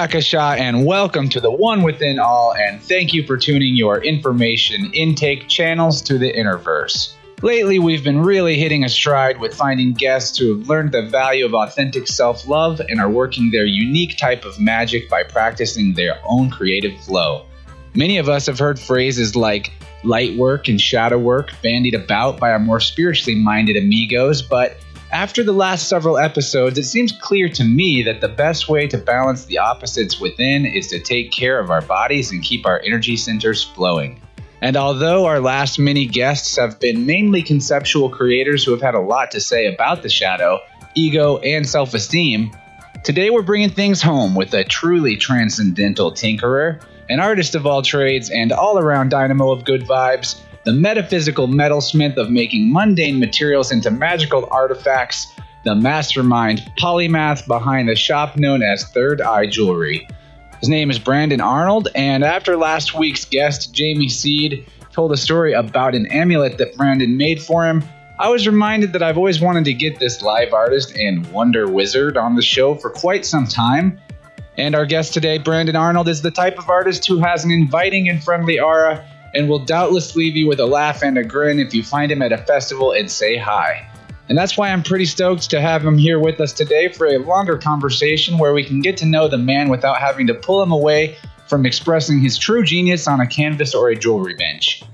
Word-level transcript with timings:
Booyakasha 0.00 0.58
and 0.58 0.86
welcome 0.86 1.28
to 1.28 1.40
the 1.40 1.50
One 1.50 1.82
Within 1.82 2.18
All, 2.18 2.54
and 2.54 2.80
thank 2.80 3.12
you 3.12 3.22
for 3.26 3.36
tuning 3.36 3.76
your 3.76 4.02
information 4.02 4.90
intake 4.94 5.46
channels 5.46 6.00
to 6.02 6.16
the 6.16 6.32
Interverse. 6.32 7.12
Lately, 7.42 7.78
we've 7.78 8.02
been 8.02 8.20
really 8.20 8.56
hitting 8.56 8.82
a 8.82 8.88
stride 8.88 9.38
with 9.38 9.54
finding 9.54 9.92
guests 9.92 10.38
who 10.38 10.56
have 10.56 10.70
learned 10.70 10.92
the 10.92 11.02
value 11.02 11.44
of 11.44 11.52
authentic 11.52 12.08
self 12.08 12.48
love 12.48 12.80
and 12.88 12.98
are 12.98 13.10
working 13.10 13.50
their 13.50 13.66
unique 13.66 14.16
type 14.16 14.46
of 14.46 14.58
magic 14.58 15.10
by 15.10 15.22
practicing 15.22 15.92
their 15.92 16.18
own 16.24 16.48
creative 16.48 16.98
flow. 17.02 17.44
Many 17.94 18.16
of 18.16 18.26
us 18.26 18.46
have 18.46 18.58
heard 18.58 18.80
phrases 18.80 19.36
like 19.36 19.70
light 20.02 20.34
work 20.38 20.66
and 20.66 20.80
shadow 20.80 21.18
work 21.18 21.50
bandied 21.62 21.94
about 21.94 22.40
by 22.40 22.52
our 22.52 22.58
more 22.58 22.80
spiritually 22.80 23.38
minded 23.38 23.76
amigos, 23.76 24.40
but 24.40 24.78
after 25.12 25.42
the 25.42 25.52
last 25.52 25.88
several 25.88 26.18
episodes, 26.18 26.78
it 26.78 26.84
seems 26.84 27.10
clear 27.10 27.48
to 27.48 27.64
me 27.64 28.02
that 28.02 28.20
the 28.20 28.28
best 28.28 28.68
way 28.68 28.86
to 28.86 28.96
balance 28.96 29.44
the 29.46 29.58
opposites 29.58 30.20
within 30.20 30.64
is 30.64 30.86
to 30.88 31.00
take 31.00 31.32
care 31.32 31.58
of 31.58 31.70
our 31.70 31.82
bodies 31.82 32.30
and 32.30 32.42
keep 32.42 32.64
our 32.64 32.80
energy 32.84 33.16
centers 33.16 33.64
flowing. 33.64 34.20
And 34.62 34.76
although 34.76 35.26
our 35.26 35.40
last 35.40 35.78
many 35.78 36.06
guests 36.06 36.56
have 36.56 36.78
been 36.78 37.06
mainly 37.06 37.42
conceptual 37.42 38.08
creators 38.08 38.62
who 38.62 38.70
have 38.70 38.82
had 38.82 38.94
a 38.94 39.00
lot 39.00 39.32
to 39.32 39.40
say 39.40 39.66
about 39.66 40.02
the 40.02 40.08
shadow, 40.08 40.60
ego, 40.94 41.38
and 41.38 41.68
self 41.68 41.92
esteem, 41.94 42.52
today 43.02 43.30
we're 43.30 43.42
bringing 43.42 43.70
things 43.70 44.00
home 44.00 44.34
with 44.36 44.54
a 44.54 44.62
truly 44.62 45.16
transcendental 45.16 46.12
tinkerer, 46.12 46.84
an 47.08 47.18
artist 47.18 47.56
of 47.56 47.66
all 47.66 47.82
trades, 47.82 48.30
and 48.30 48.52
all 48.52 48.78
around 48.78 49.08
dynamo 49.08 49.50
of 49.50 49.64
good 49.64 49.82
vibes 49.82 50.40
the 50.64 50.72
metaphysical 50.72 51.48
metalsmith 51.48 52.16
of 52.16 52.30
making 52.30 52.72
mundane 52.72 53.18
materials 53.18 53.72
into 53.72 53.90
magical 53.90 54.46
artifacts, 54.50 55.32
the 55.64 55.74
mastermind 55.74 56.60
polymath 56.78 57.46
behind 57.46 57.88
the 57.88 57.96
shop 57.96 58.36
known 58.36 58.62
as 58.62 58.84
Third 58.84 59.20
Eye 59.20 59.46
Jewelry. 59.46 60.06
His 60.60 60.68
name 60.68 60.90
is 60.90 60.98
Brandon 60.98 61.40
Arnold, 61.40 61.88
and 61.94 62.22
after 62.22 62.56
last 62.56 62.94
week's 62.94 63.24
guest, 63.24 63.72
Jamie 63.72 64.10
Seed, 64.10 64.66
told 64.92 65.12
a 65.12 65.16
story 65.16 65.54
about 65.54 65.94
an 65.94 66.06
amulet 66.06 66.58
that 66.58 66.76
Brandon 66.76 67.16
made 67.16 67.40
for 67.40 67.66
him, 67.66 67.82
I 68.18 68.28
was 68.28 68.46
reminded 68.46 68.92
that 68.92 69.02
I've 69.02 69.16
always 69.16 69.40
wanted 69.40 69.64
to 69.64 69.72
get 69.72 69.98
this 69.98 70.20
live 70.20 70.52
artist 70.52 70.94
and 70.94 71.26
wonder 71.32 71.66
wizard 71.66 72.18
on 72.18 72.34
the 72.34 72.42
show 72.42 72.74
for 72.74 72.90
quite 72.90 73.24
some 73.24 73.46
time. 73.46 73.98
And 74.58 74.74
our 74.74 74.84
guest 74.84 75.14
today, 75.14 75.38
Brandon 75.38 75.76
Arnold, 75.76 76.06
is 76.06 76.20
the 76.20 76.30
type 76.30 76.58
of 76.58 76.68
artist 76.68 77.06
who 77.06 77.18
has 77.20 77.44
an 77.44 77.50
inviting 77.50 78.10
and 78.10 78.22
friendly 78.22 78.60
aura 78.60 79.09
and 79.34 79.48
will 79.48 79.58
doubtless 79.58 80.16
leave 80.16 80.36
you 80.36 80.46
with 80.46 80.60
a 80.60 80.66
laugh 80.66 81.02
and 81.02 81.18
a 81.18 81.24
grin 81.24 81.58
if 81.58 81.74
you 81.74 81.82
find 81.82 82.10
him 82.10 82.22
at 82.22 82.32
a 82.32 82.38
festival 82.38 82.92
and 82.92 83.10
say 83.10 83.36
hi. 83.36 83.86
And 84.28 84.38
that's 84.38 84.56
why 84.56 84.70
I'm 84.70 84.82
pretty 84.82 85.06
stoked 85.06 85.50
to 85.50 85.60
have 85.60 85.84
him 85.84 85.98
here 85.98 86.20
with 86.20 86.40
us 86.40 86.52
today 86.52 86.88
for 86.88 87.06
a 87.06 87.18
longer 87.18 87.58
conversation 87.58 88.38
where 88.38 88.52
we 88.52 88.62
can 88.62 88.80
get 88.80 88.96
to 88.98 89.06
know 89.06 89.26
the 89.26 89.38
man 89.38 89.68
without 89.68 89.98
having 89.98 90.28
to 90.28 90.34
pull 90.34 90.62
him 90.62 90.70
away 90.70 91.16
from 91.48 91.66
expressing 91.66 92.20
his 92.20 92.38
true 92.38 92.62
genius 92.62 93.08
on 93.08 93.20
a 93.20 93.26
canvas 93.26 93.74
or 93.74 93.88
a 93.88 93.96
jewelry 93.96 94.34
bench. 94.34 94.84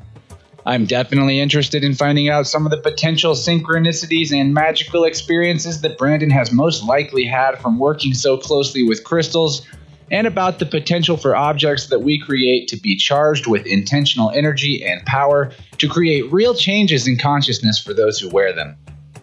I'm 0.64 0.86
definitely 0.86 1.38
interested 1.38 1.84
in 1.84 1.94
finding 1.94 2.28
out 2.28 2.48
some 2.48 2.66
of 2.66 2.70
the 2.70 2.78
potential 2.78 3.34
synchronicities 3.34 4.32
and 4.32 4.52
magical 4.52 5.04
experiences 5.04 5.82
that 5.82 5.96
Brandon 5.96 6.30
has 6.30 6.50
most 6.50 6.82
likely 6.82 7.24
had 7.24 7.60
from 7.60 7.78
working 7.78 8.14
so 8.14 8.36
closely 8.36 8.82
with 8.82 9.04
crystals 9.04 9.64
and 10.10 10.26
about 10.26 10.58
the 10.58 10.66
potential 10.66 11.16
for 11.16 11.34
objects 11.34 11.88
that 11.88 12.00
we 12.00 12.18
create 12.18 12.68
to 12.68 12.76
be 12.76 12.96
charged 12.96 13.46
with 13.46 13.66
intentional 13.66 14.30
energy 14.30 14.84
and 14.84 15.04
power 15.04 15.52
to 15.78 15.88
create 15.88 16.32
real 16.32 16.54
changes 16.54 17.06
in 17.08 17.18
consciousness 17.18 17.78
for 17.78 17.92
those 17.92 18.18
who 18.18 18.28
wear 18.28 18.52
them. 18.52 18.76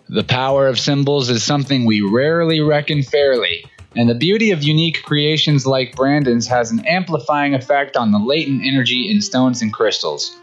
The 0.10 0.24
power 0.24 0.68
of 0.68 0.80
symbols 0.80 1.30
is 1.30 1.44
something 1.44 1.86
we 1.86 2.02
rarely 2.02 2.60
reckon 2.60 3.02
fairly, 3.02 3.66
and 3.96 4.10
the 4.10 4.16
beauty 4.16 4.52
of 4.52 4.62
unique 4.62 5.02
creations 5.04 5.66
like 5.66 5.96
Brandon's 5.96 6.48
has 6.48 6.72
an 6.72 6.86
amplifying 6.86 7.54
effect 7.54 7.96
on 7.96 8.12
the 8.12 8.20
latent 8.20 8.64
energy 8.66 9.10
in 9.10 9.22
stones 9.22 9.62
and 9.62 9.72
crystals. 9.72 10.36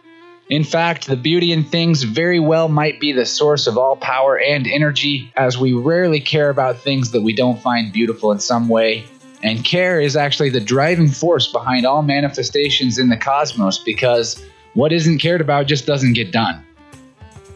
In 0.48 0.64
fact, 0.64 1.06
the 1.06 1.16
beauty 1.16 1.52
in 1.52 1.62
things 1.62 2.02
very 2.02 2.40
well 2.40 2.68
might 2.68 2.98
be 2.98 3.12
the 3.12 3.26
source 3.26 3.68
of 3.68 3.78
all 3.78 3.94
power 3.94 4.40
and 4.40 4.66
energy, 4.66 5.32
as 5.36 5.56
we 5.56 5.72
rarely 5.72 6.18
care 6.18 6.50
about 6.50 6.78
things 6.78 7.12
that 7.12 7.22
we 7.22 7.32
don't 7.32 7.60
find 7.60 7.92
beautiful 7.92 8.32
in 8.32 8.40
some 8.40 8.68
way 8.68 9.04
and 9.42 9.64
care 9.64 10.00
is 10.00 10.16
actually 10.16 10.50
the 10.50 10.60
driving 10.60 11.08
force 11.08 11.50
behind 11.50 11.86
all 11.86 12.02
manifestations 12.02 12.98
in 12.98 13.08
the 13.08 13.16
cosmos 13.16 13.78
because 13.78 14.42
what 14.74 14.92
isn't 14.92 15.18
cared 15.18 15.40
about 15.40 15.66
just 15.66 15.86
doesn't 15.86 16.12
get 16.12 16.30
done. 16.30 16.64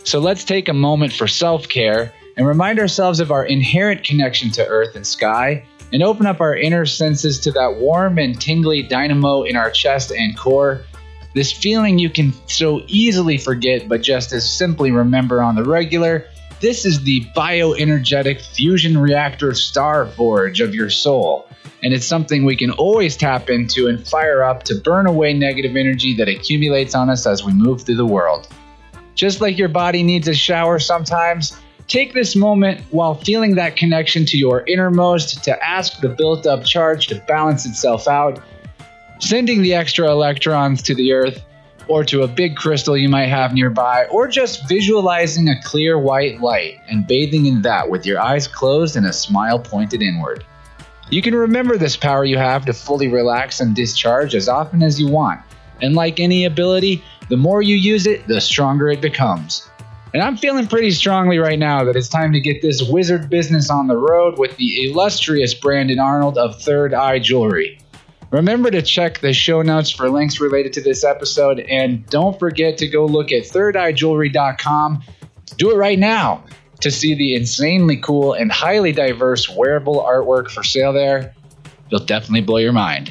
So 0.05 0.19
let's 0.19 0.44
take 0.44 0.69
a 0.69 0.75
moment 0.75 1.12
for 1.12 1.27
self 1.27 1.69
care 1.69 2.12
and 2.37 2.47
remind 2.47 2.78
ourselves 2.78 3.21
of 3.21 3.31
our 3.31 3.44
inherent 3.44 4.05
connection 4.05 4.50
to 4.53 4.67
earth 4.67 4.97
and 4.97 5.06
sky 5.06 5.65
and 5.93 6.03
open 6.03 6.27
up 6.27 6.41
our 6.41 6.56
inner 6.56 6.87
senses 6.87 7.39
to 7.41 7.53
that 7.53 7.77
warm 7.77 8.19
and 8.19 8.41
tingly 8.41 8.83
dynamo 8.83 9.43
in 9.43 9.56
our 9.56 9.71
chest 9.71 10.11
and 10.11 10.37
core. 10.37 10.84
This 11.34 11.53
feeling 11.53 11.99
you 11.99 12.11
can 12.11 12.33
so 12.49 12.83
easily 12.87 13.39
forget, 13.39 13.89
but 13.89 14.03
just 14.03 14.33
as 14.33 14.50
simply 14.50 14.91
remember 14.91 15.43
on 15.43 15.55
the 15.55 15.65
regular. 15.65 16.27
This 16.61 16.84
is 16.84 17.03
the 17.03 17.25
bioenergetic 17.37 18.41
fusion 18.41 18.97
reactor 18.99 19.53
star 19.55 20.06
forge 20.06 20.61
of 20.61 20.75
your 20.75 20.91
soul 20.91 21.47
and 21.83 21.93
it's 21.93 22.07
something 22.07 22.45
we 22.45 22.57
can 22.57 22.71
always 22.71 23.17
tap 23.17 23.51
into 23.51 23.89
and 23.89 24.07
fire 24.07 24.43
up 24.43 24.62
to 24.65 24.75
burn 24.75 25.07
away 25.07 25.33
negative 25.33 25.77
energy 25.77 26.15
that 26.15 26.29
accumulates 26.29 26.95
on 26.95 27.11
us 27.11 27.27
as 27.27 27.45
we 27.45 27.53
move 27.53 27.83
through 27.83 27.97
the 27.97 28.07
world. 28.07 28.49
Just 29.15 29.41
like 29.41 29.59
your 29.59 29.69
body 29.69 30.03
needs 30.03 30.29
a 30.29 30.35
shower 30.35 30.79
sometimes, 30.79 31.57
take 31.87 32.15
this 32.15 32.35
moment 32.35 32.81
while 32.91 33.15
feeling 33.15 33.55
that 33.55 33.77
connection 33.77 34.25
to 34.27 34.39
your 34.39 34.65
innermost 34.67 35.45
to 35.45 35.65
ask 35.65 36.01
the 36.01 36.09
built 36.09 36.47
up 36.47 36.65
charge 36.65 37.07
to 37.09 37.17
balance 37.27 37.67
itself 37.67 38.09
out, 38.09 38.43
sending 39.21 39.62
the 39.62 39.75
extra 39.75 40.11
electrons 40.11 40.83
to 40.83 40.95
the 40.95 41.12
earth 41.12 41.43
or 41.89 42.05
to 42.05 42.23
a 42.23 42.29
big 42.29 42.56
crystal 42.56 42.97
you 42.97 43.09
might 43.09 43.27
have 43.27 43.53
nearby, 43.53 44.06
or 44.06 44.27
just 44.27 44.67
visualizing 44.69 45.49
a 45.49 45.62
clear 45.62 45.99
white 45.99 46.41
light 46.41 46.79
and 46.89 47.06
bathing 47.06 47.47
in 47.47 47.62
that 47.62 47.91
with 47.91 48.06
your 48.06 48.21
eyes 48.21 48.49
closed 48.49 48.97
and 48.97 49.06
a 49.06 49.12
smile 49.12 49.59
pointed 49.59 50.03
inward. 50.03 50.45
You 51.10 51.20
can 51.22 51.34
remember 51.34 51.76
this 51.76 51.97
power 51.97 52.25
you 52.25 52.38
have 52.38 52.65
to 52.66 52.72
fully 52.72 53.09
relax 53.09 53.60
and 53.60 53.75
discharge 53.76 54.34
as 54.34 54.48
often 54.48 54.82
as 54.82 54.98
you 54.98 55.09
want. 55.09 55.41
And 55.82 55.94
like 55.94 56.19
any 56.19 56.44
ability, 56.44 57.04
the 57.28 57.37
more 57.37 57.62
you 57.62 57.76
use 57.76 58.06
it, 58.06 58.26
the 58.26 58.41
stronger 58.41 58.88
it 58.91 59.00
becomes. 59.00 59.69
And 60.14 60.22
I'm 60.22 60.37
feeling 60.37 60.66
pretty 60.66 60.93
strongly 60.93 61.38
right 61.38 61.59
now 61.59 61.84
that 61.84 61.97
it's 61.97 62.09
time 62.09 62.32
to 62.32 62.41
get 62.41 62.62
this 62.62 62.82
wizard 62.82 63.28
business 63.28 63.69
on 63.69 63.88
the 63.88 63.97
road 63.97 64.38
with 64.38 64.56
the 64.56 64.88
illustrious 64.88 65.53
Brandon 65.54 65.98
Arnold 65.98 66.38
of 66.38 66.60
Third 66.62 66.94
Eye 66.94 67.19
Jewelry. 67.19 67.81
Remember 68.31 68.70
to 68.70 68.81
check 68.81 69.20
the 69.20 69.32
show 69.32 69.62
notes 69.62 69.91
for 69.91 70.09
links 70.09 70.41
related 70.41 70.72
to 70.75 70.81
this 70.81 71.05
episode, 71.05 71.61
and 71.61 72.06
don't 72.06 72.38
forget 72.38 72.79
to 72.79 72.88
go 72.88 73.05
look 73.06 73.31
at 73.32 73.43
thirdeyejewelry.com. 73.43 75.02
Do 75.56 75.70
it 75.70 75.76
right 75.76 75.99
now 75.99 76.44
to 76.84 76.90
see 76.90 77.14
the 77.14 77.34
insanely 77.34 77.96
cool 77.96 78.34
and 78.34 78.52
highly 78.52 78.92
diverse 78.92 79.48
wearable 79.48 80.04
artwork 80.06 80.50
for 80.50 80.62
sale 80.62 80.92
there, 80.92 81.34
you'll 81.88 82.04
definitely 82.04 82.42
blow 82.42 82.58
your 82.58 82.75
mind. 82.75 83.10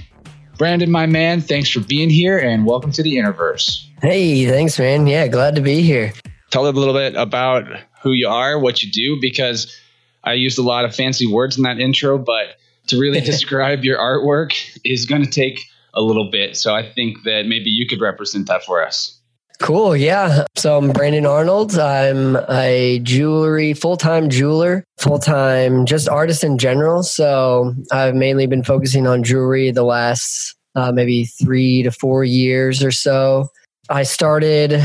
Brandon, 0.60 0.92
my 0.92 1.08
man, 1.08 1.42
thanks 1.42 1.72
for 1.72 1.80
being 1.80 2.12
here 2.12 2.38
and 2.38 2.68
welcome 2.68 2.92
to 2.92 3.02
the 3.02 3.16
Interverse. 3.16 3.84
Hey, 4.00 4.46
thanks, 4.46 4.78
man. 4.78 5.08
Yeah, 5.08 5.28
glad 5.28 5.56
to 5.56 5.62
be 5.62 5.82
here. 5.82 6.14
Tell 6.52 6.68
a 6.68 6.70
little 6.70 6.94
bit 6.94 7.16
about 7.16 7.64
who 8.04 8.12
you 8.12 8.28
are, 8.28 8.60
what 8.60 8.84
you 8.84 8.92
do, 8.92 9.20
because 9.20 9.76
I 10.24 10.34
used 10.34 10.60
a 10.60 10.64
lot 10.64 10.86
of 10.86 10.96
fancy 10.96 11.26
words 11.26 11.58
in 11.58 11.64
that 11.64 11.80
intro, 11.80 12.20
but 12.20 12.58
to 12.88 13.00
really 13.00 13.22
describe 13.32 13.84
your 13.84 13.98
artwork 13.98 14.54
is 14.84 15.08
going 15.08 15.24
to 15.24 15.32
take 15.32 15.66
a 15.96 16.02
little 16.04 16.30
bit. 16.30 16.58
So 16.58 16.76
I 16.76 16.88
think 16.88 17.24
that 17.24 17.48
maybe 17.48 17.72
you 17.72 17.88
could 17.88 18.02
represent 18.02 18.46
that 18.50 18.64
for 18.66 18.86
us. 18.86 19.20
Cool. 19.60 19.96
Yeah. 19.96 20.46
So 20.56 20.78
I'm 20.78 20.92
Brandon 20.92 21.26
Arnold. 21.26 21.78
I'm 21.78 22.38
a 22.50 23.00
jewelry, 23.04 23.74
full 23.74 23.98
time 23.98 24.30
jeweler, 24.30 24.84
full 24.98 25.20
time 25.20 25.86
just 25.86 26.10
artist 26.10 26.44
in 26.44 26.58
general. 26.58 27.04
So 27.04 27.74
I've 27.92 28.16
mainly 28.16 28.46
been 28.46 28.64
focusing 28.64 29.08
on 29.08 29.24
jewelry 29.24 29.72
the 29.72 29.84
last 29.84 30.56
uh, 30.76 30.92
maybe 30.92 31.26
three 31.26 31.84
to 31.84 31.92
four 31.92 32.24
years 32.24 32.84
or 32.84 32.92
so. 32.92 33.48
I 33.90 34.04
started 34.04 34.82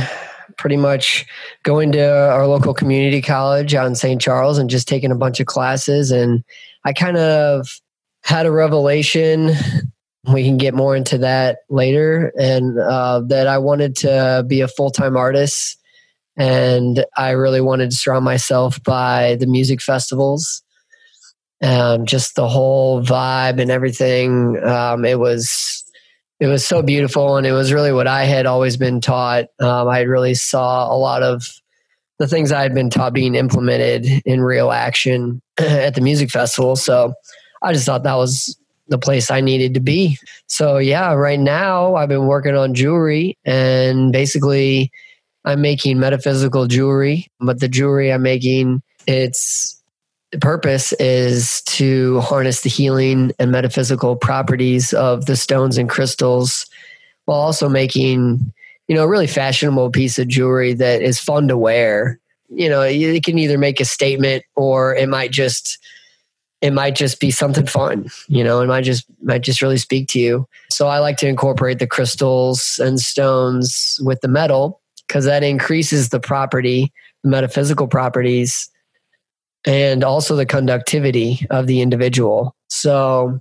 pretty 0.58 0.76
much 0.76 1.24
going 1.62 1.92
to 1.92 2.30
our 2.30 2.46
local 2.46 2.74
community 2.74 3.22
college 3.22 3.74
out 3.74 3.86
in 3.86 3.94
St. 3.94 4.20
Charles 4.20 4.58
and 4.58 4.68
just 4.68 4.88
taking 4.88 5.10
a 5.10 5.16
bunch 5.16 5.40
of 5.40 5.46
classes. 5.46 6.10
And 6.10 6.44
I 6.84 6.92
kind 6.92 7.16
of 7.16 7.68
had 8.22 8.44
a 8.44 8.52
revelation 8.52 9.52
we 10.24 10.44
can 10.44 10.56
get 10.56 10.74
more 10.74 10.96
into 10.96 11.18
that 11.18 11.58
later. 11.68 12.32
And 12.38 12.78
uh, 12.78 13.22
that 13.28 13.46
I 13.46 13.58
wanted 13.58 13.96
to 13.96 14.44
be 14.46 14.60
a 14.60 14.68
full 14.68 14.90
time 14.90 15.16
artist. 15.16 15.78
And 16.36 17.04
I 17.16 17.30
really 17.30 17.60
wanted 17.60 17.90
to 17.90 17.96
surround 17.96 18.24
myself 18.24 18.82
by 18.82 19.36
the 19.40 19.46
music 19.46 19.80
festivals. 19.80 20.62
Um, 21.60 22.06
just 22.06 22.36
the 22.36 22.48
whole 22.48 23.02
vibe 23.02 23.60
and 23.60 23.70
everything. 23.70 24.62
Um, 24.62 25.04
it 25.04 25.18
was 25.18 25.84
it 26.38 26.46
was 26.46 26.64
so 26.64 26.82
beautiful, 26.82 27.36
and 27.36 27.44
it 27.44 27.52
was 27.52 27.72
really 27.72 27.92
what 27.92 28.06
I 28.06 28.24
had 28.24 28.46
always 28.46 28.76
been 28.76 29.00
taught. 29.00 29.46
Um, 29.58 29.88
I 29.88 30.02
really 30.02 30.34
saw 30.34 30.86
a 30.86 30.94
lot 30.94 31.24
of 31.24 31.48
the 32.20 32.28
things 32.28 32.52
I 32.52 32.62
had 32.62 32.74
been 32.74 32.90
taught 32.90 33.12
being 33.12 33.34
implemented 33.34 34.06
in 34.24 34.40
real 34.40 34.70
action 34.70 35.42
at 35.58 35.96
the 35.96 36.00
music 36.00 36.30
festival. 36.30 36.76
So 36.76 37.14
I 37.62 37.72
just 37.72 37.86
thought 37.86 38.04
that 38.04 38.14
was 38.14 38.56
the 38.88 38.98
place 38.98 39.30
I 39.30 39.40
needed 39.40 39.74
to 39.74 39.80
be. 39.80 40.18
So 40.46 40.78
yeah, 40.78 41.12
right 41.12 41.38
now 41.40 41.94
I've 41.94 42.08
been 42.08 42.26
working 42.26 42.56
on 42.56 42.74
jewelry 42.74 43.36
and 43.44 44.12
basically 44.12 44.90
I'm 45.44 45.60
making 45.60 45.98
metaphysical 45.98 46.66
jewelry, 46.66 47.28
but 47.40 47.60
the 47.60 47.68
jewelry 47.68 48.12
I'm 48.12 48.22
making 48.22 48.82
its 49.06 49.80
purpose 50.40 50.92
is 50.94 51.62
to 51.62 52.20
harness 52.20 52.60
the 52.60 52.68
healing 52.68 53.32
and 53.38 53.50
metaphysical 53.50 54.16
properties 54.16 54.92
of 54.92 55.26
the 55.26 55.36
stones 55.36 55.78
and 55.78 55.88
crystals 55.88 56.66
while 57.24 57.38
also 57.38 57.68
making 57.68 58.52
you 58.88 58.94
know 58.94 59.04
a 59.04 59.08
really 59.08 59.26
fashionable 59.26 59.90
piece 59.90 60.18
of 60.18 60.28
jewelry 60.28 60.74
that 60.74 61.00
is 61.00 61.18
fun 61.18 61.48
to 61.48 61.56
wear 61.56 62.20
you 62.50 62.68
know 62.68 62.82
it 62.82 63.24
can 63.24 63.38
either 63.38 63.56
make 63.56 63.80
a 63.80 63.86
statement 63.86 64.44
or 64.54 64.94
it 64.94 65.08
might 65.08 65.30
just 65.30 65.78
it 66.60 66.72
might 66.72 66.96
just 66.96 67.20
be 67.20 67.30
something 67.30 67.66
fun 67.66 68.08
you 68.28 68.42
know 68.42 68.60
it 68.60 68.66
might 68.66 68.82
just 68.82 69.06
might 69.22 69.42
just 69.42 69.62
really 69.62 69.76
speak 69.76 70.08
to 70.08 70.18
you. 70.18 70.48
So 70.70 70.88
i 70.88 70.98
like 70.98 71.16
to 71.18 71.28
incorporate 71.28 71.78
the 71.78 71.86
crystals 71.86 72.80
and 72.82 73.00
stones 73.00 73.98
with 74.02 74.20
the 74.20 74.28
metal 74.28 74.80
because 75.06 75.24
that 75.24 75.42
increases 75.42 76.08
the 76.10 76.20
property 76.20 76.92
the 77.22 77.30
metaphysical 77.30 77.88
properties 77.88 78.70
and 79.66 80.04
also 80.04 80.36
the 80.36 80.46
conductivity 80.46 81.44
of 81.50 81.66
the 81.66 81.80
individual. 81.80 82.54
So 82.68 83.40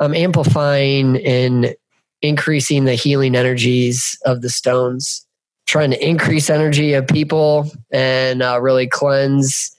i'm 0.00 0.14
amplifying 0.14 1.16
and 1.24 1.74
increasing 2.22 2.84
the 2.84 2.94
healing 2.94 3.36
energies 3.36 4.18
of 4.24 4.40
the 4.40 4.48
stones 4.48 5.26
trying 5.66 5.90
to 5.90 6.06
increase 6.06 6.50
energy 6.50 6.92
of 6.94 7.06
people 7.06 7.70
and 7.90 8.42
uh, 8.42 8.60
really 8.60 8.86
cleanse 8.86 9.73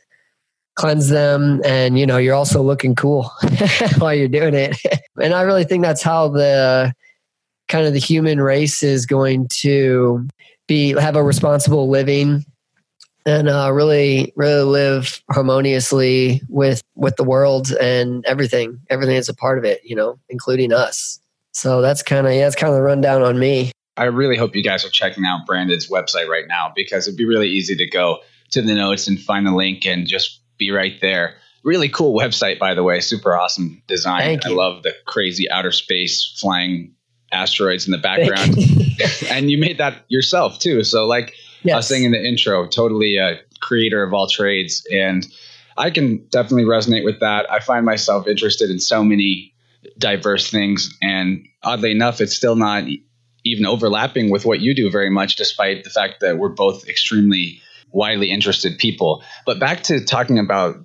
cleanse 0.75 1.09
them 1.09 1.61
and 1.65 1.97
you 1.97 2.05
know 2.05 2.17
you're 2.17 2.35
also 2.35 2.61
looking 2.61 2.95
cool 2.95 3.31
while 3.97 4.13
you're 4.13 4.27
doing 4.27 4.53
it. 4.53 4.77
And 5.21 5.33
i 5.33 5.43
really 5.43 5.63
think 5.63 5.81
that's 5.81 6.03
how 6.03 6.27
the 6.27 6.93
kind 7.69 7.87
of 7.87 7.93
the 7.93 7.99
human 7.99 8.41
race 8.41 8.83
is 8.83 9.05
going 9.05 9.47
to 9.61 10.27
be 10.67 10.89
have 10.91 11.15
a 11.15 11.23
responsible 11.23 11.89
living 11.89 12.43
and 13.25 13.47
uh, 13.47 13.71
really 13.71 14.33
really 14.35 14.63
live 14.63 15.23
harmoniously 15.31 16.41
with 16.49 16.81
with 16.95 17.15
the 17.15 17.23
world 17.23 17.71
and 17.71 18.25
everything. 18.25 18.79
Everything 18.89 19.15
is 19.15 19.29
a 19.29 19.33
part 19.33 19.57
of 19.57 19.63
it 19.63 19.81
you 19.85 19.95
know 19.95 20.19
including 20.29 20.73
us. 20.73 21.19
So 21.53 21.81
that's 21.81 22.03
kind 22.03 22.27
of 22.27 22.33
yeah 22.33 22.43
that's 22.43 22.55
kind 22.55 22.71
of 22.71 22.75
the 22.75 22.83
rundown 22.83 23.23
on 23.23 23.39
me. 23.39 23.71
I 23.97 24.05
really 24.05 24.35
hope 24.35 24.55
you 24.55 24.63
guys 24.63 24.83
are 24.83 24.89
checking 24.89 25.25
out 25.25 25.45
Brandon's 25.45 25.89
website 25.89 26.27
right 26.27 26.45
now 26.49 26.73
because 26.75 27.07
it'd 27.07 27.17
be 27.17 27.25
really 27.25 27.47
easy 27.47 27.75
to 27.77 27.85
go 27.85 28.19
to 28.51 28.61
the 28.61 28.75
notes 28.75 29.07
and 29.07 29.19
find 29.19 29.47
the 29.47 29.55
link 29.55 29.85
and 29.85 30.05
just 30.05 30.41
be 30.57 30.71
right 30.71 30.99
there. 31.01 31.35
Really 31.63 31.89
cool 31.89 32.17
website, 32.17 32.59
by 32.59 32.73
the 32.73 32.83
way. 32.83 32.99
Super 32.99 33.35
awesome 33.35 33.81
design. 33.87 34.39
I 34.45 34.49
love 34.49 34.83
the 34.83 34.93
crazy 35.05 35.49
outer 35.49 35.71
space 35.71 36.37
flying 36.39 36.93
asteroids 37.31 37.85
in 37.85 37.91
the 37.91 37.97
background. 37.97 38.55
and 39.29 39.49
you 39.49 39.57
made 39.57 39.77
that 39.79 40.05
yourself 40.07 40.59
too. 40.59 40.83
So, 40.83 41.05
like 41.05 41.33
yes. 41.63 41.73
I 41.73 41.77
was 41.77 41.87
saying 41.87 42.03
in 42.03 42.11
the 42.11 42.23
intro, 42.23 42.67
totally 42.67 43.17
a 43.17 43.39
creator 43.61 44.03
of 44.03 44.13
all 44.13 44.27
trades. 44.27 44.85
And 44.91 45.25
I 45.77 45.89
can 45.89 46.25
definitely 46.29 46.65
resonate 46.65 47.03
with 47.03 47.19
that. 47.19 47.51
I 47.51 47.59
find 47.59 47.85
myself 47.85 48.27
interested 48.27 48.69
in 48.69 48.79
so 48.79 49.03
many 49.03 49.53
diverse 49.97 50.49
things. 50.49 50.95
And 51.01 51.45
oddly 51.63 51.91
enough, 51.91 52.21
it's 52.21 52.35
still 52.35 52.55
not 52.55 52.85
even 53.43 53.65
overlapping 53.65 54.31
with 54.31 54.45
what 54.45 54.59
you 54.59 54.73
do 54.73 54.89
very 54.89 55.09
much, 55.09 55.35
despite 55.35 55.83
the 55.83 55.89
fact 55.89 56.15
that 56.21 56.37
we're 56.37 56.49
both 56.49 56.87
extremely 56.87 57.61
widely 57.95 58.29
interested 58.29 58.77
people. 58.77 59.23
But 59.45 59.59
back 59.59 59.83
to 59.83 60.03
talking 60.03 60.37
about 60.37 60.75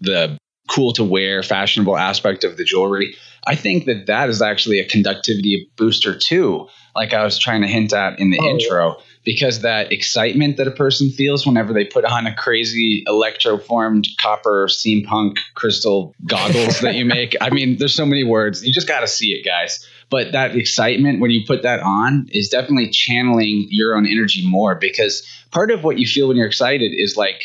the 0.00 0.38
cool 0.68 0.94
to 0.94 1.04
wear, 1.04 1.42
fashionable 1.42 1.96
aspect 1.96 2.42
of 2.42 2.56
the 2.56 2.64
jewelry, 2.64 3.14
I 3.46 3.54
think 3.54 3.84
that 3.84 4.06
that 4.06 4.30
is 4.30 4.40
actually 4.40 4.80
a 4.80 4.88
conductivity 4.88 5.70
booster 5.76 6.18
too. 6.18 6.68
Like 6.96 7.12
I 7.12 7.22
was 7.22 7.38
trying 7.38 7.60
to 7.60 7.68
hint 7.68 7.92
at 7.92 8.18
in 8.18 8.30
the 8.30 8.38
oh, 8.40 8.46
intro, 8.46 8.96
because 9.24 9.60
that 9.60 9.92
excitement 9.92 10.56
that 10.56 10.66
a 10.66 10.70
person 10.70 11.10
feels 11.10 11.46
whenever 11.46 11.74
they 11.74 11.84
put 11.84 12.04
on 12.06 12.26
a 12.26 12.34
crazy 12.34 13.04
electroformed 13.06 14.06
copper 14.18 14.66
steampunk 14.68 15.36
crystal 15.54 16.14
goggles 16.26 16.80
that 16.80 16.94
you 16.94 17.04
make. 17.18 17.36
I 17.40 17.50
mean, 17.50 17.76
there's 17.78 17.94
so 17.94 18.06
many 18.06 18.24
words. 18.24 18.66
You 18.66 18.72
just 18.72 18.88
got 18.88 19.00
to 19.00 19.08
see 19.08 19.32
it, 19.32 19.44
guys. 19.44 19.86
But 20.10 20.32
that 20.32 20.54
excitement 20.56 21.20
when 21.20 21.30
you 21.30 21.44
put 21.46 21.62
that 21.62 21.80
on 21.80 22.28
is 22.32 22.48
definitely 22.48 22.90
channeling 22.90 23.66
your 23.70 23.96
own 23.96 24.06
energy 24.06 24.46
more 24.46 24.74
because 24.74 25.26
part 25.50 25.70
of 25.70 25.82
what 25.82 25.98
you 25.98 26.06
feel 26.06 26.28
when 26.28 26.36
you're 26.36 26.46
excited 26.46 26.92
is 26.94 27.16
like 27.16 27.42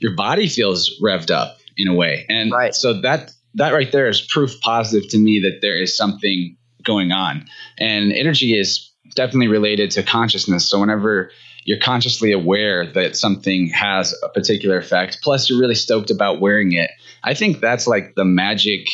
your 0.00 0.14
body 0.14 0.48
feels 0.48 1.00
revved 1.00 1.30
up 1.30 1.58
in 1.76 1.88
a 1.88 1.94
way. 1.94 2.26
And 2.28 2.52
right. 2.52 2.74
so 2.74 3.00
that 3.00 3.32
that 3.54 3.72
right 3.72 3.90
there 3.92 4.08
is 4.08 4.20
proof 4.20 4.60
positive 4.60 5.10
to 5.10 5.18
me 5.18 5.40
that 5.40 5.60
there 5.60 5.76
is 5.76 5.96
something 5.96 6.56
going 6.82 7.12
on. 7.12 7.46
And 7.78 8.12
energy 8.12 8.58
is 8.58 8.90
definitely 9.14 9.48
related 9.48 9.90
to 9.92 10.02
consciousness. 10.02 10.68
So 10.68 10.80
whenever 10.80 11.30
you're 11.64 11.78
consciously 11.78 12.32
aware 12.32 12.90
that 12.92 13.16
something 13.16 13.68
has 13.68 14.14
a 14.22 14.28
particular 14.30 14.78
effect, 14.78 15.20
plus 15.22 15.48
you're 15.48 15.60
really 15.60 15.74
stoked 15.74 16.10
about 16.10 16.40
wearing 16.40 16.72
it, 16.72 16.90
I 17.22 17.34
think 17.34 17.60
that's 17.60 17.86
like 17.86 18.14
the 18.14 18.24
magic 18.24 18.86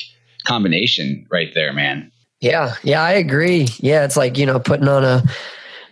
combination 0.45 1.27
right 1.31 1.53
there, 1.55 1.73
man. 1.73 2.11
Yeah, 2.41 2.75
yeah, 2.85 3.03
I 3.03 3.13
agree. 3.13 3.69
Yeah, 3.79 4.05
it's 4.05 4.17
like 4.17 4.39
you 4.39 4.47
know 4.47 4.61
putting 4.61 4.89
on 4.89 5.05
a 5.05 5.23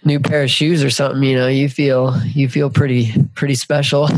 new 0.04 0.20
pair 0.20 0.44
of 0.44 0.50
shoes 0.50 0.84
or 0.84 0.90
something. 0.90 1.22
You 1.22 1.36
know, 1.36 1.48
you 1.48 1.68
feel 1.68 2.16
you 2.24 2.48
feel 2.48 2.70
pretty 2.70 3.12
pretty 3.34 3.56
special. 3.56 4.06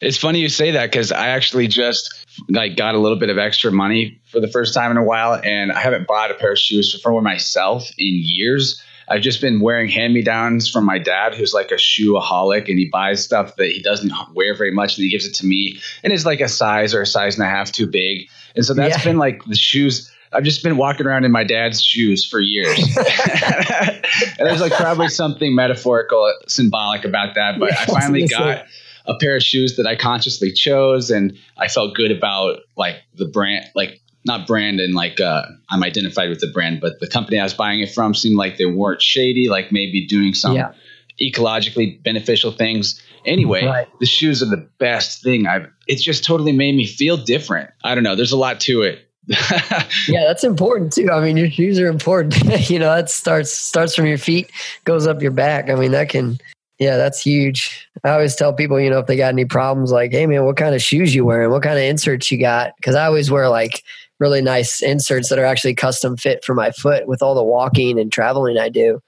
it's 0.00 0.18
funny 0.18 0.40
you 0.40 0.50
say 0.50 0.72
that 0.72 0.90
because 0.90 1.10
I 1.10 1.28
actually 1.28 1.68
just 1.68 2.26
like 2.50 2.76
got 2.76 2.94
a 2.94 2.98
little 2.98 3.18
bit 3.18 3.30
of 3.30 3.38
extra 3.38 3.72
money 3.72 4.20
for 4.26 4.40
the 4.40 4.48
first 4.48 4.74
time 4.74 4.90
in 4.90 4.98
a 4.98 5.02
while, 5.02 5.40
and 5.42 5.72
I 5.72 5.80
haven't 5.80 6.06
bought 6.06 6.30
a 6.30 6.34
pair 6.34 6.52
of 6.52 6.58
shoes 6.58 7.00
for 7.00 7.20
myself 7.22 7.88
in 7.98 8.20
years. 8.22 8.82
I've 9.10 9.22
just 9.22 9.40
been 9.40 9.60
wearing 9.60 9.88
hand 9.88 10.12
me 10.12 10.20
downs 10.20 10.70
from 10.70 10.84
my 10.84 10.98
dad, 10.98 11.34
who's 11.34 11.54
like 11.54 11.70
a 11.70 11.76
shoeaholic, 11.76 12.68
and 12.68 12.78
he 12.78 12.90
buys 12.92 13.24
stuff 13.24 13.56
that 13.56 13.70
he 13.70 13.80
doesn't 13.80 14.12
wear 14.34 14.54
very 14.54 14.70
much, 14.70 14.98
and 14.98 15.04
he 15.04 15.10
gives 15.10 15.24
it 15.24 15.32
to 15.36 15.46
me, 15.46 15.80
and 16.04 16.12
it's 16.12 16.26
like 16.26 16.42
a 16.42 16.48
size 16.48 16.92
or 16.92 17.00
a 17.00 17.06
size 17.06 17.38
and 17.38 17.46
a 17.46 17.48
half 17.48 17.72
too 17.72 17.86
big, 17.86 18.28
and 18.54 18.66
so 18.66 18.74
that's 18.74 18.98
yeah. 18.98 19.04
been 19.04 19.16
like 19.16 19.42
the 19.46 19.56
shoes 19.56 20.12
I've 20.32 20.44
just 20.44 20.62
been 20.62 20.76
walking 20.76 21.06
around 21.06 21.24
in 21.24 21.32
my 21.32 21.44
dad's 21.44 21.82
shoes 21.82 22.24
for 22.24 22.40
years. 22.40 22.78
and 22.96 24.02
there's 24.38 24.60
like 24.60 24.72
probably 24.72 25.08
something 25.08 25.54
metaphorical, 25.54 26.32
symbolic 26.46 27.04
about 27.04 27.34
that. 27.34 27.58
But 27.58 27.72
yeah, 27.72 27.80
I 27.80 27.86
finally 27.86 28.26
got 28.26 28.66
a 29.06 29.14
pair 29.18 29.36
of 29.36 29.42
shoes 29.42 29.76
that 29.76 29.86
I 29.86 29.96
consciously 29.96 30.52
chose 30.52 31.10
and 31.10 31.36
I 31.56 31.68
felt 31.68 31.94
good 31.94 32.10
about 32.10 32.60
like 32.76 32.96
the 33.14 33.24
brand, 33.24 33.66
like 33.74 34.00
not 34.24 34.46
brand 34.46 34.80
and 34.80 34.94
like 34.94 35.20
uh, 35.20 35.42
I'm 35.70 35.82
identified 35.82 36.28
with 36.28 36.40
the 36.40 36.50
brand, 36.52 36.80
but 36.80 37.00
the 37.00 37.08
company 37.08 37.40
I 37.40 37.44
was 37.44 37.54
buying 37.54 37.80
it 37.80 37.90
from 37.90 38.14
seemed 38.14 38.36
like 38.36 38.58
they 38.58 38.66
weren't 38.66 39.00
shady, 39.00 39.48
like 39.48 39.72
maybe 39.72 40.06
doing 40.06 40.34
some 40.34 40.56
yeah. 40.56 40.72
ecologically 41.20 42.02
beneficial 42.02 42.52
things. 42.52 43.02
Anyway, 43.24 43.64
right. 43.64 43.88
the 43.98 44.06
shoes 44.06 44.42
are 44.42 44.46
the 44.46 44.68
best 44.78 45.22
thing 45.22 45.46
I've 45.46 45.68
it's 45.86 46.02
just 46.02 46.22
totally 46.22 46.52
made 46.52 46.76
me 46.76 46.86
feel 46.86 47.16
different. 47.16 47.70
I 47.82 47.94
don't 47.94 48.04
know, 48.04 48.14
there's 48.14 48.32
a 48.32 48.36
lot 48.36 48.60
to 48.60 48.82
it 48.82 49.07
yeah, 50.08 50.24
that's 50.26 50.44
important 50.44 50.92
too. 50.92 51.10
I 51.10 51.20
mean, 51.20 51.36
your 51.36 51.50
shoes 51.50 51.78
are 51.78 51.86
important. 51.86 52.34
you 52.70 52.78
know, 52.78 52.94
that 52.94 53.10
starts 53.10 53.52
starts 53.52 53.94
from 53.94 54.06
your 54.06 54.18
feet, 54.18 54.50
goes 54.84 55.06
up 55.06 55.20
your 55.20 55.30
back. 55.30 55.68
I 55.68 55.74
mean, 55.74 55.92
that 55.92 56.08
can 56.08 56.38
yeah, 56.78 56.96
that's 56.96 57.20
huge. 57.20 57.88
I 58.04 58.10
always 58.10 58.36
tell 58.36 58.52
people, 58.52 58.80
you 58.80 58.88
know, 58.88 59.00
if 59.00 59.06
they 59.06 59.16
got 59.16 59.32
any 59.32 59.44
problems, 59.44 59.90
like, 59.90 60.12
hey 60.12 60.26
man, 60.26 60.44
what 60.44 60.56
kind 60.56 60.74
of 60.74 60.82
shoes 60.82 61.14
you 61.14 61.24
wearing? 61.24 61.50
What 61.50 61.62
kind 61.62 61.76
of 61.76 61.82
inserts 61.82 62.30
you 62.30 62.38
got? 62.38 62.74
Because 62.76 62.94
I 62.94 63.06
always 63.06 63.30
wear 63.30 63.48
like 63.48 63.82
really 64.20 64.40
nice 64.40 64.80
inserts 64.80 65.28
that 65.28 65.38
are 65.38 65.44
actually 65.44 65.74
custom 65.74 66.16
fit 66.16 66.44
for 66.44 66.54
my 66.54 66.70
foot 66.70 67.06
with 67.06 67.20
all 67.20 67.34
the 67.34 67.42
walking 67.42 67.98
and 67.98 68.12
traveling 68.12 68.58
I 68.58 68.68
do. 68.68 69.02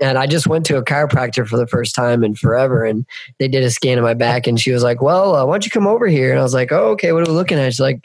And 0.00 0.16
I 0.16 0.28
just 0.28 0.46
went 0.46 0.64
to 0.66 0.76
a 0.76 0.84
chiropractor 0.84 1.46
for 1.46 1.56
the 1.56 1.66
first 1.66 1.92
time 1.92 2.22
in 2.22 2.36
forever, 2.36 2.84
and 2.84 3.04
they 3.38 3.48
did 3.48 3.64
a 3.64 3.70
scan 3.70 3.98
of 3.98 4.04
my 4.04 4.14
back, 4.14 4.46
and 4.46 4.60
she 4.60 4.70
was 4.70 4.84
like, 4.84 5.02
"Well, 5.02 5.34
uh, 5.34 5.44
why 5.44 5.54
don't 5.54 5.64
you 5.64 5.72
come 5.72 5.88
over 5.88 6.06
here?" 6.06 6.30
And 6.30 6.38
I 6.38 6.42
was 6.44 6.54
like, 6.54 6.70
"Oh, 6.70 6.90
okay. 6.92 7.10
What 7.10 7.26
are 7.26 7.30
we 7.30 7.36
looking 7.36 7.58
at?" 7.58 7.72
She's 7.72 7.80
like, 7.80 8.04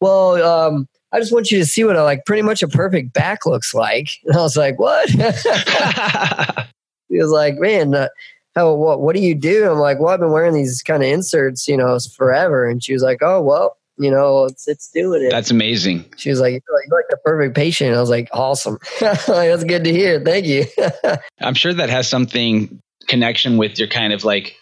"Well, 0.00 0.42
um, 0.42 0.86
I 1.12 1.18
just 1.18 1.32
want 1.32 1.50
you 1.50 1.58
to 1.58 1.66
see 1.66 1.84
what 1.84 1.96
a 1.96 2.04
like 2.04 2.24
pretty 2.24 2.42
much 2.42 2.62
a 2.62 2.68
perfect 2.68 3.12
back 3.12 3.44
looks 3.46 3.74
like. 3.74 4.10
And 4.24 4.36
I 4.36 4.42
was 4.42 4.56
like, 4.56 4.78
what? 4.78 5.10
he 7.08 7.18
was 7.18 7.30
like, 7.30 7.56
man, 7.56 7.94
uh, 7.94 8.08
how, 8.54 8.74
what, 8.74 9.00
what 9.00 9.16
do 9.16 9.22
you 9.22 9.34
do? 9.34 9.70
I'm 9.70 9.78
like, 9.78 9.98
well, 10.00 10.14
I've 10.14 10.20
been 10.20 10.32
wearing 10.32 10.54
these 10.54 10.82
kind 10.82 11.02
of 11.02 11.08
inserts, 11.08 11.68
you 11.68 11.76
know, 11.76 11.98
forever. 12.16 12.68
And 12.68 12.82
she 12.82 12.92
was 12.92 13.02
like, 13.02 13.22
oh, 13.22 13.40
well, 13.42 13.76
you 13.98 14.10
know, 14.10 14.44
it's, 14.44 14.66
it's 14.66 14.90
doing 14.90 15.22
it. 15.24 15.30
That's 15.30 15.50
amazing. 15.50 16.04
She 16.16 16.30
was 16.30 16.40
like, 16.40 16.52
you're 16.52 16.76
like, 16.76 16.86
you're 16.88 16.98
like 16.98 17.10
the 17.10 17.18
perfect 17.24 17.54
patient. 17.54 17.94
I 17.94 18.00
was 18.00 18.10
like, 18.10 18.28
awesome. 18.32 18.78
That's 19.00 19.64
good 19.64 19.84
to 19.84 19.92
hear. 19.92 20.20
Thank 20.24 20.46
you. 20.46 20.64
I'm 21.40 21.54
sure 21.54 21.74
that 21.74 21.90
has 21.90 22.08
something 22.08 22.80
connection 23.08 23.56
with 23.56 23.78
your 23.78 23.88
kind 23.88 24.12
of 24.12 24.24
like 24.24 24.56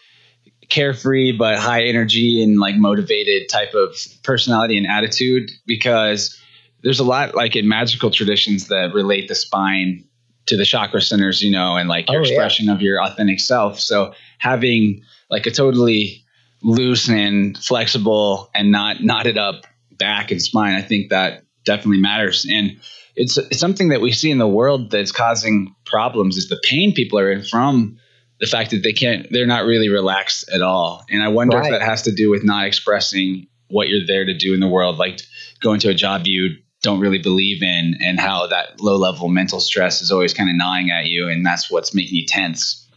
carefree 0.69 1.31
but 1.31 1.57
high 1.57 1.83
energy 1.83 2.43
and 2.43 2.59
like 2.59 2.75
motivated 2.75 3.49
type 3.49 3.73
of 3.73 3.95
personality 4.23 4.77
and 4.77 4.85
attitude 4.85 5.51
because 5.65 6.38
there's 6.83 6.99
a 6.99 7.03
lot 7.03 7.35
like 7.35 7.55
in 7.55 7.67
magical 7.67 8.11
traditions 8.11 8.67
that 8.67 8.93
relate 8.93 9.27
the 9.27 9.35
spine 9.35 10.05
to 10.45 10.57
the 10.57 10.65
chakra 10.65 11.01
centers, 11.01 11.41
you 11.41 11.51
know, 11.51 11.77
and 11.77 11.87
like 11.87 12.09
your 12.09 12.21
oh, 12.21 12.23
expression 12.23 12.65
yeah. 12.65 12.73
of 12.73 12.81
your 12.81 13.01
authentic 13.01 13.39
self. 13.39 13.79
So 13.79 14.13
having 14.39 15.03
like 15.29 15.45
a 15.45 15.51
totally 15.51 16.23
loose 16.61 17.09
and 17.09 17.57
flexible 17.57 18.49
and 18.53 18.71
not 18.71 19.03
knotted 19.03 19.37
up 19.37 19.65
back 19.91 20.31
and 20.31 20.41
spine, 20.41 20.75
I 20.75 20.81
think 20.81 21.09
that 21.09 21.43
definitely 21.65 22.01
matters. 22.01 22.45
And 22.49 22.79
it's, 23.15 23.37
it's 23.37 23.59
something 23.59 23.89
that 23.89 24.01
we 24.01 24.11
see 24.11 24.31
in 24.31 24.37
the 24.37 24.47
world 24.47 24.91
that's 24.91 25.11
causing 25.11 25.75
problems 25.85 26.37
is 26.37 26.49
the 26.49 26.59
pain 26.63 26.93
people 26.93 27.19
are 27.19 27.31
in 27.31 27.43
from 27.43 27.99
the 28.39 28.47
fact 28.47 28.71
that 28.71 28.83
they 28.83 28.93
can't 28.93 29.27
they're 29.31 29.45
not 29.45 29.65
really 29.65 29.89
relaxed 29.89 30.49
at 30.53 30.61
all 30.61 31.03
and 31.09 31.21
i 31.21 31.27
wonder 31.27 31.57
right. 31.57 31.65
if 31.65 31.71
that 31.71 31.81
has 31.81 32.03
to 32.03 32.11
do 32.11 32.29
with 32.29 32.43
not 32.43 32.65
expressing 32.65 33.47
what 33.67 33.89
you're 33.89 34.05
there 34.05 34.23
to 34.23 34.33
do 34.33 34.53
in 34.53 34.59
the 34.59 34.67
world 34.67 34.97
like 34.97 35.19
going 35.59 35.79
to 35.79 35.89
a 35.89 35.93
job 35.93 36.21
you 36.25 36.55
don't 36.81 36.99
really 36.99 37.19
believe 37.19 37.61
in 37.61 37.95
and 38.01 38.19
how 38.19 38.47
that 38.47 38.79
low 38.79 38.95
level 38.95 39.27
mental 39.27 39.59
stress 39.59 40.01
is 40.01 40.11
always 40.11 40.33
kind 40.33 40.49
of 40.49 40.55
gnawing 40.55 40.91
at 40.91 41.07
you 41.07 41.27
and 41.27 41.45
that's 41.45 41.69
what's 41.69 41.93
making 41.93 42.15
you 42.15 42.25
tense. 42.25 42.87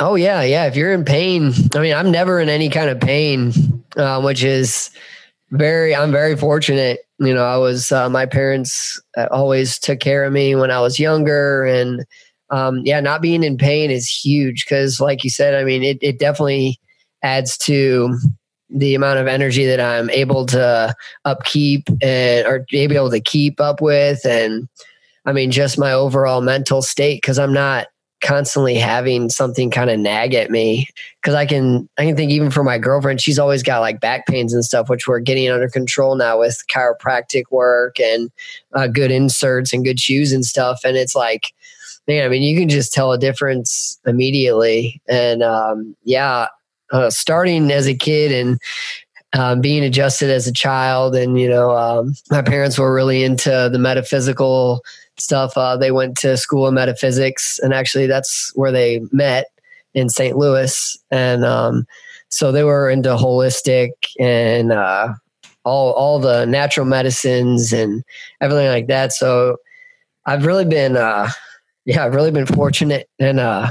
Oh 0.00 0.14
yeah 0.14 0.42
yeah. 0.42 0.66
If 0.66 0.76
you're 0.76 0.92
in 0.92 1.04
pain 1.04 1.52
i 1.74 1.80
mean 1.80 1.94
i'm 1.94 2.10
never 2.10 2.40
in 2.40 2.48
any 2.48 2.68
kind 2.68 2.90
of 2.90 3.00
pain 3.00 3.52
uh, 3.96 4.20
which 4.20 4.42
is 4.42 4.90
very 5.50 5.94
i'm 5.94 6.12
very 6.12 6.36
fortunate. 6.36 7.00
You 7.18 7.32
know 7.32 7.44
i 7.44 7.56
was 7.56 7.92
uh, 7.92 8.10
my 8.10 8.26
parents 8.26 9.00
uh, 9.16 9.28
always 9.30 9.78
took 9.78 10.00
care 10.00 10.24
of 10.24 10.32
me 10.32 10.54
when 10.54 10.70
i 10.70 10.80
was 10.80 10.98
younger 10.98 11.64
and 11.64 12.04
um, 12.50 12.82
yeah 12.84 13.00
not 13.00 13.22
being 13.22 13.42
in 13.42 13.56
pain 13.56 13.90
is 13.90 14.08
huge 14.08 14.64
because 14.64 15.00
like 15.00 15.24
you 15.24 15.30
said 15.30 15.54
i 15.54 15.64
mean 15.64 15.82
it, 15.82 15.98
it 16.02 16.18
definitely 16.18 16.78
adds 17.22 17.56
to 17.56 18.18
the 18.74 18.94
amount 18.94 19.20
of 19.20 19.28
energy 19.28 19.64
that 19.64 19.80
I'm 19.80 20.10
able 20.10 20.44
to 20.46 20.94
upkeep 21.24 21.88
and 22.02 22.46
or 22.46 22.66
be 22.70 22.80
able 22.80 23.10
to 23.10 23.20
keep 23.20 23.60
up 23.60 23.80
with 23.80 24.26
and 24.26 24.68
I 25.24 25.32
mean 25.32 25.50
just 25.52 25.78
my 25.78 25.92
overall 25.92 26.40
mental 26.42 26.82
state 26.82 27.22
cuz 27.22 27.38
I'm 27.38 27.52
not 27.52 27.86
constantly 28.20 28.74
having 28.74 29.28
something 29.28 29.70
kind 29.70 29.90
of 29.90 29.98
nag 29.98 30.34
at 30.34 30.50
me. 30.50 30.88
Cuz 31.22 31.34
I 31.34 31.46
can 31.46 31.88
I 31.98 32.04
can 32.04 32.16
think 32.16 32.32
even 32.32 32.50
for 32.50 32.64
my 32.64 32.78
girlfriend 32.78 33.20
she's 33.20 33.38
always 33.38 33.62
got 33.62 33.78
like 33.78 34.00
back 34.00 34.26
pains 34.26 34.52
and 34.52 34.64
stuff 34.64 34.88
which 34.88 35.06
we're 35.06 35.20
getting 35.20 35.48
under 35.48 35.68
control 35.68 36.16
now 36.16 36.40
with 36.40 36.60
chiropractic 36.68 37.44
work 37.52 38.00
and 38.00 38.30
uh, 38.74 38.88
good 38.88 39.12
inserts 39.12 39.72
and 39.72 39.84
good 39.84 40.00
shoes 40.00 40.32
and 40.32 40.44
stuff. 40.44 40.80
And 40.84 40.96
it's 40.96 41.14
like 41.14 41.52
man 42.08 42.24
I 42.24 42.28
mean 42.28 42.42
you 42.42 42.58
can 42.58 42.68
just 42.68 42.92
tell 42.92 43.12
a 43.12 43.18
difference 43.18 44.00
immediately. 44.04 45.00
And 45.08 45.44
um, 45.44 45.94
yeah 46.02 46.48
uh, 46.94 47.10
starting 47.10 47.70
as 47.70 47.86
a 47.86 47.94
kid 47.94 48.32
and 48.32 48.58
um, 49.34 49.60
being 49.60 49.82
adjusted 49.82 50.30
as 50.30 50.46
a 50.46 50.52
child. 50.52 51.16
And, 51.16 51.38
you 51.38 51.48
know, 51.48 51.76
um, 51.76 52.14
my 52.30 52.40
parents 52.40 52.78
were 52.78 52.94
really 52.94 53.24
into 53.24 53.68
the 53.70 53.78
metaphysical 53.78 54.82
stuff. 55.18 55.56
Uh, 55.56 55.76
they 55.76 55.90
went 55.90 56.16
to 56.18 56.36
school 56.36 56.66
of 56.66 56.74
metaphysics, 56.74 57.58
and 57.58 57.74
actually, 57.74 58.06
that's 58.06 58.52
where 58.54 58.72
they 58.72 59.00
met 59.10 59.46
in 59.92 60.08
St. 60.08 60.36
Louis. 60.36 60.96
And 61.10 61.44
um, 61.44 61.86
so 62.28 62.52
they 62.52 62.64
were 62.64 62.88
into 62.88 63.10
holistic 63.10 63.90
and 64.18 64.72
uh, 64.72 65.14
all 65.64 65.92
all 65.92 66.18
the 66.18 66.46
natural 66.46 66.86
medicines 66.86 67.72
and 67.72 68.04
everything 68.40 68.68
like 68.68 68.86
that. 68.86 69.12
So 69.12 69.56
I've 70.26 70.46
really 70.46 70.64
been 70.64 70.96
uh, 70.96 71.30
yeah, 71.84 72.04
I've 72.04 72.14
really 72.14 72.30
been 72.30 72.46
fortunate 72.46 73.08
and 73.18 73.38
uh, 73.38 73.68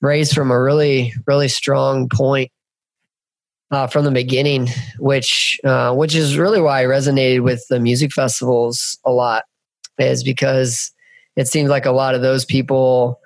raised 0.00 0.34
from 0.34 0.50
a 0.50 0.60
really, 0.60 1.12
really 1.26 1.48
strong 1.48 2.08
point 2.08 2.50
uh, 3.70 3.86
from 3.86 4.04
the 4.04 4.10
beginning, 4.10 4.68
which 4.98 5.58
uh, 5.64 5.94
which 5.94 6.14
is 6.14 6.38
really 6.38 6.60
why 6.60 6.82
I 6.82 6.84
resonated 6.84 7.42
with 7.42 7.64
the 7.68 7.80
music 7.80 8.12
festivals 8.12 8.98
a 9.04 9.10
lot, 9.10 9.44
is 9.98 10.22
because 10.22 10.92
it 11.36 11.48
seems 11.48 11.70
like 11.70 11.86
a 11.86 11.92
lot 11.92 12.14
of 12.14 12.22
those 12.22 12.44
people 12.44 13.20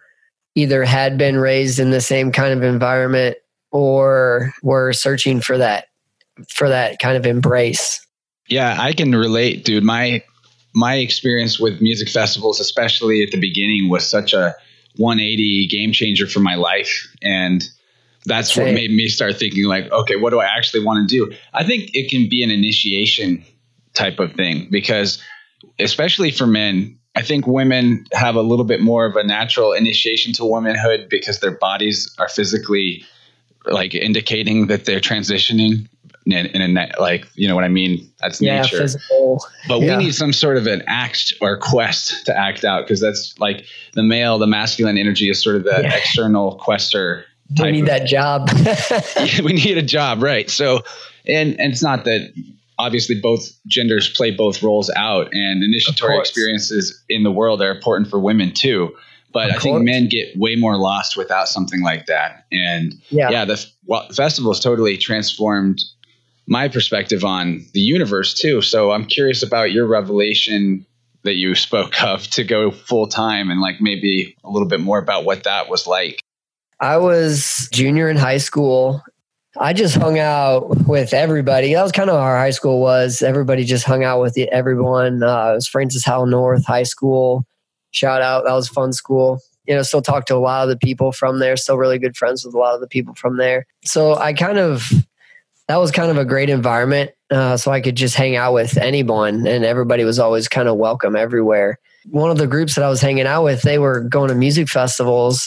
either 0.55 0.85
had 0.85 1.17
been 1.17 1.37
raised 1.37 1.79
in 1.79 1.91
the 1.91 2.01
same 2.01 2.33
kind 2.33 2.53
of 2.53 2.63
environment 2.63 3.37
or 3.71 4.53
were 4.63 4.93
searching 4.93 5.41
for 5.41 5.59
that 5.59 5.87
for 6.49 6.69
that 6.69 6.99
kind 6.99 7.17
of 7.17 7.27
embrace. 7.27 8.05
Yeah, 8.49 8.77
I 8.79 8.93
can 8.93 9.15
relate, 9.15 9.65
dude. 9.65 9.85
My 9.85 10.23
my 10.75 10.97
experience 10.97 11.59
with 11.61 11.81
music 11.81 12.09
festivals, 12.09 12.61
especially 12.61 13.23
at 13.23 13.31
the 13.31 13.41
beginning, 13.41 13.89
was 13.89 14.09
such 14.09 14.33
a 14.33 14.55
180 14.97 15.69
game 15.69 15.93
changer 15.93 16.27
for 16.27 16.41
my 16.41 16.55
life 16.55 17.09
and 17.23 17.63
that's 18.27 18.55
Same. 18.55 18.67
what 18.67 18.75
made 18.75 18.91
me 18.91 19.09
start 19.09 19.39
thinking 19.39 19.65
like 19.65 19.91
okay 19.93 20.17
what 20.17 20.31
do 20.31 20.41
i 20.41 20.45
actually 20.45 20.85
want 20.85 21.09
to 21.09 21.15
do 21.15 21.35
i 21.55 21.65
think 21.65 21.95
it 21.95 22.11
can 22.11 22.29
be 22.29 22.43
an 22.43 22.51
initiation 22.51 23.45
type 23.95 24.19
of 24.19 24.33
thing 24.35 24.69
because 24.71 25.23
especially 25.79 26.31
for 26.31 26.47
men 26.47 26.99
i 27.17 27.23
think 27.23 27.47
women 27.47 28.05
have 28.13 28.35
a 28.35 28.43
little 28.43 28.65
bit 28.65 28.81
more 28.81 29.07
of 29.07 29.17
a 29.17 29.25
natural 29.25 29.73
initiation 29.73 30.33
to 30.33 30.45
womanhood 30.45 31.09
because 31.09 31.41
their 31.41 31.57
bodies 31.57 32.15
are 32.19 32.29
physically 32.29 33.05
like 33.67 33.95
indicating 33.95 34.69
that 34.69 34.85
they're 34.85 35.01
transitioning 35.01 35.87
in, 36.27 36.47
in 36.47 36.77
a 36.77 36.91
like 36.99 37.27
you 37.35 37.49
know 37.49 37.55
what 37.55 37.65
I 37.65 37.69
mean. 37.69 38.11
That's 38.21 38.41
yeah, 38.41 38.63
nature. 38.63 38.79
Physical. 38.79 39.45
But 39.69 39.81
yeah. 39.81 39.97
we 39.97 40.05
need 40.05 40.15
some 40.15 40.33
sort 40.33 40.57
of 40.57 40.67
an 40.67 40.83
act 40.87 41.35
or 41.41 41.57
quest 41.57 42.27
to 42.27 42.37
act 42.37 42.65
out 42.65 42.85
because 42.85 43.01
that's 43.01 43.39
like 43.39 43.65
the 43.95 44.03
male, 44.03 44.39
the 44.39 44.47
masculine 44.47 44.99
energy 44.99 45.31
is 45.31 45.43
sort 45.43 45.57
of 45.57 45.65
the 45.65 45.81
yeah. 45.83 45.95
external 45.95 46.57
quester 46.57 47.25
we 47.59 47.73
need 47.73 47.87
that 47.87 48.07
job. 48.07 48.49
we 49.45 49.53
need 49.53 49.79
a 49.79 49.83
job, 49.83 50.23
right? 50.23 50.49
So, 50.51 50.83
and 51.27 51.59
and 51.61 51.73
it's 51.73 51.83
not 51.83 52.05
that 52.05 52.33
obviously 52.79 53.21
both 53.21 53.51
genders 53.67 54.09
play 54.09 54.31
both 54.31 54.63
roles 54.63 54.91
out, 54.95 55.29
and 55.33 55.63
initiatory 55.63 56.19
experiences 56.19 57.03
in 57.09 57.23
the 57.23 57.31
world 57.31 57.63
are 57.63 57.71
important 57.71 58.09
for 58.09 58.19
women 58.19 58.53
too. 58.53 58.97
But 59.33 59.51
of 59.51 59.57
I 59.57 59.59
think 59.59 59.83
men 59.83 60.09
get 60.09 60.37
way 60.37 60.57
more 60.57 60.77
lost 60.77 61.17
without 61.17 61.49
something 61.49 61.83
like 61.83 62.07
that. 62.07 62.47
And 62.51 62.95
yeah, 63.11 63.31
yeah 63.31 63.45
the, 63.45 63.65
well, 63.85 64.07
the 64.09 64.15
festival 64.15 64.53
has 64.53 64.61
totally 64.61 64.97
transformed 64.97 65.81
my 66.49 66.67
perspective 66.67 67.25
on 67.25 67.65
the 67.73 67.81
universe 67.81 68.35
too. 68.35 68.61
So 68.61 68.91
I'm 68.91 69.07
curious 69.07 69.45
about 69.45 69.71
your 69.71 69.87
revelation 69.87 70.85
that 71.23 71.35
you 71.35 71.55
spoke 71.55 72.03
of 72.03 72.27
to 72.31 72.45
go 72.45 72.71
full 72.71 73.07
time 73.07 73.51
and 73.51 73.61
like 73.61 73.77
maybe 73.81 74.37
a 74.43 74.51
little 74.51 74.67
bit 74.67 74.81
more 74.81 74.99
about 74.99 75.25
what 75.25 75.45
that 75.45 75.69
was 75.69 75.87
like. 75.87 76.21
I 76.81 76.97
was 76.97 77.69
junior 77.73 78.09
in 78.09 78.17
high 78.17 78.39
school. 78.39 79.03
I 79.59 79.75
just 79.75 79.97
hung 79.97 80.19
out 80.19 80.87
with 80.87 81.13
everybody. 81.13 81.75
That 81.75 81.83
was 81.83 81.93
kind 81.93 82.09
of 82.09 82.17
how 82.17 82.23
our 82.23 82.39
high 82.39 82.51
school 82.51 82.81
was. 82.81 83.21
Everybody 83.21 83.65
just 83.65 83.85
hung 83.85 84.03
out 84.03 84.21
with 84.21 84.39
everyone. 84.39 85.23
Uh, 85.23 85.51
it 85.51 85.55
was 85.57 85.69
Francis 85.69 86.05
Howell 86.05 86.27
North 86.27 86.65
High 86.65 86.85
School. 86.85 87.45
Shout 87.91 88.23
out. 88.23 88.45
That 88.47 88.55
was 88.55 88.69
fun 88.69 88.95
school. 88.95 89.41
You 89.67 89.75
know, 89.75 89.83
still 89.83 90.01
talk 90.01 90.25
to 90.27 90.37
a 90.37 90.39
lot 90.39 90.63
of 90.63 90.71
the 90.71 90.79
people 90.79 91.13
from 91.13 91.39
there. 91.39 91.57
Still 91.57 91.77
really 91.77 91.99
good 91.99 92.17
friends 92.17 92.45
with 92.45 92.55
a 92.55 92.59
lot 92.59 92.75
of 92.75 92.81
the 92.81 92.89
people 92.89 93.15
from 93.15 93.37
there. 93.37 93.67
So 93.85 94.15
I 94.15 94.33
kind 94.33 94.59
of, 94.59 94.91
that 95.69 95.77
was 95.77 95.91
kind 95.91 96.11
of 96.11 96.17
a 96.17 96.25
great 96.25 96.49
environment. 96.49 97.11
Uh, 97.31 97.57
so 97.59 97.71
I 97.73 97.83
could 97.83 97.97
just 97.97 98.15
hang 98.15 98.37
out 98.37 98.55
with 98.55 98.79
anyone 98.79 99.47
and 99.47 99.65
everybody 99.65 100.05
was 100.05 100.19
always 100.19 100.49
kind 100.49 100.69
of 100.69 100.77
welcome 100.77 101.15
everywhere. 101.15 101.79
One 102.07 102.31
of 102.31 102.39
the 102.39 102.47
groups 102.47 102.75
that 102.77 102.85
I 102.85 102.89
was 102.89 103.01
hanging 103.01 103.27
out 103.27 103.45
with, 103.45 103.63
they 103.63 103.79
were 103.79 104.01
going 104.01 104.29
to 104.29 104.35
music 104.35 104.69
festivals 104.69 105.47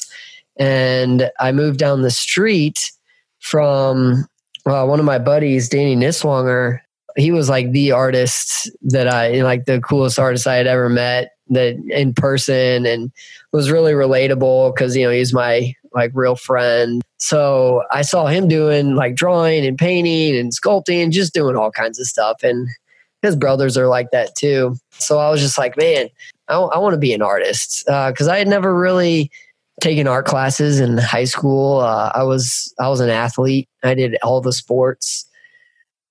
and 0.58 1.32
I 1.40 1.52
moved 1.52 1.80
down 1.80 2.02
the 2.02 2.12
street 2.12 2.92
from 3.40 4.26
uh, 4.66 4.86
one 4.86 5.00
of 5.00 5.06
my 5.06 5.20
buddies, 5.20 5.70
Danny 5.70 5.96
Niswanger. 5.96 6.80
He 7.16 7.32
was 7.32 7.50
like 7.50 7.72
the 7.72 7.92
artist 7.92 8.72
that 8.82 9.08
I 9.08 9.42
like 9.42 9.66
the 9.66 9.80
coolest 9.82 10.18
artist 10.18 10.48
I 10.48 10.56
had 10.56 10.68
ever 10.68 10.90
met 10.90 11.32
that 11.50 11.76
in 11.90 12.14
person 12.14 12.86
and 12.86 13.12
was 13.52 13.70
really 13.70 13.94
relatable 13.94 14.74
because 14.74 14.96
you 14.96 15.06
know 15.06 15.12
he's 15.12 15.34
my 15.34 15.76
like 15.94 16.12
real 16.14 16.36
friend. 16.36 17.02
So 17.18 17.84
I 17.92 18.02
saw 18.02 18.26
him 18.26 18.48
doing 18.48 18.96
like 18.96 19.16
drawing 19.16 19.66
and 19.66 19.78
painting 19.78 20.36
and 20.36 20.52
sculpting, 20.52 21.12
just 21.12 21.34
doing 21.34 21.56
all 21.56 21.72
kinds 21.72 22.00
of 22.00 22.08
stuff. 22.08 22.44
And 22.44 22.68
his 23.22 23.36
brothers 23.36 23.78
are 23.78 23.88
like 23.88 24.12
that 24.12 24.36
too. 24.36 24.76
So 24.94 25.20
I 25.20 25.30
was 25.30 25.40
just 25.40 25.58
like, 25.58 25.78
man, 25.78 26.10
I, 26.48 26.56
I 26.56 26.80
want 26.80 26.94
to 26.94 27.00
be 27.00 27.14
an 27.14 27.22
artist 27.22 27.84
because 27.86 28.28
uh, 28.28 28.32
I 28.32 28.40
had 28.40 28.48
never 28.48 28.76
really 28.76 29.32
taken 29.82 30.08
art 30.08 30.26
classes 30.26 30.80
in 30.80 30.98
high 30.98 31.24
school. 31.24 31.80
Uh, 31.80 32.12
I 32.14 32.24
was 32.24 32.74
I 32.80 32.90
was 32.90 33.00
an 33.00 33.10
athlete. 33.10 33.68
I 33.84 33.94
did 33.94 34.18
all 34.24 34.42
the 34.42 34.54
sports 34.54 35.28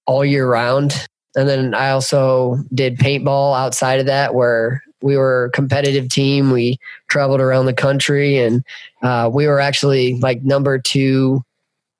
all 0.07 0.25
year 0.25 0.49
round, 0.49 1.09
and 1.37 1.49
then 1.49 1.75
I 1.75 1.91
also 1.91 2.59
did 2.75 2.99
paintball 2.99 3.57
outside 3.57 4.01
of 4.01 4.07
that, 4.07 4.35
where 4.35 4.83
we 5.01 5.17
were 5.17 5.47
a 5.47 5.51
competitive 5.51 6.09
team. 6.09 6.51
We 6.51 6.79
traveled 7.09 7.41
around 7.41 7.67
the 7.67 7.75
country, 7.75 8.39
and 8.39 8.65
uh, 9.03 9.31
we 9.33 9.47
were 9.47 9.61
actually 9.61 10.19
like 10.21 10.43
number 10.43 10.79
two 10.79 11.43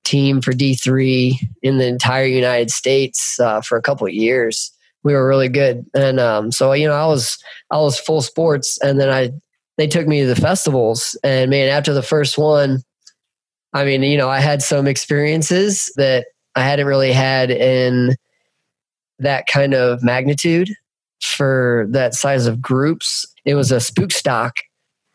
team 0.05 0.41
for 0.41 0.53
D 0.53 0.75
three 0.75 1.39
in 1.63 1.79
the 1.79 1.87
entire 1.87 2.27
United 2.27 2.71
States 2.71 3.39
uh, 3.39 3.61
for 3.61 3.79
a 3.79 3.83
couple 3.83 4.07
of 4.07 4.13
years. 4.13 4.73
We 5.05 5.15
were 5.15 5.27
really 5.27 5.49
good, 5.49 5.87
and 5.95 6.21
um, 6.21 6.53
so 6.53 6.73
you 6.73 6.87
know 6.87 6.95
I 6.95 7.07
was 7.07 7.39
I 7.71 7.79
was 7.79 7.99
full 7.99 8.23
sports, 8.23 8.79
and 8.83 9.01
then 9.01 9.09
I 9.09 9.33
they 9.79 9.87
took 9.87 10.07
me 10.07 10.21
to 10.21 10.27
the 10.27 10.37
festivals. 10.37 11.19
And 11.25 11.51
man 11.51 11.69
after 11.69 11.93
the 11.93 12.03
first 12.03 12.39
one 12.39 12.83
i 13.75 13.85
mean 13.85 14.03
you 14.03 14.19
know 14.19 14.29
i 14.29 14.39
had 14.39 14.63
some 14.63 14.87
experiences 14.87 15.91
that 15.97 16.27
i 16.57 16.63
hadn't 16.63 16.87
really 16.87 17.13
had 17.13 17.51
in 17.51 18.15
that 19.19 19.47
kind 19.47 19.75
of 19.75 20.03
magnitude 20.03 20.69
for 21.23 21.87
that 21.91 22.15
size 22.15 22.47
of 22.47 22.61
groups. 22.61 23.27
It 23.45 23.55
was 23.55 23.73
a 23.73 23.81
spook 23.81 24.13
stock. 24.13 24.57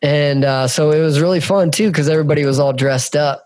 And 0.02 0.46
uh, 0.46 0.68
so 0.68 0.92
it 0.92 1.02
was 1.02 1.20
really 1.20 1.40
fun 1.40 1.72
too 1.72 1.90
because 1.90 2.10
everybody 2.10 2.46
was 2.46 2.60
all 2.60 2.74
dressed 2.74 3.16
up 3.16 3.46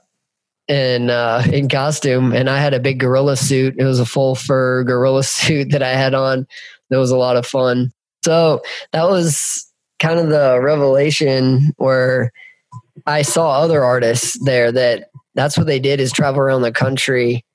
in 0.68 1.10
uh, 1.10 1.44
in 1.52 1.70
costume. 1.70 2.34
And 2.34 2.50
i 2.50 2.60
had 2.60 2.74
a 2.74 2.80
big 2.80 3.00
gorilla 3.00 3.38
suit. 3.38 3.76
It 3.78 3.86
was 3.86 4.00
a 4.00 4.06
full 4.06 4.36
fur 4.36 4.84
gorilla 4.84 5.24
suit 5.24 5.72
that 5.72 5.84
i 5.84 5.92
had 5.92 6.14
on. 6.14 6.48
That 6.90 6.98
was 6.98 7.12
a 7.12 7.18
lot 7.18 7.38
of 7.38 7.46
fun. 7.46 7.92
So 8.24 8.62
that 8.92 9.10
was 9.10 9.71
kind 10.02 10.20
of 10.20 10.30
the 10.30 10.60
revelation 10.60 11.72
where 11.78 12.32
I 13.06 13.22
saw 13.22 13.52
other 13.52 13.84
artists 13.84 14.38
there 14.44 14.72
that 14.72 15.10
that's 15.36 15.58
what 15.58 15.68
they 15.68 15.80
did 15.80 16.00
is 16.02 16.12
travel 16.12 16.42
around 16.42 16.64
the 16.64 16.72
country 16.72 17.46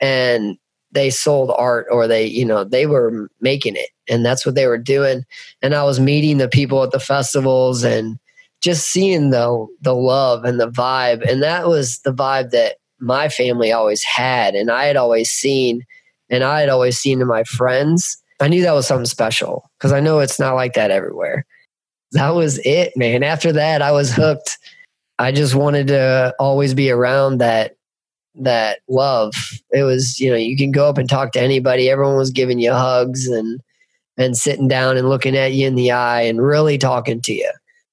and 0.00 0.58
they 0.90 1.08
sold 1.08 1.50
art 1.56 1.86
or 1.90 2.06
they 2.06 2.26
you 2.26 2.44
know 2.44 2.64
they 2.64 2.86
were 2.86 3.30
making 3.40 3.76
it 3.76 3.88
and 4.08 4.26
that's 4.26 4.44
what 4.44 4.56
they 4.56 4.66
were 4.66 4.78
doing. 4.78 5.24
And 5.62 5.74
i 5.74 5.84
was 5.84 6.00
meeting 6.00 6.38
the 6.38 6.48
people 6.48 6.82
at 6.82 6.90
the 6.90 7.00
festivals 7.00 7.84
and 7.84 8.18
just 8.60 8.88
seeing 8.88 9.30
the 9.30 9.66
the 9.80 9.94
love 9.94 10.44
and 10.44 10.60
the 10.60 10.68
vibe. 10.68 11.28
And 11.28 11.42
that 11.42 11.68
was 11.68 12.00
the 12.00 12.12
vibe 12.12 12.50
that 12.50 12.76
my 12.98 13.28
family 13.28 13.72
always 13.72 14.02
had 14.02 14.54
and 14.54 14.70
i 14.70 14.84
had 14.84 14.96
always 14.96 15.30
seen 15.30 15.82
and 16.28 16.44
i 16.44 16.60
had 16.60 16.68
always 16.68 16.98
seen 16.98 17.20
in 17.20 17.26
my 17.28 17.44
friends. 17.44 18.18
I 18.40 18.48
knew 18.48 18.62
that 18.62 18.74
was 18.74 18.88
something 18.88 19.06
special 19.06 19.70
because 19.78 19.92
i 19.92 20.00
know 20.00 20.18
it's 20.18 20.40
not 20.40 20.54
like 20.54 20.74
that 20.74 20.90
everywhere 20.90 21.46
that 22.12 22.30
was 22.30 22.58
it 22.64 22.92
man. 22.96 23.22
After 23.22 23.52
that 23.52 23.82
i 23.82 23.92
was 23.92 24.12
hooked. 24.12 24.58
I 25.18 25.30
just 25.30 25.54
wanted 25.54 25.88
to 25.88 26.34
always 26.38 26.74
be 26.74 26.90
around 26.90 27.38
that 27.38 27.76
that 28.34 28.80
love. 28.88 29.34
It 29.70 29.82
was 29.82 30.18
you 30.18 30.30
know 30.30 30.36
you 30.36 30.56
can 30.56 30.72
go 30.72 30.88
up 30.88 30.98
and 30.98 31.08
talk 31.08 31.32
to 31.32 31.40
anybody. 31.40 31.90
Everyone 31.90 32.16
was 32.16 32.30
giving 32.30 32.58
you 32.58 32.72
hugs 32.72 33.28
and 33.28 33.60
and 34.16 34.36
sitting 34.36 34.68
down 34.68 34.96
and 34.96 35.08
looking 35.08 35.36
at 35.36 35.52
you 35.52 35.66
in 35.66 35.74
the 35.74 35.90
eye 35.90 36.22
and 36.22 36.42
really 36.42 36.78
talking 36.78 37.20
to 37.22 37.32
you 37.32 37.50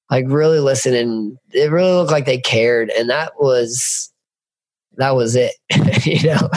like 0.09 0.25
really 0.27 0.59
listening. 0.59 1.37
It 1.51 1.71
really 1.71 1.91
looked 1.91 2.11
like 2.11 2.25
they 2.25 2.39
cared 2.39 2.89
and 2.89 3.09
that 3.09 3.33
was 3.39 4.11
that 4.97 5.15
was 5.15 5.35
it 5.35 5.53
you 6.05 6.29
know? 6.29 6.49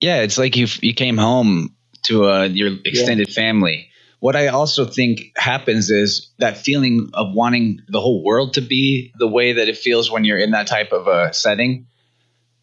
Yeah 0.00 0.22
it's 0.22 0.38
like 0.38 0.56
you 0.56 0.66
you 0.80 0.94
came 0.94 1.16
home 1.16 1.74
to 2.02 2.24
uh, 2.24 2.44
your 2.44 2.72
extended 2.84 3.28
yeah. 3.28 3.34
family 3.34 3.89
what 4.20 4.36
i 4.36 4.46
also 4.46 4.84
think 4.84 5.32
happens 5.36 5.90
is 5.90 6.30
that 6.38 6.56
feeling 6.56 7.10
of 7.14 7.34
wanting 7.34 7.80
the 7.88 8.00
whole 8.00 8.22
world 8.22 8.54
to 8.54 8.60
be 8.60 9.12
the 9.18 9.28
way 9.28 9.54
that 9.54 9.68
it 9.68 9.76
feels 9.76 10.10
when 10.10 10.24
you're 10.24 10.38
in 10.38 10.52
that 10.52 10.66
type 10.66 10.92
of 10.92 11.08
a 11.08 11.32
setting 11.32 11.86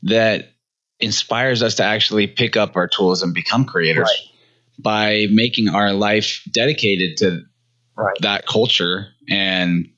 that 0.03 0.53
inspires 0.99 1.61
us 1.61 1.75
to 1.75 1.83
actually 1.83 2.27
pick 2.27 2.55
up 2.55 2.75
our 2.75 2.87
tools 2.87 3.21
and 3.21 3.33
become 3.33 3.65
creators 3.65 4.03
right. 4.03 4.33
by 4.79 5.27
making 5.29 5.69
our 5.69 5.93
life 5.93 6.41
dedicated 6.51 7.17
to 7.17 7.41
right. 7.95 8.17
that 8.21 8.45
culture 8.47 9.07
and 9.29 9.89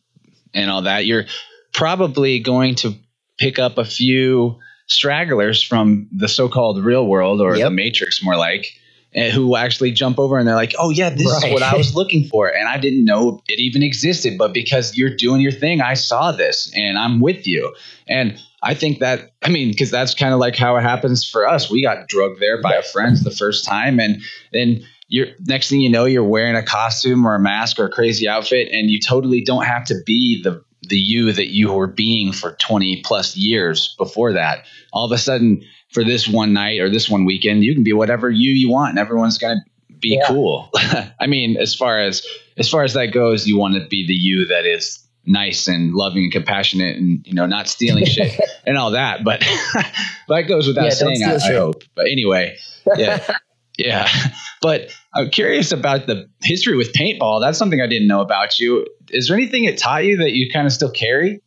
and 0.54 0.70
all 0.70 0.82
that 0.82 1.06
you're 1.06 1.26
probably 1.74 2.40
going 2.40 2.76
to 2.76 2.96
pick 3.38 3.60
up 3.60 3.78
a 3.78 3.86
few 3.86 4.58
stragglers 4.88 5.62
from 5.62 6.10
the 6.12 6.28
so-called 6.28 6.84
real 6.84 7.06
world 7.06 7.42
or 7.42 7.56
yep. 7.56 7.66
the 7.66 7.72
matrix 7.72 8.24
more 8.24 8.36
like 8.36 8.74
Eh, 9.16 9.32
who 9.32 9.56
actually 9.56 9.90
jump 9.90 10.20
over 10.20 10.38
and 10.38 10.48
they're 10.48 10.54
like 10.54 10.76
oh 10.78 10.92
yeah 10.92 11.10
this 11.10 11.26
right. 11.26 11.46
is 11.46 11.54
what 11.54 11.64
i 11.64 11.76
was 11.76 11.96
looking 11.96 12.24
for 12.26 12.48
and 12.48 12.70
i 12.70 12.78
didn't 12.78 13.04
know 13.04 13.42
it 13.48 13.60
even 13.60 13.82
existed 13.82 14.38
but 14.38 14.54
because 14.54 14.96
you're 14.96 15.16
doing 15.16 15.42
your 15.42 15.52
thing 15.52 15.82
i 15.82 15.96
saw 15.96 16.32
this 16.32 16.72
and 16.76 16.96
i'm 16.96 17.20
with 17.20 17.48
you 17.48 17.74
and 18.08 18.40
I 18.62 18.74
think 18.74 19.00
that 19.00 19.32
I 19.42 19.50
mean 19.50 19.70
because 19.70 19.92
that's 19.92 20.14
kind 20.14 20.34
of 20.34 20.40
like 20.40 20.56
how 20.56 20.76
it 20.76 20.82
happens 20.82 21.28
for 21.28 21.48
us. 21.48 21.70
We 21.70 21.82
got 21.82 22.08
drugged 22.08 22.40
there 22.40 22.62
by 22.62 22.74
a 22.74 22.84
friend 22.84 23.18
the 23.18 23.32
first 23.32 23.66
time, 23.66 24.00
and 24.00 24.22
then 24.52 24.84
you're 25.08 25.28
next 25.46 25.70
thing 25.70 25.82
you 25.82 25.90
know 25.90 26.06
you're 26.06 26.24
wearing 26.24 26.56
a 26.56 26.64
costume 26.64 27.26
or 27.26 27.36
a 27.36 27.40
mask 27.40 27.80
or 27.80 27.86
a 27.86 27.90
crazy 27.90 28.28
outfit, 28.28 28.70
and 28.72 28.90
you 28.90 29.00
totally 29.00 29.42
don't 29.42 29.66
have 29.66 29.86
to 29.86 29.96
be 30.06 30.42
the 30.44 30.64
the 30.90 30.98
you 30.98 31.32
that 31.32 31.54
you 31.54 31.72
were 31.72 31.88
being 31.88 32.32
for 32.32 32.54
20 32.54 33.02
plus 33.04 33.36
years 33.36 33.96
before 33.98 34.34
that. 34.34 34.66
All 34.92 35.06
of 35.06 35.12
a 35.12 35.18
sudden, 35.18 35.64
for 35.94 36.04
this 36.04 36.28
one 36.28 36.54
night 36.54 36.80
or 36.80 36.90
this 36.90 37.10
one 37.10 37.26
weekend, 37.26 37.64
you 37.64 37.74
can 37.74 37.84
be 37.84 37.94
whatever 37.94 38.30
you 38.30 38.52
you 38.52 38.70
want, 38.70 38.92
and 38.92 39.00
everyone's 39.00 39.38
gonna 39.38 39.64
be 40.00 40.16
yeah. 40.16 40.28
cool. 40.28 40.70
I 41.20 41.28
mean, 41.28 41.58
as 41.58 41.76
far 41.76 42.00
as 42.00 42.26
as 42.58 42.70
far 42.70 42.84
as 42.84 42.94
that 42.94 43.08
goes, 43.08 43.48
you 43.48 43.58
want 43.58 43.76
to 43.76 43.88
be 43.88 44.06
the 44.06 44.14
you 44.14 44.46
that 44.48 44.66
is 44.66 45.06
nice 45.26 45.68
and 45.68 45.94
loving 45.94 46.24
and 46.24 46.32
compassionate 46.32 46.98
and 46.98 47.26
you 47.26 47.34
know 47.34 47.46
not 47.46 47.68
stealing 47.68 48.06
shit 48.06 48.40
and 48.66 48.78
all 48.78 48.92
that 48.92 49.24
but 49.24 49.40
that 50.28 50.42
goes 50.48 50.66
without 50.68 50.86
yeah, 50.86 50.90
saying 50.90 51.24
I, 51.24 51.36
I, 51.36 51.54
hope 51.54 51.84
but 51.94 52.08
anyway 52.08 52.58
yeah 52.98 53.36
yeah 53.78 54.08
but 54.62 54.90
i'm 55.14 55.30
curious 55.30 55.72
about 55.72 56.08
the 56.08 56.28
history 56.42 56.76
with 56.76 56.94
paintball 56.94 57.42
that's 57.42 57.60
something 57.60 57.80
i 57.80 57.86
didn't 57.86 58.08
know 58.08 58.22
about 58.22 58.60
you 58.60 58.88
is 59.12 59.28
there 59.28 59.38
anything 59.38 59.66
it 59.66 59.78
taught 59.78 60.06
you 60.06 60.18
that 60.18 60.34
you 60.34 60.50
kind 60.52 60.66
of 60.66 60.74
still 60.74 60.92
carry 60.92 61.42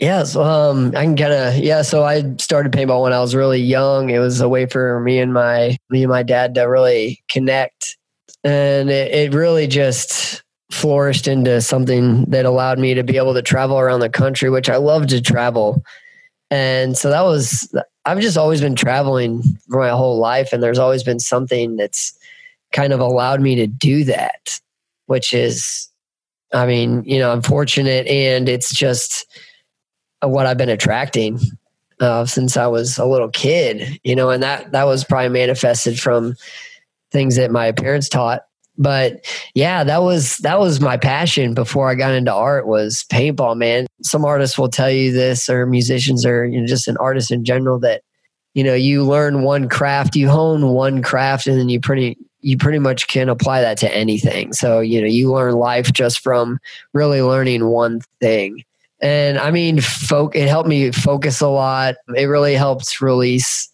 yeah, 0.00 0.22
so 0.22 0.44
um, 0.44 0.92
I 0.94 1.02
can 1.02 1.16
kind 1.16 1.32
of 1.32 1.56
yeah. 1.56 1.82
So 1.82 2.04
I 2.04 2.22
started 2.36 2.70
paintball 2.70 3.02
when 3.02 3.12
I 3.12 3.18
was 3.18 3.34
really 3.34 3.58
young. 3.58 4.10
It 4.10 4.20
was 4.20 4.40
a 4.40 4.48
way 4.48 4.64
for 4.66 5.00
me 5.00 5.18
and 5.18 5.32
my 5.32 5.76
me 5.90 6.04
and 6.04 6.08
my 6.08 6.22
dad 6.22 6.54
to 6.54 6.62
really 6.62 7.20
connect, 7.28 7.96
and 8.44 8.90
it, 8.90 9.12
it 9.12 9.34
really 9.34 9.66
just 9.66 10.44
flourished 10.70 11.26
into 11.26 11.60
something 11.60 12.24
that 12.26 12.44
allowed 12.44 12.78
me 12.78 12.94
to 12.94 13.02
be 13.02 13.16
able 13.16 13.34
to 13.34 13.42
travel 13.42 13.78
around 13.78 14.00
the 14.00 14.10
country, 14.10 14.50
which 14.50 14.68
I 14.68 14.76
love 14.76 15.06
to 15.08 15.20
travel. 15.20 15.82
And 16.50 16.96
so 16.96 17.10
that 17.10 17.22
was, 17.22 17.74
I've 18.04 18.20
just 18.20 18.36
always 18.36 18.60
been 18.60 18.74
traveling 18.74 19.42
for 19.68 19.80
my 19.80 19.90
whole 19.90 20.18
life. 20.18 20.52
And 20.52 20.62
there's 20.62 20.78
always 20.78 21.02
been 21.02 21.20
something 21.20 21.76
that's 21.76 22.16
kind 22.72 22.92
of 22.92 23.00
allowed 23.00 23.40
me 23.40 23.54
to 23.56 23.66
do 23.66 24.04
that, 24.04 24.60
which 25.06 25.32
is, 25.32 25.90
I 26.52 26.66
mean, 26.66 27.04
you 27.04 27.18
know, 27.18 27.30
I'm 27.30 27.42
fortunate 27.42 28.06
and 28.06 28.48
it's 28.48 28.74
just 28.74 29.26
what 30.22 30.46
I've 30.46 30.58
been 30.58 30.68
attracting 30.68 31.38
uh, 32.00 32.26
since 32.26 32.56
I 32.56 32.66
was 32.66 32.98
a 32.98 33.04
little 33.04 33.28
kid, 33.28 33.98
you 34.02 34.16
know, 34.16 34.30
and 34.30 34.42
that, 34.42 34.72
that 34.72 34.84
was 34.84 35.04
probably 35.04 35.28
manifested 35.28 36.00
from 36.00 36.34
things 37.10 37.36
that 37.36 37.50
my 37.50 37.72
parents 37.72 38.08
taught. 38.08 38.42
But 38.80 39.26
yeah 39.56 39.82
that 39.82 40.02
was 40.02 40.36
that 40.38 40.60
was 40.60 40.80
my 40.80 40.96
passion 40.96 41.52
before 41.52 41.90
i 41.90 41.96
got 41.96 42.14
into 42.14 42.32
art 42.32 42.64
was 42.68 43.04
paintball 43.10 43.56
man. 43.56 43.88
Some 44.02 44.24
artists 44.24 44.56
will 44.56 44.68
tell 44.68 44.88
you 44.90 45.10
this 45.10 45.48
or 45.48 45.66
musicians 45.66 46.24
or 46.24 46.46
you 46.46 46.60
know, 46.60 46.66
just 46.66 46.86
an 46.86 46.96
artist 46.98 47.32
in 47.32 47.44
general 47.44 47.80
that 47.80 48.02
you 48.54 48.62
know 48.62 48.74
you 48.74 49.02
learn 49.02 49.42
one 49.42 49.68
craft 49.68 50.14
you 50.14 50.28
hone 50.28 50.68
one 50.68 51.02
craft 51.02 51.48
and 51.48 51.58
then 51.58 51.68
you 51.68 51.80
pretty 51.80 52.16
you 52.48 52.56
pretty 52.56 52.78
much 52.78 53.08
can 53.08 53.28
apply 53.28 53.60
that 53.60 53.78
to 53.78 53.94
anything 53.94 54.52
so 54.52 54.80
you 54.80 55.00
know 55.00 55.06
you 55.06 55.32
learn 55.32 55.54
life 55.54 55.92
just 55.92 56.20
from 56.20 56.58
really 56.92 57.22
learning 57.22 57.66
one 57.66 58.00
thing 58.20 58.62
and 59.00 59.38
i 59.38 59.50
mean 59.50 59.80
folk 59.80 60.34
it 60.34 60.48
helped 60.48 60.68
me 60.68 60.90
focus 60.90 61.40
a 61.40 61.48
lot 61.48 61.94
it 62.16 62.24
really 62.24 62.54
helps 62.54 63.00
release 63.00 63.68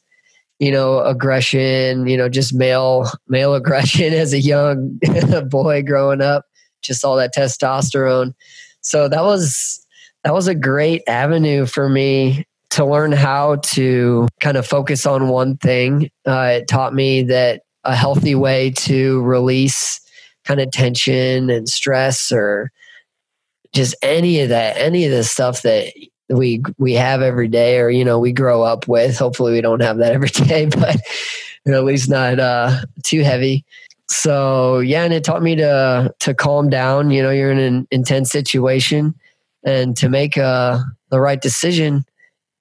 you 0.59 0.71
know, 0.71 1.01
aggression, 1.01 2.07
you 2.07 2.17
know, 2.17 2.29
just 2.29 2.55
male 2.55 3.11
male 3.29 3.55
aggression 3.61 4.13
as 4.13 4.33
a 4.33 4.41
young 4.41 4.99
boy 5.49 5.83
growing 5.83 6.21
up, 6.21 6.47
just 6.83 7.05
all 7.05 7.17
that 7.17 7.35
testosterone. 7.35 8.33
So 8.81 9.09
that 9.09 9.23
was 9.23 9.85
that 10.23 10.33
was 10.33 10.49
a 10.49 10.55
great 10.55 11.03
avenue 11.07 11.67
for 11.67 11.89
me 11.89 12.47
to 12.71 12.85
learn 12.85 13.13
how 13.13 13.57
to 13.57 14.27
kind 14.41 14.57
of 14.57 14.67
focus 14.67 15.07
on 15.07 15.29
one 15.29 15.57
thing. 15.59 16.11
Uh, 16.27 16.61
it 16.61 16.69
taught 16.69 16.95
me 16.95 17.23
that 17.25 17.63
a 17.85 17.95
healthy 17.95 18.35
way 18.35 18.71
to 18.71 19.21
release 19.23 20.01
kind 20.45 20.61
of 20.61 20.71
tension 20.71 21.51
and 21.51 21.69
stress 21.69 22.31
or 22.31 22.71
just 23.73 23.95
any 24.03 24.41
of 24.41 24.51
that, 24.51 24.77
any 24.77 25.05
of 25.05 25.11
the 25.11 25.25
stuff 25.25 25.63
that 25.63 25.93
we 26.29 26.63
we 26.79 26.95
have 26.95 27.21
every 27.21 27.49
day 27.49 27.79
or 27.79 27.91
you 27.91 28.05
know 28.05 28.19
we 28.19 28.33
grow 28.33 28.63
up 28.63 28.89
with. 28.89 29.19
Hopefully 29.19 29.53
we 29.53 29.61
don't 29.61 29.83
have 29.83 29.99
that 29.99 30.13
every 30.13 30.29
day 30.47 30.67
but 30.67 30.97
you 31.65 31.73
know, 31.73 31.79
at 31.79 31.85
least 31.85 32.09
not 32.11 32.39
uh, 32.39 32.81
too 33.03 33.23
heavy. 33.23 33.65
So 34.09 34.81
yeah 34.81 35.05
and 35.05 35.13
it 35.13 35.25
taught 35.25 35.43
me 35.43 35.57
to 35.57 36.15
to 36.21 36.35
calm 36.35 36.71
down. 36.71 37.11
You 37.11 37.23
know 37.23 37.31
you're 37.31 37.51
in 37.51 37.59
an 37.59 37.87
intense 37.91 38.31
situation 38.31 39.15
and 39.65 39.97
to 39.97 40.09
make 40.09 40.37
uh, 40.39 40.79
the 41.11 41.21
right 41.21 41.41
decision 41.41 42.05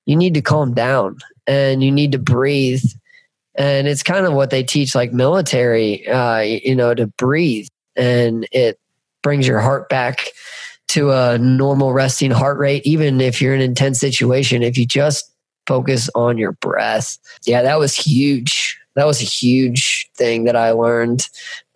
you 0.06 0.16
need 0.16 0.34
to 0.34 0.42
calm 0.42 0.74
down 0.74 1.18
and 1.48 1.84
you 1.84 1.92
need 1.92 2.12
to 2.12 2.20
breathe 2.20 2.84
and 3.56 3.88
it's 3.88 4.04
kind 4.04 4.26
of 4.26 4.34
what 4.34 4.50
they 4.50 4.64
teach 4.64 4.96
like 4.96 5.14
military 5.14 6.08
uh, 6.08 6.40
you 6.40 6.76
know 6.76 6.94
to 6.94 7.08
breathe 7.08 7.68
and 7.96 8.48
it 8.52 8.80
brings 9.22 9.48
your 9.48 9.60
heart 9.60 9.90
back 9.90 10.28
to 10.90 11.12
a 11.12 11.40
normal 11.40 11.92
resting 11.94 12.30
heart 12.30 12.60
rate, 12.60 12.86
even 12.86 13.20
if 13.20 13.42
you're 13.42 13.56
in 13.56 13.62
an 13.62 13.70
intense 13.70 14.00
situation, 14.00 14.62
if 14.62 14.78
you 14.78 14.86
just 14.86 15.34
focus 15.66 16.10
on 16.14 16.38
your 16.38 16.52
breath. 16.52 17.18
Yeah, 17.46 17.64
that 17.64 17.80
was 17.80 17.96
huge. 17.96 18.80
That 18.96 19.08
was 19.08 19.22
a 19.22 19.26
huge 19.26 20.10
thing 20.16 20.44
that 20.44 20.56
I 20.56 20.72
learned. 20.72 21.28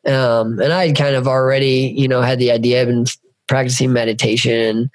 Um, 0.05 0.59
and 0.59 0.71
I 0.71 0.87
had 0.87 0.95
kind 0.95 1.15
of 1.15 1.27
already, 1.27 1.93
you 1.97 2.07
know, 2.07 2.21
had 2.21 2.37
the 2.37 2.51
idea 2.51 2.83
of 2.83 2.89
been 2.89 3.05
practicing 3.47 3.91
meditation, 3.91 4.53
and 4.53 4.89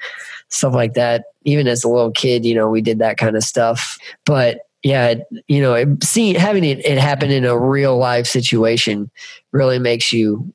stuff 0.50 0.74
like 0.74 0.94
that. 0.94 1.24
Even 1.44 1.66
as 1.66 1.82
a 1.82 1.88
little 1.88 2.12
kid, 2.12 2.44
you 2.44 2.54
know, 2.54 2.68
we 2.68 2.80
did 2.80 2.98
that 3.00 3.16
kind 3.16 3.36
of 3.36 3.42
stuff. 3.42 3.98
But 4.24 4.60
yeah, 4.82 5.14
you 5.48 5.60
know, 5.60 5.96
seeing 6.02 6.34
having 6.34 6.64
it, 6.64 6.84
it 6.84 6.98
happen 6.98 7.30
in 7.30 7.44
a 7.44 7.58
real 7.58 7.96
life 7.96 8.26
situation 8.26 9.10
really 9.52 9.78
makes 9.78 10.12
you 10.12 10.52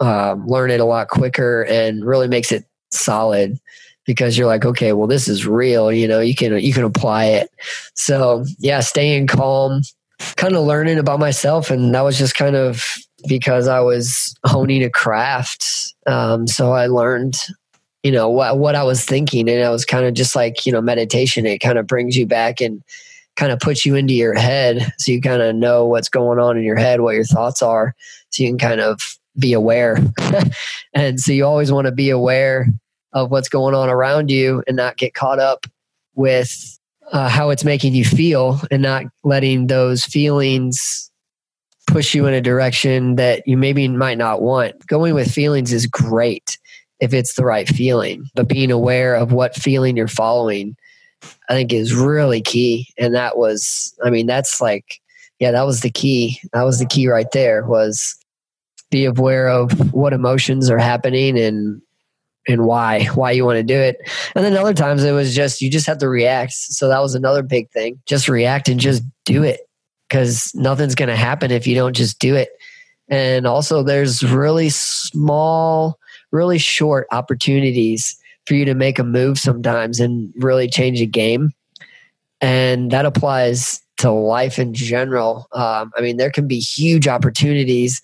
um, 0.00 0.46
learn 0.46 0.70
it 0.70 0.80
a 0.80 0.84
lot 0.84 1.08
quicker 1.08 1.62
and 1.62 2.04
really 2.04 2.28
makes 2.28 2.50
it 2.50 2.64
solid 2.90 3.58
because 4.04 4.36
you're 4.36 4.48
like 4.48 4.64
okay 4.64 4.92
well 4.92 5.06
this 5.06 5.28
is 5.28 5.46
real 5.46 5.90
you 5.90 6.06
know 6.06 6.20
you 6.20 6.34
can 6.34 6.58
you 6.58 6.72
can 6.72 6.82
apply 6.82 7.24
it 7.26 7.48
so 7.94 8.44
yeah 8.58 8.80
staying 8.80 9.26
calm 9.26 9.80
kind 10.36 10.54
of 10.54 10.64
learning 10.64 10.98
about 10.98 11.20
myself. 11.20 11.70
And 11.70 11.94
that 11.94 12.02
was 12.02 12.18
just 12.18 12.34
kind 12.34 12.56
of 12.56 12.84
because 13.26 13.68
I 13.68 13.80
was 13.80 14.34
honing 14.44 14.82
a 14.82 14.90
craft. 14.90 15.94
Um, 16.06 16.46
so 16.46 16.72
I 16.72 16.86
learned, 16.86 17.36
you 18.02 18.12
know, 18.12 18.28
what, 18.28 18.58
what 18.58 18.74
I 18.74 18.82
was 18.82 19.04
thinking. 19.04 19.48
And 19.48 19.62
I 19.64 19.70
was 19.70 19.84
kind 19.84 20.04
of 20.04 20.14
just 20.14 20.34
like, 20.34 20.66
you 20.66 20.72
know, 20.72 20.80
meditation. 20.80 21.46
It 21.46 21.58
kind 21.58 21.78
of 21.78 21.86
brings 21.86 22.16
you 22.16 22.26
back 22.26 22.60
and 22.60 22.82
kind 23.42 23.50
of 23.50 23.58
puts 23.58 23.84
you 23.84 23.96
into 23.96 24.14
your 24.14 24.34
head. 24.34 24.92
So 24.98 25.10
you 25.10 25.20
kind 25.20 25.42
of 25.42 25.56
know 25.56 25.84
what's 25.84 26.08
going 26.08 26.38
on 26.38 26.56
in 26.56 26.62
your 26.62 26.76
head, 26.76 27.00
what 27.00 27.16
your 27.16 27.24
thoughts 27.24 27.60
are. 27.60 27.92
So 28.30 28.44
you 28.44 28.50
can 28.50 28.58
kind 28.58 28.80
of 28.80 29.18
be 29.36 29.52
aware. 29.52 29.98
and 30.94 31.18
so 31.18 31.32
you 31.32 31.44
always 31.44 31.72
want 31.72 31.86
to 31.86 31.92
be 31.92 32.10
aware 32.10 32.68
of 33.12 33.32
what's 33.32 33.48
going 33.48 33.74
on 33.74 33.88
around 33.88 34.30
you 34.30 34.62
and 34.68 34.76
not 34.76 34.96
get 34.96 35.14
caught 35.14 35.40
up 35.40 35.66
with 36.14 36.78
uh, 37.10 37.28
how 37.28 37.50
it's 37.50 37.64
making 37.64 37.96
you 37.96 38.04
feel 38.04 38.60
and 38.70 38.80
not 38.80 39.06
letting 39.24 39.66
those 39.66 40.04
feelings 40.04 41.10
push 41.88 42.14
you 42.14 42.26
in 42.26 42.34
a 42.34 42.40
direction 42.40 43.16
that 43.16 43.42
you 43.44 43.56
maybe 43.56 43.88
might 43.88 44.18
not 44.18 44.40
want. 44.40 44.86
Going 44.86 45.14
with 45.14 45.28
feelings 45.28 45.72
is 45.72 45.88
great 45.88 46.58
if 47.00 47.12
it's 47.12 47.34
the 47.34 47.44
right 47.44 47.66
feeling, 47.66 48.24
but 48.36 48.46
being 48.46 48.70
aware 48.70 49.16
of 49.16 49.32
what 49.32 49.56
feeling 49.56 49.96
you're 49.96 50.06
following, 50.06 50.76
I 51.48 51.54
think 51.54 51.72
is 51.72 51.94
really 51.94 52.40
key. 52.40 52.88
And 52.98 53.14
that 53.14 53.36
was, 53.36 53.94
I 54.04 54.10
mean, 54.10 54.26
that's 54.26 54.60
like, 54.60 55.00
yeah, 55.38 55.50
that 55.50 55.66
was 55.66 55.80
the 55.80 55.90
key. 55.90 56.40
That 56.52 56.62
was 56.62 56.78
the 56.78 56.86
key 56.86 57.08
right 57.08 57.30
there 57.32 57.64
was 57.66 58.16
be 58.92 59.04
aware 59.06 59.48
of 59.48 59.92
what 59.92 60.12
emotions 60.12 60.70
are 60.70 60.78
happening 60.78 61.36
and 61.38 61.82
and 62.46 62.66
why 62.66 63.04
why 63.14 63.30
you 63.32 63.44
want 63.44 63.56
to 63.56 63.62
do 63.62 63.76
it 63.76 63.96
and 64.36 64.44
then 64.44 64.56
other 64.56 64.74
times 64.74 65.02
it 65.02 65.12
was 65.12 65.34
just 65.34 65.62
you 65.62 65.70
just 65.70 65.86
have 65.86 65.98
to 65.98 66.08
react 66.08 66.52
so 66.52 66.88
that 66.88 67.00
was 67.00 67.14
another 67.14 67.42
big 67.42 67.70
thing 67.70 68.00
just 68.06 68.28
react 68.28 68.68
and 68.68 68.78
just 68.78 69.02
do 69.24 69.42
it 69.42 69.60
because 70.08 70.52
nothing's 70.54 70.94
going 70.94 71.08
to 71.08 71.16
happen 71.16 71.50
if 71.50 71.66
you 71.66 71.74
don't 71.74 71.96
just 71.96 72.18
do 72.18 72.36
it 72.36 72.50
and 73.08 73.46
also 73.46 73.82
there's 73.82 74.22
really 74.22 74.68
small 74.68 75.98
really 76.30 76.58
short 76.58 77.06
opportunities 77.10 78.16
for 78.46 78.54
you 78.54 78.64
to 78.64 78.74
make 78.74 78.98
a 78.98 79.04
move 79.04 79.38
sometimes 79.38 80.00
and 80.00 80.32
really 80.36 80.68
change 80.68 81.00
a 81.00 81.06
game. 81.06 81.52
And 82.40 82.90
that 82.90 83.06
applies 83.06 83.80
to 83.98 84.10
life 84.10 84.58
in 84.58 84.74
general. 84.74 85.46
Um, 85.52 85.92
i 85.96 86.00
mean 86.00 86.16
there 86.16 86.30
can 86.30 86.48
be 86.48 86.58
huge 86.58 87.06
opportunities 87.06 88.02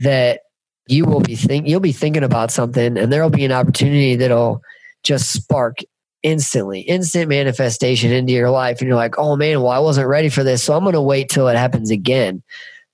that 0.00 0.40
you 0.88 1.04
will 1.04 1.20
be 1.20 1.36
think 1.36 1.66
you'll 1.66 1.80
be 1.80 1.92
thinking 1.92 2.24
about 2.24 2.50
something 2.50 2.96
and 2.98 3.12
there'll 3.12 3.30
be 3.30 3.44
an 3.44 3.52
opportunity 3.52 4.16
that'll 4.16 4.60
just 5.02 5.30
spark 5.30 5.78
instantly 6.22 6.80
instant 6.80 7.28
manifestation 7.28 8.10
into 8.10 8.32
your 8.32 8.50
life. 8.50 8.80
And 8.80 8.88
you're 8.88 8.96
like 8.96 9.18
oh 9.18 9.36
man 9.36 9.60
well 9.60 9.70
i 9.70 9.78
wasn't 9.78 10.08
ready 10.08 10.28
for 10.28 10.42
this 10.42 10.62
so 10.62 10.74
i'm 10.74 10.82
going 10.82 10.94
to 10.94 11.00
wait 11.00 11.28
till 11.28 11.48
it 11.48 11.56
happens 11.56 11.90
again. 11.90 12.42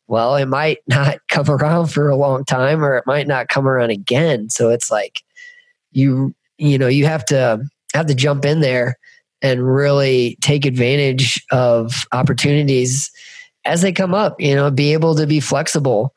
Well 0.06 0.36
it 0.36 0.46
might 0.46 0.78
not 0.86 1.18
come 1.28 1.48
around 1.48 1.86
for 1.86 2.10
a 2.10 2.16
long 2.16 2.44
time 2.44 2.84
or 2.84 2.96
it 2.96 3.06
might 3.06 3.26
not 3.26 3.48
come 3.48 3.66
around 3.66 3.90
again. 3.90 4.50
So 4.50 4.68
it's 4.68 4.90
like 4.90 5.22
you 5.92 6.34
you 6.62 6.78
know 6.78 6.88
you 6.88 7.04
have 7.06 7.24
to 7.24 7.62
have 7.94 8.06
to 8.06 8.14
jump 8.14 8.44
in 8.44 8.60
there 8.60 8.96
and 9.42 9.66
really 9.66 10.38
take 10.40 10.64
advantage 10.64 11.44
of 11.50 12.06
opportunities 12.12 13.10
as 13.64 13.82
they 13.82 13.92
come 13.92 14.14
up 14.14 14.40
you 14.40 14.54
know 14.54 14.70
be 14.70 14.92
able 14.92 15.14
to 15.14 15.26
be 15.26 15.40
flexible 15.40 16.12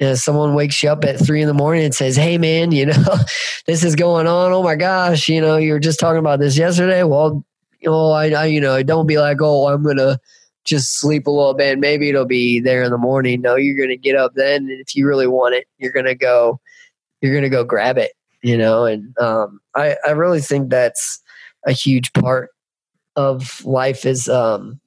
you 0.00 0.06
know, 0.06 0.14
someone 0.14 0.54
wakes 0.54 0.82
you 0.82 0.88
up 0.88 1.04
at 1.04 1.20
three 1.20 1.42
in 1.42 1.46
the 1.46 1.52
morning 1.52 1.84
and 1.84 1.94
says, 1.94 2.16
Hey 2.16 2.38
man, 2.38 2.72
you 2.72 2.86
know, 2.86 3.04
this 3.66 3.84
is 3.84 3.94
going 3.94 4.26
on. 4.26 4.50
Oh 4.50 4.62
my 4.62 4.74
gosh, 4.74 5.28
you 5.28 5.42
know, 5.42 5.58
you 5.58 5.74
were 5.74 5.78
just 5.78 6.00
talking 6.00 6.18
about 6.18 6.40
this 6.40 6.56
yesterday. 6.56 7.02
Well, 7.02 7.44
you 7.80 7.90
know, 7.90 8.10
I, 8.10 8.30
I 8.30 8.46
you 8.46 8.60
know, 8.60 8.82
don't 8.82 9.06
be 9.06 9.18
like, 9.18 9.38
oh, 9.42 9.68
I'm 9.68 9.82
gonna 9.82 10.18
just 10.64 10.98
sleep 10.98 11.26
a 11.26 11.30
little 11.30 11.54
bit. 11.54 11.78
Maybe 11.78 12.08
it'll 12.08 12.26
be 12.26 12.60
there 12.60 12.82
in 12.82 12.90
the 12.90 12.98
morning. 12.98 13.42
No, 13.42 13.56
you're 13.56 13.78
gonna 13.78 13.96
get 13.96 14.16
up 14.16 14.32
then, 14.34 14.62
and 14.68 14.80
if 14.80 14.94
you 14.94 15.06
really 15.06 15.26
want 15.26 15.54
it, 15.54 15.66
you're 15.78 15.92
gonna 15.92 16.14
go, 16.14 16.60
you're 17.20 17.34
gonna 17.34 17.50
go 17.50 17.64
grab 17.64 17.98
it. 17.98 18.12
You 18.42 18.56
know, 18.56 18.84
and 18.84 19.16
um, 19.18 19.60
I 19.76 19.96
I 20.06 20.10
really 20.10 20.40
think 20.40 20.70
that's 20.70 21.20
a 21.66 21.72
huge 21.72 22.12
part 22.14 22.50
of 23.16 23.64
life 23.64 24.06
is 24.06 24.28
um, 24.28 24.80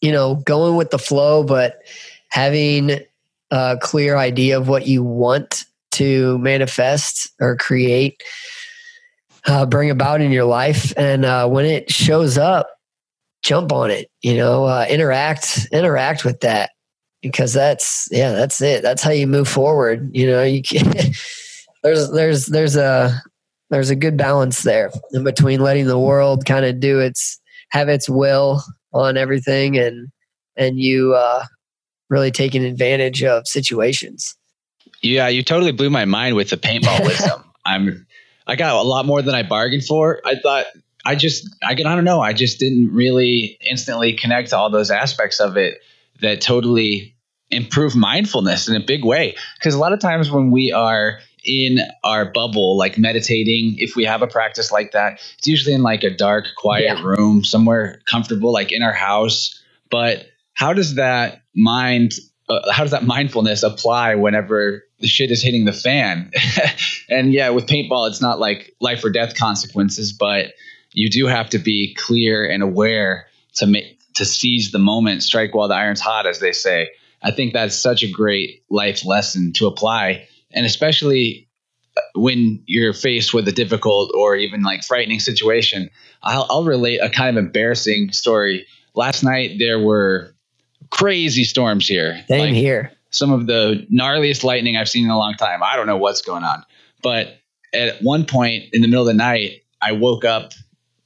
you 0.00 0.12
know, 0.12 0.36
going 0.36 0.76
with 0.76 0.90
the 0.90 0.98
flow, 0.98 1.42
but 1.42 1.82
having 2.28 3.00
a 3.50 3.78
clear 3.80 4.16
idea 4.16 4.58
of 4.58 4.68
what 4.68 4.86
you 4.86 5.02
want 5.02 5.64
to 5.92 6.38
manifest 6.38 7.30
or 7.40 7.56
create, 7.56 8.22
uh, 9.46 9.66
bring 9.66 9.90
about 9.90 10.20
in 10.20 10.30
your 10.30 10.44
life. 10.44 10.92
And 10.96 11.24
uh, 11.24 11.48
when 11.48 11.64
it 11.64 11.90
shows 11.90 12.38
up, 12.38 12.70
jump 13.42 13.72
on 13.72 13.90
it, 13.90 14.10
you 14.22 14.36
know, 14.36 14.64
uh, 14.64 14.86
interact, 14.88 15.66
interact 15.72 16.24
with 16.24 16.40
that 16.40 16.70
because 17.22 17.52
that's, 17.52 18.08
yeah, 18.12 18.32
that's 18.32 18.60
it. 18.60 18.82
That's 18.82 19.02
how 19.02 19.10
you 19.10 19.26
move 19.26 19.48
forward. 19.48 20.10
You 20.14 20.26
know, 20.26 20.42
you 20.42 20.62
can, 20.62 20.92
there's, 21.82 22.10
there's, 22.10 22.46
there's 22.46 22.76
a, 22.76 23.22
there's 23.70 23.90
a 23.90 23.96
good 23.96 24.16
balance 24.16 24.62
there 24.62 24.90
in 25.12 25.24
between 25.24 25.60
letting 25.60 25.86
the 25.86 25.98
world 25.98 26.46
kind 26.46 26.64
of 26.64 26.80
do 26.80 27.00
its, 27.00 27.40
have 27.70 27.88
its 27.88 28.08
will 28.08 28.62
on 28.92 29.16
everything 29.16 29.76
and, 29.76 30.08
and 30.56 30.78
you, 30.78 31.14
uh, 31.14 31.44
really 32.10 32.30
taking 32.30 32.64
advantage 32.64 33.22
of 33.22 33.46
situations. 33.46 34.34
Yeah, 35.02 35.28
you 35.28 35.42
totally 35.42 35.72
blew 35.72 35.90
my 35.90 36.04
mind 36.04 36.36
with 36.36 36.50
the 36.50 36.56
paintball 36.56 37.00
wisdom. 37.06 37.44
I'm 37.64 38.06
I 38.46 38.56
got 38.56 38.74
a 38.74 38.82
lot 38.82 39.04
more 39.04 39.20
than 39.20 39.34
I 39.34 39.42
bargained 39.42 39.84
for. 39.84 40.20
I 40.24 40.36
thought 40.36 40.66
I 41.04 41.14
just 41.14 41.48
I, 41.62 41.74
can 41.74 41.86
I 41.86 41.94
don't 41.94 42.04
know, 42.04 42.20
I 42.20 42.32
just 42.32 42.58
didn't 42.58 42.92
really 42.92 43.58
instantly 43.60 44.14
connect 44.14 44.50
to 44.50 44.56
all 44.56 44.70
those 44.70 44.90
aspects 44.90 45.40
of 45.40 45.56
it 45.56 45.80
that 46.20 46.40
totally 46.40 47.14
improve 47.50 47.94
mindfulness 47.94 48.68
in 48.68 48.76
a 48.76 48.84
big 48.84 49.04
way 49.04 49.34
because 49.58 49.74
a 49.74 49.78
lot 49.78 49.92
of 49.92 50.00
times 50.00 50.30
when 50.30 50.50
we 50.50 50.72
are 50.72 51.20
in 51.48 51.78
our 52.04 52.30
bubble 52.30 52.76
like 52.76 52.98
meditating 52.98 53.74
if 53.78 53.96
we 53.96 54.04
have 54.04 54.20
a 54.20 54.26
practice 54.26 54.70
like 54.70 54.92
that 54.92 55.20
it's 55.38 55.46
usually 55.46 55.74
in 55.74 55.82
like 55.82 56.04
a 56.04 56.14
dark 56.14 56.44
quiet 56.56 56.98
yeah. 56.98 57.02
room 57.02 57.42
somewhere 57.42 58.00
comfortable 58.04 58.52
like 58.52 58.70
in 58.70 58.82
our 58.82 58.92
house. 58.92 59.60
But 59.90 60.26
how 60.52 60.74
does 60.74 60.96
that 60.96 61.42
mind 61.56 62.12
uh, 62.50 62.70
how 62.70 62.82
does 62.82 62.92
that 62.92 63.04
mindfulness 63.04 63.62
apply 63.62 64.14
whenever 64.14 64.84
the 65.00 65.06
shit 65.06 65.30
is 65.30 65.42
hitting 65.42 65.64
the 65.64 65.72
fan? 65.72 66.30
And 67.10 67.32
yeah 67.32 67.48
with 67.48 67.66
paintball 67.66 68.10
it's 68.10 68.20
not 68.20 68.38
like 68.38 68.74
life 68.80 69.02
or 69.02 69.08
death 69.08 69.34
consequences 69.34 70.12
but 70.12 70.52
you 70.92 71.08
do 71.08 71.26
have 71.26 71.48
to 71.50 71.58
be 71.58 71.94
clear 71.94 72.44
and 72.44 72.62
aware 72.62 73.28
to 73.54 73.66
make 73.66 73.98
to 74.14 74.26
seize 74.26 74.72
the 74.72 74.78
moment 74.78 75.22
strike 75.22 75.54
while 75.54 75.68
the 75.68 75.74
iron's 75.74 76.00
hot 76.00 76.26
as 76.26 76.38
they 76.40 76.52
say. 76.52 76.90
I 77.22 77.30
think 77.30 77.52
that's 77.52 77.74
such 77.74 78.02
a 78.02 78.10
great 78.10 78.62
life 78.68 79.06
lesson 79.06 79.52
to 79.54 79.66
apply 79.66 80.26
and 80.52 80.66
especially 80.66 81.48
uh, 81.96 82.00
when 82.14 82.62
you're 82.66 82.92
faced 82.92 83.34
with 83.34 83.46
a 83.48 83.52
difficult 83.52 84.10
or 84.14 84.36
even 84.36 84.62
like 84.62 84.82
frightening 84.82 85.20
situation 85.20 85.90
i'll, 86.22 86.46
I'll 86.50 86.64
relate 86.64 86.98
a 86.98 87.10
kind 87.10 87.36
of 87.36 87.44
embarrassing 87.44 88.12
story 88.12 88.66
last 88.94 89.22
night 89.22 89.56
there 89.58 89.78
were 89.78 90.34
crazy 90.90 91.44
storms 91.44 91.86
here. 91.86 92.24
Same 92.28 92.40
like, 92.40 92.54
here. 92.54 92.92
Some 93.10 93.32
of 93.32 93.46
the 93.46 93.86
gnarliest 93.92 94.44
lightning 94.44 94.76
I've 94.76 94.88
seen 94.88 95.04
in 95.04 95.10
a 95.10 95.18
long 95.18 95.34
time. 95.34 95.62
I 95.62 95.76
don't 95.76 95.86
know 95.86 95.96
what's 95.96 96.22
going 96.22 96.44
on. 96.44 96.64
But 97.02 97.38
at 97.72 98.02
one 98.02 98.24
point 98.24 98.64
in 98.72 98.82
the 98.82 98.88
middle 98.88 99.02
of 99.02 99.06
the 99.06 99.14
night, 99.14 99.62
I 99.80 99.92
woke 99.92 100.24
up 100.24 100.52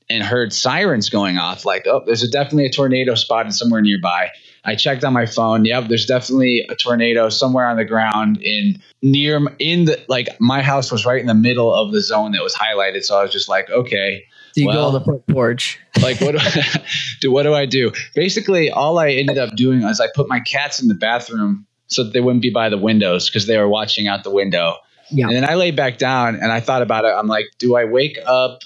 and 0.08 0.22
heard 0.22 0.52
sirens 0.52 1.08
going 1.08 1.38
off 1.38 1.64
like, 1.64 1.86
oh, 1.86 2.02
there's 2.04 2.22
a, 2.22 2.28
definitely 2.28 2.66
a 2.66 2.70
tornado 2.70 3.14
spotted 3.14 3.54
somewhere 3.54 3.80
nearby. 3.80 4.30
I 4.64 4.76
checked 4.76 5.02
on 5.04 5.12
my 5.12 5.26
phone. 5.26 5.64
Yep, 5.64 5.88
there's 5.88 6.06
definitely 6.06 6.64
a 6.68 6.76
tornado 6.76 7.28
somewhere 7.28 7.66
on 7.66 7.76
the 7.76 7.84
ground 7.84 8.40
in 8.42 8.80
near 9.02 9.40
in 9.58 9.86
the 9.86 10.04
like 10.08 10.28
my 10.40 10.62
house 10.62 10.92
was 10.92 11.04
right 11.04 11.20
in 11.20 11.26
the 11.26 11.34
middle 11.34 11.74
of 11.74 11.92
the 11.92 12.00
zone 12.00 12.32
that 12.32 12.42
was 12.42 12.54
highlighted. 12.54 13.02
So 13.02 13.18
I 13.18 13.22
was 13.22 13.32
just 13.32 13.48
like, 13.48 13.68
okay, 13.70 14.24
Do 14.54 14.62
you 14.62 14.68
well, 14.68 14.76
go 14.76 14.86
on 14.86 14.92
the 14.94 15.04
front 15.04 15.26
porch. 15.26 15.80
like 16.00 16.20
what 16.20 16.32
do 16.32 16.38
I 16.40 16.84
do? 17.20 17.32
What 17.32 17.42
do 17.42 17.54
I 17.54 17.66
do? 17.66 17.92
Basically, 18.14 18.70
all 18.70 18.98
I 18.98 19.10
ended 19.10 19.38
up 19.38 19.56
doing 19.56 19.82
was 19.82 20.00
I 20.00 20.06
put 20.14 20.28
my 20.28 20.40
cats 20.40 20.80
in 20.80 20.88
the 20.88 20.94
bathroom 20.94 21.66
so 21.88 22.04
that 22.04 22.12
they 22.12 22.20
wouldn't 22.20 22.42
be 22.42 22.50
by 22.50 22.68
the 22.68 22.78
windows 22.78 23.28
because 23.28 23.46
they 23.46 23.58
were 23.58 23.68
watching 23.68 24.06
out 24.06 24.22
the 24.24 24.30
window. 24.30 24.76
Yeah. 25.10 25.26
And 25.26 25.36
then 25.36 25.44
I 25.44 25.54
laid 25.56 25.76
back 25.76 25.98
down 25.98 26.36
and 26.36 26.50
I 26.50 26.60
thought 26.60 26.82
about 26.82 27.04
it. 27.04 27.08
I'm 27.08 27.26
like, 27.26 27.46
do 27.58 27.76
I 27.76 27.84
wake 27.84 28.18
up 28.24 28.60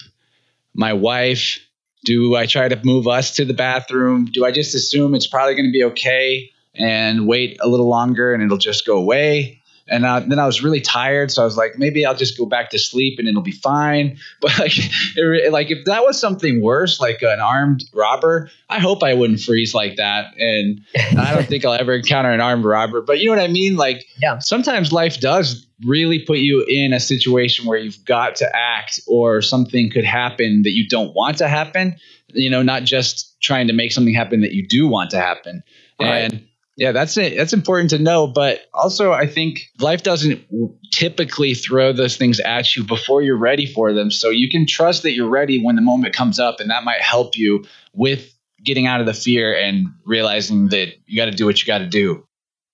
my 0.73 0.93
wife? 0.93 1.59
Do 2.07 2.37
I 2.37 2.45
try 2.45 2.69
to 2.69 2.79
move 2.85 3.05
us 3.05 3.31
to 3.31 3.43
the 3.43 3.53
bathroom? 3.53 4.29
Do 4.31 4.45
I 4.45 4.51
just 4.51 4.73
assume 4.73 5.13
it's 5.13 5.27
probably 5.27 5.55
going 5.55 5.65
to 5.65 5.73
be 5.73 5.83
okay 5.83 6.49
and 6.73 7.27
wait 7.27 7.57
a 7.59 7.67
little 7.67 7.89
longer 7.89 8.33
and 8.33 8.41
it'll 8.41 8.57
just 8.57 8.85
go 8.85 8.95
away? 8.95 9.56
And 9.89 10.05
uh, 10.05 10.21
then 10.21 10.39
I 10.39 10.45
was 10.45 10.61
really 10.61 10.81
tired, 10.81 11.31
so 11.31 11.41
I 11.41 11.45
was 11.45 11.57
like, 11.57 11.77
maybe 11.77 12.05
I'll 12.05 12.15
just 12.15 12.37
go 12.37 12.45
back 12.45 12.69
to 12.71 12.79
sleep 12.79 13.19
and 13.19 13.27
it'll 13.27 13.41
be 13.41 13.51
fine. 13.51 14.17
But 14.39 14.59
like, 14.59 14.73
it, 15.15 15.51
like 15.51 15.71
if 15.71 15.85
that 15.85 16.03
was 16.03 16.19
something 16.19 16.61
worse, 16.61 16.99
like 16.99 17.21
an 17.21 17.39
armed 17.39 17.83
robber, 17.93 18.49
I 18.69 18.79
hope 18.79 19.01
I 19.01 19.13
wouldn't 19.13 19.39
freeze 19.39 19.73
like 19.73 19.95
that. 19.95 20.27
And 20.37 20.81
I 21.17 21.33
don't 21.33 21.47
think 21.47 21.65
I'll 21.65 21.73
ever 21.73 21.95
encounter 21.95 22.31
an 22.31 22.39
armed 22.39 22.65
robber. 22.65 23.01
But 23.01 23.19
you 23.19 23.27
know 23.27 23.35
what 23.35 23.43
I 23.43 23.51
mean? 23.51 23.75
Like, 23.75 24.05
yeah. 24.21 24.39
sometimes 24.39 24.91
life 24.91 25.19
does 25.19 25.67
really 25.85 26.19
put 26.19 26.39
you 26.39 26.65
in 26.67 26.93
a 26.93 26.99
situation 26.99 27.65
where 27.65 27.77
you've 27.77 28.03
got 28.05 28.35
to 28.37 28.55
act, 28.55 28.99
or 29.07 29.41
something 29.41 29.89
could 29.89 30.05
happen 30.05 30.63
that 30.63 30.71
you 30.71 30.87
don't 30.87 31.13
want 31.15 31.37
to 31.37 31.47
happen. 31.47 31.95
You 32.33 32.49
know, 32.49 32.61
not 32.61 32.83
just 32.83 33.39
trying 33.41 33.67
to 33.67 33.73
make 33.73 33.91
something 33.91 34.13
happen 34.13 34.41
that 34.41 34.53
you 34.53 34.67
do 34.67 34.87
want 34.87 35.11
to 35.11 35.19
happen. 35.19 35.63
and 35.99 36.33
right. 36.33 36.43
Yeah, 36.77 36.91
that's 36.91 37.17
it. 37.17 37.35
That's 37.35 37.53
important 37.53 37.89
to 37.89 37.99
know. 37.99 38.27
But 38.27 38.61
also, 38.71 39.11
I 39.11 39.25
think 39.25 39.61
life 39.79 40.03
doesn't 40.03 40.45
typically 40.91 41.55
throw 41.55 41.91
those 41.91 42.17
things 42.17 42.39
at 42.39 42.75
you 42.75 42.83
before 42.83 43.23
you're 43.23 43.37
ready 43.37 43.65
for 43.65 43.93
them. 43.93 44.11
So 44.11 44.29
you 44.29 44.47
can 44.47 44.67
trust 44.67 45.01
that 45.01 45.13
you're 45.13 45.29
ready 45.29 45.61
when 45.61 45.75
the 45.75 45.81
moment 45.81 46.15
comes 46.15 46.39
up, 46.39 46.59
and 46.59 46.69
that 46.69 46.83
might 46.83 47.01
help 47.01 47.35
you 47.35 47.65
with 47.93 48.31
getting 48.63 48.85
out 48.85 48.99
of 48.99 49.07
the 49.07 49.13
fear 49.13 49.57
and 49.57 49.87
realizing 50.05 50.69
that 50.69 50.93
you 51.07 51.17
got 51.17 51.25
to 51.25 51.31
do 51.31 51.45
what 51.45 51.59
you 51.59 51.65
got 51.65 51.79
to 51.79 51.87
do. 51.87 52.23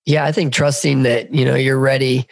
Yeah, 0.05 0.25
I 0.25 0.33
think 0.33 0.53
trusting 0.53 1.03
that 1.03 1.33
you 1.33 1.45
know 1.45 1.55
you're 1.55 1.79
ready. 1.79 2.27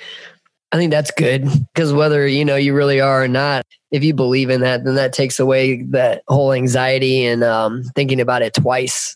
I 0.74 0.78
think 0.78 0.92
that's 0.92 1.12
good 1.12 1.48
because 1.74 1.94
whether 1.94 2.28
you 2.28 2.44
know 2.44 2.58
you 2.58 2.74
really 2.74 3.00
are 3.00 3.24
or 3.24 3.30
not, 3.30 3.66
if 3.92 4.04
you 4.04 4.14
believe 4.14 4.50
in 4.50 4.60
that, 4.60 4.84
then 4.84 4.96
that 4.96 5.14
takes 5.14 5.40
away 5.40 5.84
that 5.92 6.24
whole 6.28 6.52
anxiety 6.52 7.26
and 7.26 7.46
um, 7.46 7.84
thinking 7.96 8.20
about 8.20 8.42
it 8.42 8.54
twice. 8.54 9.16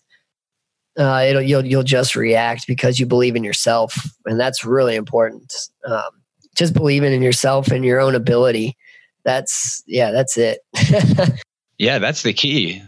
Uh, 0.98 1.26
it'll 1.28 1.42
you'll 1.42 1.66
you'll 1.66 1.84
just 1.84 2.16
react 2.16 2.68
because 2.68 3.00
you 3.00 3.06
believe 3.06 3.36
in 3.36 3.44
yourself, 3.44 3.96
and 4.26 4.40
that's 4.40 4.64
really 4.64 4.96
important. 4.96 5.54
Um, 5.86 6.04
just 6.56 6.74
believing 6.74 7.12
in 7.12 7.22
yourself 7.22 7.68
and 7.68 7.84
your 7.84 8.00
own 8.00 8.16
ability. 8.16 8.78
That's 9.26 9.84
yeah, 9.88 10.12
that's 10.12 10.38
it. 10.38 10.60
yeah, 11.78 12.00
that's 12.00 12.24
the 12.24 12.34
key. 12.34 12.82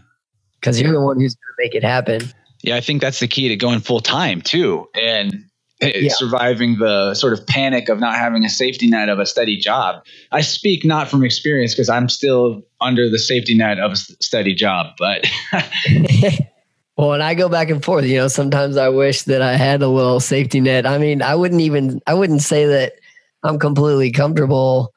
Because 0.59 0.79
you're 0.79 0.91
the 0.91 1.01
one 1.01 1.19
who's 1.19 1.35
going 1.35 1.53
to 1.57 1.63
make 1.63 1.75
it 1.75 1.83
happen. 1.83 2.33
Yeah, 2.63 2.75
I 2.77 2.81
think 2.81 3.01
that's 3.01 3.19
the 3.19 3.27
key 3.27 3.49
to 3.49 3.55
going 3.55 3.81
full 3.81 3.99
time 3.99 4.41
too, 4.41 4.87
and 4.95 5.43
yeah. 5.81 6.11
surviving 6.13 6.77
the 6.79 7.13
sort 7.13 7.33
of 7.33 7.45
panic 7.45 7.89
of 7.89 7.99
not 7.99 8.15
having 8.15 8.45
a 8.45 8.49
safety 8.49 8.87
net 8.87 9.09
of 9.09 9.19
a 9.19 9.25
steady 9.25 9.57
job. 9.57 10.03
I 10.31 10.41
speak 10.41 10.85
not 10.85 11.09
from 11.09 11.23
experience 11.23 11.73
because 11.73 11.89
I'm 11.89 12.09
still 12.09 12.63
under 12.79 13.09
the 13.09 13.19
safety 13.19 13.55
net 13.55 13.79
of 13.79 13.91
a 13.91 13.95
steady 13.95 14.55
job, 14.55 14.93
but. 14.97 15.25
well, 16.97 17.09
when 17.09 17.21
I 17.21 17.35
go 17.35 17.47
back 17.47 17.69
and 17.69 17.83
forth, 17.83 18.05
you 18.05 18.17
know, 18.17 18.27
sometimes 18.27 18.77
I 18.77 18.89
wish 18.89 19.23
that 19.23 19.41
I 19.41 19.55
had 19.55 19.81
a 19.81 19.87
little 19.87 20.19
safety 20.19 20.59
net. 20.59 20.85
I 20.85 20.97
mean, 20.97 21.21
I 21.21 21.35
wouldn't 21.35 21.61
even, 21.61 22.01
I 22.07 22.13
wouldn't 22.13 22.41
say 22.41 22.65
that 22.65 22.93
I'm 23.43 23.59
completely 23.59 24.11
comfortable 24.11 24.93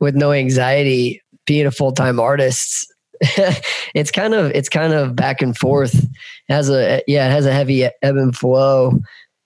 with 0.00 0.14
no 0.14 0.32
anxiety 0.32 1.22
being 1.46 1.66
a 1.66 1.70
full 1.70 1.92
time 1.92 2.18
artist. 2.18 2.92
it's 3.94 4.10
kind 4.10 4.34
of, 4.34 4.50
it's 4.50 4.68
kind 4.68 4.92
of 4.92 5.14
back 5.14 5.42
and 5.42 5.56
forth. 5.56 5.94
It 5.94 6.10
has 6.52 6.68
a, 6.68 7.02
yeah, 7.06 7.28
it 7.28 7.30
has 7.30 7.46
a 7.46 7.52
heavy 7.52 7.84
ebb 7.84 7.94
and 8.02 8.36
flow 8.36 9.00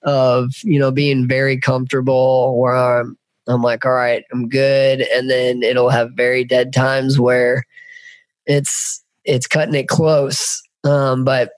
of 0.06 0.54
you 0.62 0.78
know 0.78 0.90
being 0.90 1.28
very 1.28 1.58
comfortable 1.58 2.58
where 2.58 2.74
I'm 2.74 3.18
I'm 3.48 3.60
like 3.60 3.84
all 3.84 3.92
right 3.92 4.24
I'm 4.32 4.48
good 4.48 5.00
and 5.00 5.28
then 5.28 5.62
it'll 5.62 5.90
have 5.90 6.12
very 6.12 6.44
dead 6.44 6.72
times 6.72 7.18
where 7.18 7.64
it's 8.46 9.04
it's 9.24 9.48
cutting 9.48 9.74
it 9.74 9.88
close 9.88 10.62
um, 10.84 11.24
but 11.24 11.50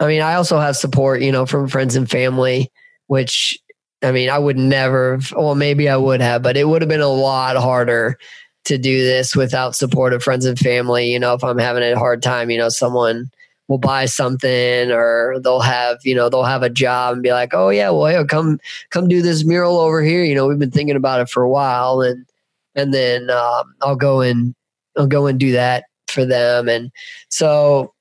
I 0.00 0.06
mean 0.06 0.22
I 0.22 0.34
also 0.34 0.58
have 0.58 0.76
support 0.76 1.22
you 1.22 1.32
know 1.32 1.46
from 1.46 1.68
friends 1.68 1.96
and 1.96 2.10
family 2.10 2.70
which 3.06 3.58
I 4.02 4.12
mean 4.12 4.30
I 4.30 4.38
would 4.38 4.58
never 4.58 5.18
well 5.36 5.54
maybe 5.54 5.88
I 5.88 5.96
would 5.96 6.20
have 6.20 6.42
but 6.42 6.56
it 6.56 6.68
would 6.68 6.82
have 6.82 6.88
been 6.88 7.00
a 7.00 7.08
lot 7.08 7.56
harder 7.56 8.18
to 8.64 8.78
do 8.78 9.04
this 9.04 9.36
without 9.36 9.76
support 9.76 10.12
of 10.12 10.22
friends 10.22 10.44
and 10.46 10.58
family 10.58 11.10
you 11.10 11.18
know 11.18 11.34
if 11.34 11.44
I'm 11.44 11.58
having 11.58 11.82
a 11.82 11.98
hard 11.98 12.22
time 12.22 12.50
you 12.50 12.58
know 12.58 12.68
someone 12.68 13.30
will 13.68 13.78
buy 13.78 14.04
something 14.04 14.90
or 14.90 15.36
they'll 15.42 15.60
have 15.60 15.98
you 16.04 16.14
know 16.14 16.28
they'll 16.28 16.44
have 16.44 16.62
a 16.62 16.70
job 16.70 17.14
and 17.14 17.22
be 17.22 17.32
like 17.32 17.54
oh 17.54 17.70
yeah 17.70 17.90
well 17.90 18.10
yeah, 18.10 18.24
come 18.24 18.58
come 18.90 19.08
do 19.08 19.22
this 19.22 19.44
mural 19.44 19.78
over 19.78 20.02
here. 20.02 20.24
You 20.24 20.34
know 20.34 20.46
we've 20.46 20.58
been 20.58 20.70
thinking 20.70 20.96
about 20.96 21.20
it 21.20 21.30
for 21.30 21.42
a 21.42 21.48
while 21.48 22.00
and 22.00 22.26
and 22.74 22.92
then 22.92 23.30
um, 23.30 23.72
i'll 23.82 23.96
go 23.96 24.20
and 24.20 24.54
i'll 24.98 25.06
go 25.06 25.26
and 25.26 25.38
do 25.38 25.52
that 25.52 25.84
for 26.14 26.24
them. 26.24 26.68
And 26.68 26.90
so 27.28 27.93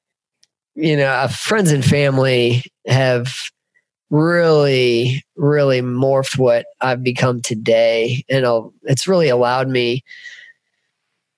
you 0.76 0.98
know 0.98 1.06
uh, 1.06 1.28
friends 1.28 1.72
and 1.72 1.86
family 1.86 2.64
have 2.88 3.34
really 4.10 5.24
really 5.36 5.82
morphed 5.82 6.38
what 6.38 6.66
i've 6.82 7.04
become 7.04 7.42
today 7.42 8.24
and 8.30 8.46
it's 8.84 9.08
really 9.08 9.30
allowed 9.30 9.68
me 9.68 10.04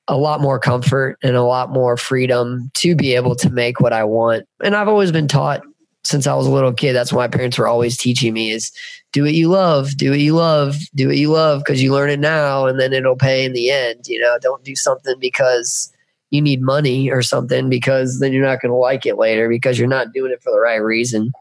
a 0.08 0.18
lot 0.18 0.42
more 0.42 0.60
comfort 0.60 1.18
and 1.24 1.36
a 1.36 1.44
lot 1.44 1.72
more 1.72 1.98
freedom 1.98 2.70
to 2.76 2.96
be 2.96 3.16
able 3.16 3.36
to 3.36 3.50
make 3.50 3.80
what 3.80 3.94
I 3.94 4.04
want. 4.04 4.46
And 4.64 4.76
I've 4.76 4.88
always 4.88 5.12
been 5.12 5.28
taught 5.28 5.62
since 6.04 6.28
I 6.28 6.36
was 6.36 6.46
a 6.46 6.52
little 6.52 6.74
kid. 6.74 6.94
That's 6.94 7.12
what 7.12 7.22
my 7.22 7.28
parents 7.28 7.58
were 7.58 7.68
always 7.68 7.98
teaching 7.98 8.34
me 8.34 8.52
is 8.52 8.72
do 9.12 9.24
what 9.24 9.34
you 9.34 9.50
love, 9.50 9.98
do 9.98 10.12
what 10.12 10.20
you 10.20 10.36
love, 10.36 10.78
do 10.94 11.08
what 11.08 11.18
you 11.18 11.32
love 11.32 11.60
because 11.60 11.82
you 11.82 11.92
learn 11.92 12.12
it 12.12 12.20
now 12.20 12.68
and 12.68 12.80
then 12.80 12.94
it'll 12.94 13.16
pay 13.16 13.46
in 13.46 13.54
the 13.54 13.72
end. 13.72 14.08
You 14.08 14.20
know, 14.20 14.38
don't 14.40 14.64
do 14.64 14.76
something 14.76 15.16
because 15.20 15.92
you 16.36 16.42
need 16.42 16.62
money 16.62 17.10
or 17.10 17.22
something 17.22 17.70
because 17.70 18.20
then 18.20 18.34
you're 18.34 18.46
not 18.46 18.62
going 18.62 18.72
to 18.72 18.78
like 18.78 19.06
it 19.06 19.18
later 19.18 19.50
because 19.50 19.80
you're 19.80 19.88
not 19.88 20.14
doing 20.14 20.32
it 20.32 20.44
for 20.44 20.52
the 20.52 20.60
right 20.60 20.82
reason. 20.82 21.32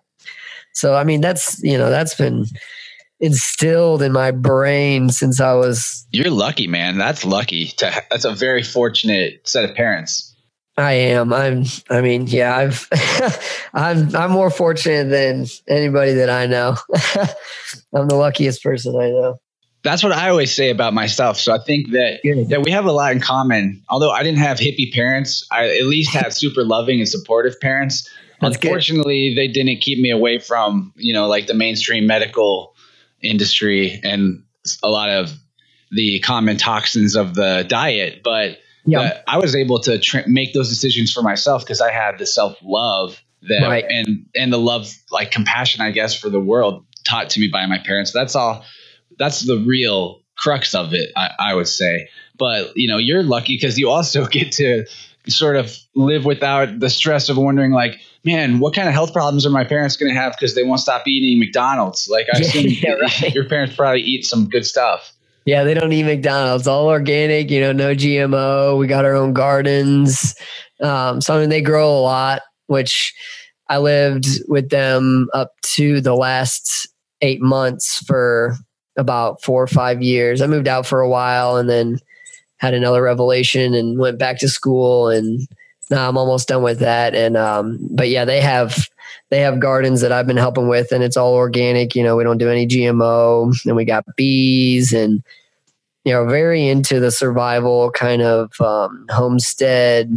So, 0.72 0.94
I 0.94 1.04
mean, 1.04 1.20
that's, 1.20 1.62
you 1.62 1.78
know, 1.78 1.90
that's 1.90 2.14
been 2.14 2.46
instilled 3.20 4.02
in 4.02 4.12
my 4.12 4.30
brain 4.30 5.08
since 5.10 5.40
I 5.40 5.54
was. 5.54 6.06
You're 6.10 6.30
lucky, 6.30 6.66
man. 6.66 6.98
That's 6.98 7.24
lucky. 7.24 7.66
To 7.78 7.92
that's 8.10 8.24
a 8.24 8.34
very 8.34 8.62
fortunate 8.62 9.46
set 9.46 9.64
of 9.64 9.74
parents. 9.74 10.34
I 10.76 10.92
am. 10.92 11.32
I'm. 11.32 11.64
I 11.88 12.00
mean, 12.00 12.26
yeah. 12.26 12.56
I've. 12.56 12.88
I'm. 13.74 14.14
I'm 14.14 14.30
more 14.30 14.50
fortunate 14.50 15.08
than 15.10 15.46
anybody 15.68 16.14
that 16.14 16.30
I 16.30 16.46
know. 16.46 16.76
I'm 17.94 18.08
the 18.08 18.16
luckiest 18.16 18.62
person 18.62 18.96
I 18.96 19.10
know. 19.10 19.40
That's 19.84 20.02
what 20.02 20.12
I 20.12 20.30
always 20.30 20.52
say 20.52 20.70
about 20.70 20.94
myself. 20.94 21.38
So 21.38 21.54
I 21.54 21.58
think 21.58 21.90
that 21.90 22.20
that 22.48 22.62
we 22.62 22.70
have 22.70 22.86
a 22.86 22.92
lot 22.92 23.12
in 23.12 23.20
common. 23.20 23.82
Although 23.90 24.10
I 24.10 24.22
didn't 24.22 24.38
have 24.38 24.58
hippie 24.58 24.92
parents, 24.92 25.46
I 25.52 25.68
at 25.76 25.84
least 25.84 26.10
had 26.10 26.32
super 26.32 26.64
loving 26.64 27.00
and 27.00 27.08
supportive 27.08 27.60
parents. 27.60 28.08
That's 28.40 28.56
Unfortunately, 28.56 29.30
good. 29.30 29.38
they 29.38 29.48
didn't 29.48 29.80
keep 29.82 30.00
me 30.00 30.10
away 30.10 30.38
from 30.38 30.92
you 30.96 31.12
know 31.12 31.28
like 31.28 31.46
the 31.46 31.54
mainstream 31.54 32.06
medical 32.06 32.74
industry 33.22 34.00
and 34.02 34.42
a 34.82 34.88
lot 34.88 35.10
of 35.10 35.32
the 35.90 36.18
common 36.20 36.56
toxins 36.56 37.14
of 37.14 37.34
the 37.34 37.64
diet. 37.68 38.22
But, 38.24 38.58
but 38.86 39.24
I 39.28 39.38
was 39.38 39.54
able 39.54 39.80
to 39.80 39.98
tr- 39.98 40.26
make 40.26 40.54
those 40.54 40.68
decisions 40.68 41.12
for 41.12 41.22
myself 41.22 41.62
because 41.62 41.80
I 41.80 41.92
had 41.92 42.18
the 42.18 42.26
self 42.26 42.56
love 42.62 43.20
that 43.48 43.62
right. 43.62 43.84
and 43.88 44.26
and 44.34 44.50
the 44.50 44.58
love 44.58 44.90
like 45.10 45.30
compassion, 45.30 45.82
I 45.82 45.90
guess, 45.90 46.18
for 46.18 46.30
the 46.30 46.40
world 46.40 46.86
taught 47.04 47.30
to 47.30 47.40
me 47.40 47.48
by 47.48 47.66
my 47.66 47.78
parents. 47.78 48.12
That's 48.12 48.34
all. 48.34 48.64
That's 49.18 49.40
the 49.40 49.58
real 49.58 50.20
crux 50.36 50.74
of 50.74 50.92
it, 50.92 51.12
I, 51.16 51.30
I 51.38 51.54
would 51.54 51.68
say. 51.68 52.08
But 52.38 52.72
you 52.76 52.88
know, 52.88 52.98
you're 52.98 53.22
lucky 53.22 53.56
because 53.56 53.78
you 53.78 53.90
also 53.90 54.26
get 54.38 54.52
to 54.52 54.84
sort 55.28 55.56
of 55.56 55.74
live 55.94 56.24
without 56.24 56.80
the 56.80 56.90
stress 56.90 57.28
of 57.28 57.38
wondering 57.38 57.72
like 57.72 57.98
man 58.24 58.58
what 58.58 58.74
kind 58.74 58.88
of 58.88 58.94
health 58.94 59.12
problems 59.12 59.46
are 59.46 59.50
my 59.50 59.64
parents 59.64 59.96
going 59.96 60.12
to 60.12 60.20
have 60.20 60.32
because 60.32 60.54
they 60.54 60.62
won't 60.62 60.80
stop 60.80 61.06
eating 61.06 61.38
mcdonald's? 61.38 62.08
Like 62.10 62.26
i 62.34 62.38
assume 62.38 62.66
yeah, 62.82 62.92
right. 62.92 63.34
your 63.34 63.48
parents 63.48 63.74
probably 63.76 64.02
eat 64.02 64.24
some 64.24 64.48
good 64.48 64.66
stuff. 64.66 65.12
Yeah 65.46 65.64
they 65.64 65.74
don't 65.74 65.92
eat 65.92 66.04
mcdonald's. 66.04 66.66
All 66.66 66.88
organic 66.88 67.50
you 67.50 67.60
know 67.60 67.72
no 67.72 67.94
gmo 67.94 68.78
we 68.78 68.86
got 68.86 69.04
our 69.04 69.14
own 69.14 69.32
gardens. 69.32 70.34
Um, 70.82 71.20
so 71.20 71.36
I 71.36 71.40
mean, 71.40 71.50
they 71.50 71.62
grow 71.62 71.88
a 71.88 72.00
lot 72.00 72.42
which 72.66 73.14
i 73.68 73.78
lived 73.78 74.26
with 74.48 74.68
them 74.68 75.28
up 75.32 75.52
to 75.62 76.00
the 76.00 76.14
last 76.14 76.88
eight 77.22 77.40
months 77.40 78.02
for 78.06 78.56
about 78.96 79.42
four 79.42 79.62
or 79.62 79.66
five 79.66 80.02
years 80.02 80.40
i 80.40 80.46
moved 80.46 80.68
out 80.68 80.86
for 80.86 81.00
a 81.00 81.08
while 81.08 81.56
and 81.56 81.68
then 81.68 81.98
had 82.58 82.74
another 82.74 83.02
revelation 83.02 83.74
and 83.74 83.98
went 83.98 84.18
back 84.18 84.38
to 84.38 84.48
school 84.48 85.08
and 85.08 85.46
now 85.90 86.08
I'm 86.08 86.16
almost 86.16 86.48
done 86.48 86.62
with 86.62 86.78
that. 86.80 87.14
And 87.14 87.36
um, 87.36 87.78
but 87.90 88.08
yeah, 88.08 88.24
they 88.24 88.40
have 88.40 88.88
they 89.30 89.40
have 89.40 89.60
gardens 89.60 90.00
that 90.00 90.12
I've 90.12 90.26
been 90.26 90.36
helping 90.36 90.68
with, 90.68 90.92
and 90.92 91.02
it's 91.02 91.16
all 91.16 91.34
organic. 91.34 91.94
You 91.94 92.02
know, 92.02 92.16
we 92.16 92.24
don't 92.24 92.38
do 92.38 92.50
any 92.50 92.66
GMO, 92.66 93.54
and 93.66 93.76
we 93.76 93.84
got 93.84 94.04
bees, 94.16 94.92
and 94.92 95.22
you 96.04 96.12
know, 96.12 96.26
very 96.26 96.68
into 96.68 97.00
the 97.00 97.10
survival 97.10 97.90
kind 97.90 98.22
of 98.22 98.58
um, 98.60 99.06
homestead. 99.10 100.14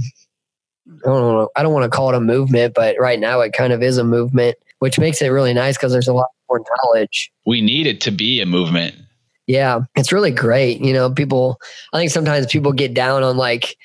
I 0.88 1.06
don't 1.06 1.22
know. 1.22 1.50
I 1.56 1.64
don't 1.64 1.74
want 1.74 1.84
to 1.84 1.96
call 1.96 2.10
it 2.10 2.16
a 2.16 2.22
movement, 2.22 2.74
but 2.74 2.96
right 3.00 3.20
now 3.20 3.42
it 3.42 3.54
kind 3.54 3.74
of 3.74 3.84
is 3.84 3.98
a 3.98 4.04
movement, 4.04 4.58
which 4.80 5.00
makes 5.00 5.22
it 5.22 5.28
really 5.28 5.54
nice 5.54 5.78
because 5.78 5.92
there's 5.92 6.08
a 6.08 6.14
lot 6.14 6.28
more 6.50 6.62
knowledge. 6.84 7.32
We 7.46 7.62
need 7.62 7.88
it 7.88 8.02
to 8.02 8.12
be 8.12 8.42
a 8.42 8.46
movement. 8.46 8.96
Yeah, 9.48 9.82
it's 9.96 10.12
really 10.12 10.32
great. 10.32 10.82
You 10.82 10.94
know, 10.94 11.10
people, 11.10 11.60
I 11.94 12.00
think 12.00 12.12
sometimes 12.12 12.48
people 12.48 12.74
get 12.74 12.94
down 12.94 13.24
on 13.24 13.38
like, 13.38 13.78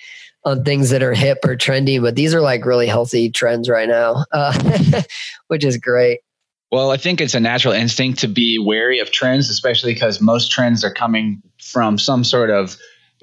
on 0.45 0.65
things 0.65 0.91
that 0.91 1.05
are 1.05 1.15
hip 1.15 1.39
or 1.45 1.57
trendy, 1.57 2.03
but 2.03 2.17
these 2.17 2.35
are 2.35 2.41
like 2.41 2.67
really 2.67 2.89
healthy 2.89 3.31
trends 3.31 3.69
right 3.69 3.89
now, 3.89 4.25
uh, 4.33 5.03
which 5.47 5.65
is 5.65 5.77
great. 5.77 6.21
Well, 6.73 6.91
I 6.91 6.97
think 6.97 7.21
it's 7.21 7.35
a 7.35 7.41
natural 7.41 7.75
instinct 7.75 8.21
to 8.21 8.29
be 8.29 8.59
wary 8.59 8.99
of 8.99 9.13
trends, 9.13 9.51
especially 9.51 9.93
because 9.93 10.21
most 10.21 10.51
trends 10.51 10.83
are 10.83 10.93
coming 10.93 11.43
from 11.61 11.99
some 11.99 12.25
sort 12.25 12.51
of 12.51 12.77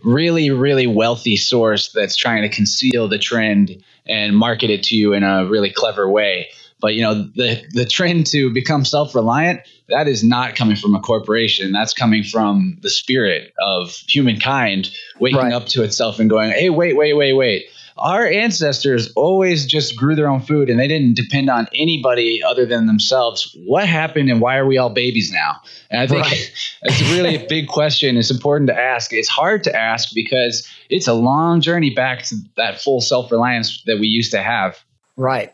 really, 0.04 0.50
really 0.52 0.88
wealthy 0.88 1.36
source 1.36 1.92
that's 1.92 2.16
trying 2.16 2.44
to 2.44 2.50
conceal 2.50 3.08
the 3.08 3.18
trend 3.18 3.84
and 4.06 4.38
market 4.38 4.70
it 4.70 4.84
to 4.84 4.96
you 4.96 5.14
in 5.14 5.24
a 5.24 5.46
really 5.46 5.72
clever 5.72 6.10
way. 6.10 6.48
But 6.82 6.96
you 6.96 7.02
know, 7.02 7.14
the 7.14 7.64
the 7.72 7.86
trend 7.86 8.28
to 8.28 8.54
become 8.54 8.86
self 8.86 9.14
reliant 9.16 9.62
that 9.90 10.08
is 10.08 10.24
not 10.24 10.56
coming 10.56 10.76
from 10.76 10.96
a 10.96 11.00
corporation. 11.00 11.72
That's 11.72 11.94
coming 11.94 12.24
from 12.24 12.78
the 12.82 12.90
spirit 12.90 13.54
of 13.62 13.92
humankind 14.08 14.92
waking 15.20 15.40
right. 15.40 15.54
up 15.54 15.66
to 15.68 15.84
itself 15.84 16.20
and 16.20 16.30
going, 16.30 16.52
"Hey, 16.52 16.70
wait, 16.70 16.96
wait, 16.96 17.14
wait, 17.14 17.34
wait." 17.34 17.66
our 18.00 18.26
ancestors 18.26 19.12
always 19.16 19.66
just 19.66 19.96
grew 19.96 20.16
their 20.16 20.30
own 20.30 20.42
food 20.42 20.70
and 20.70 20.80
they 20.80 20.88
didn't 20.88 21.16
depend 21.16 21.50
on 21.50 21.68
anybody 21.76 22.42
other 22.42 22.66
than 22.66 22.88
themselves. 22.88 23.56
What 23.66 23.88
happened 23.88 24.30
and 24.30 24.42
why 24.42 24.58
are 24.58 24.66
we 24.66 24.78
all 24.78 24.90
babies 24.90 25.32
now? 25.32 25.58
And 25.92 26.02
I 26.02 26.08
think 26.08 26.26
right. 26.26 26.54
it's 26.84 27.02
really 27.12 27.36
a 27.36 27.46
big 27.48 27.68
question. 27.68 28.18
It's 28.18 28.32
important 28.32 28.70
to 28.70 28.80
ask. 28.80 29.14
It's 29.14 29.28
hard 29.28 29.64
to 29.66 29.76
ask 29.76 30.14
because 30.16 30.68
it's 30.90 31.08
a 31.08 31.14
long 31.14 31.62
journey 31.62 31.90
back 31.90 32.24
to 32.28 32.36
that 32.56 32.82
full 32.82 33.02
self 33.02 33.32
reliance 33.32 33.84
that 33.86 34.00
we 34.00 34.08
used 34.08 34.32
to 34.32 34.42
have. 34.42 34.80
Right. 35.18 35.54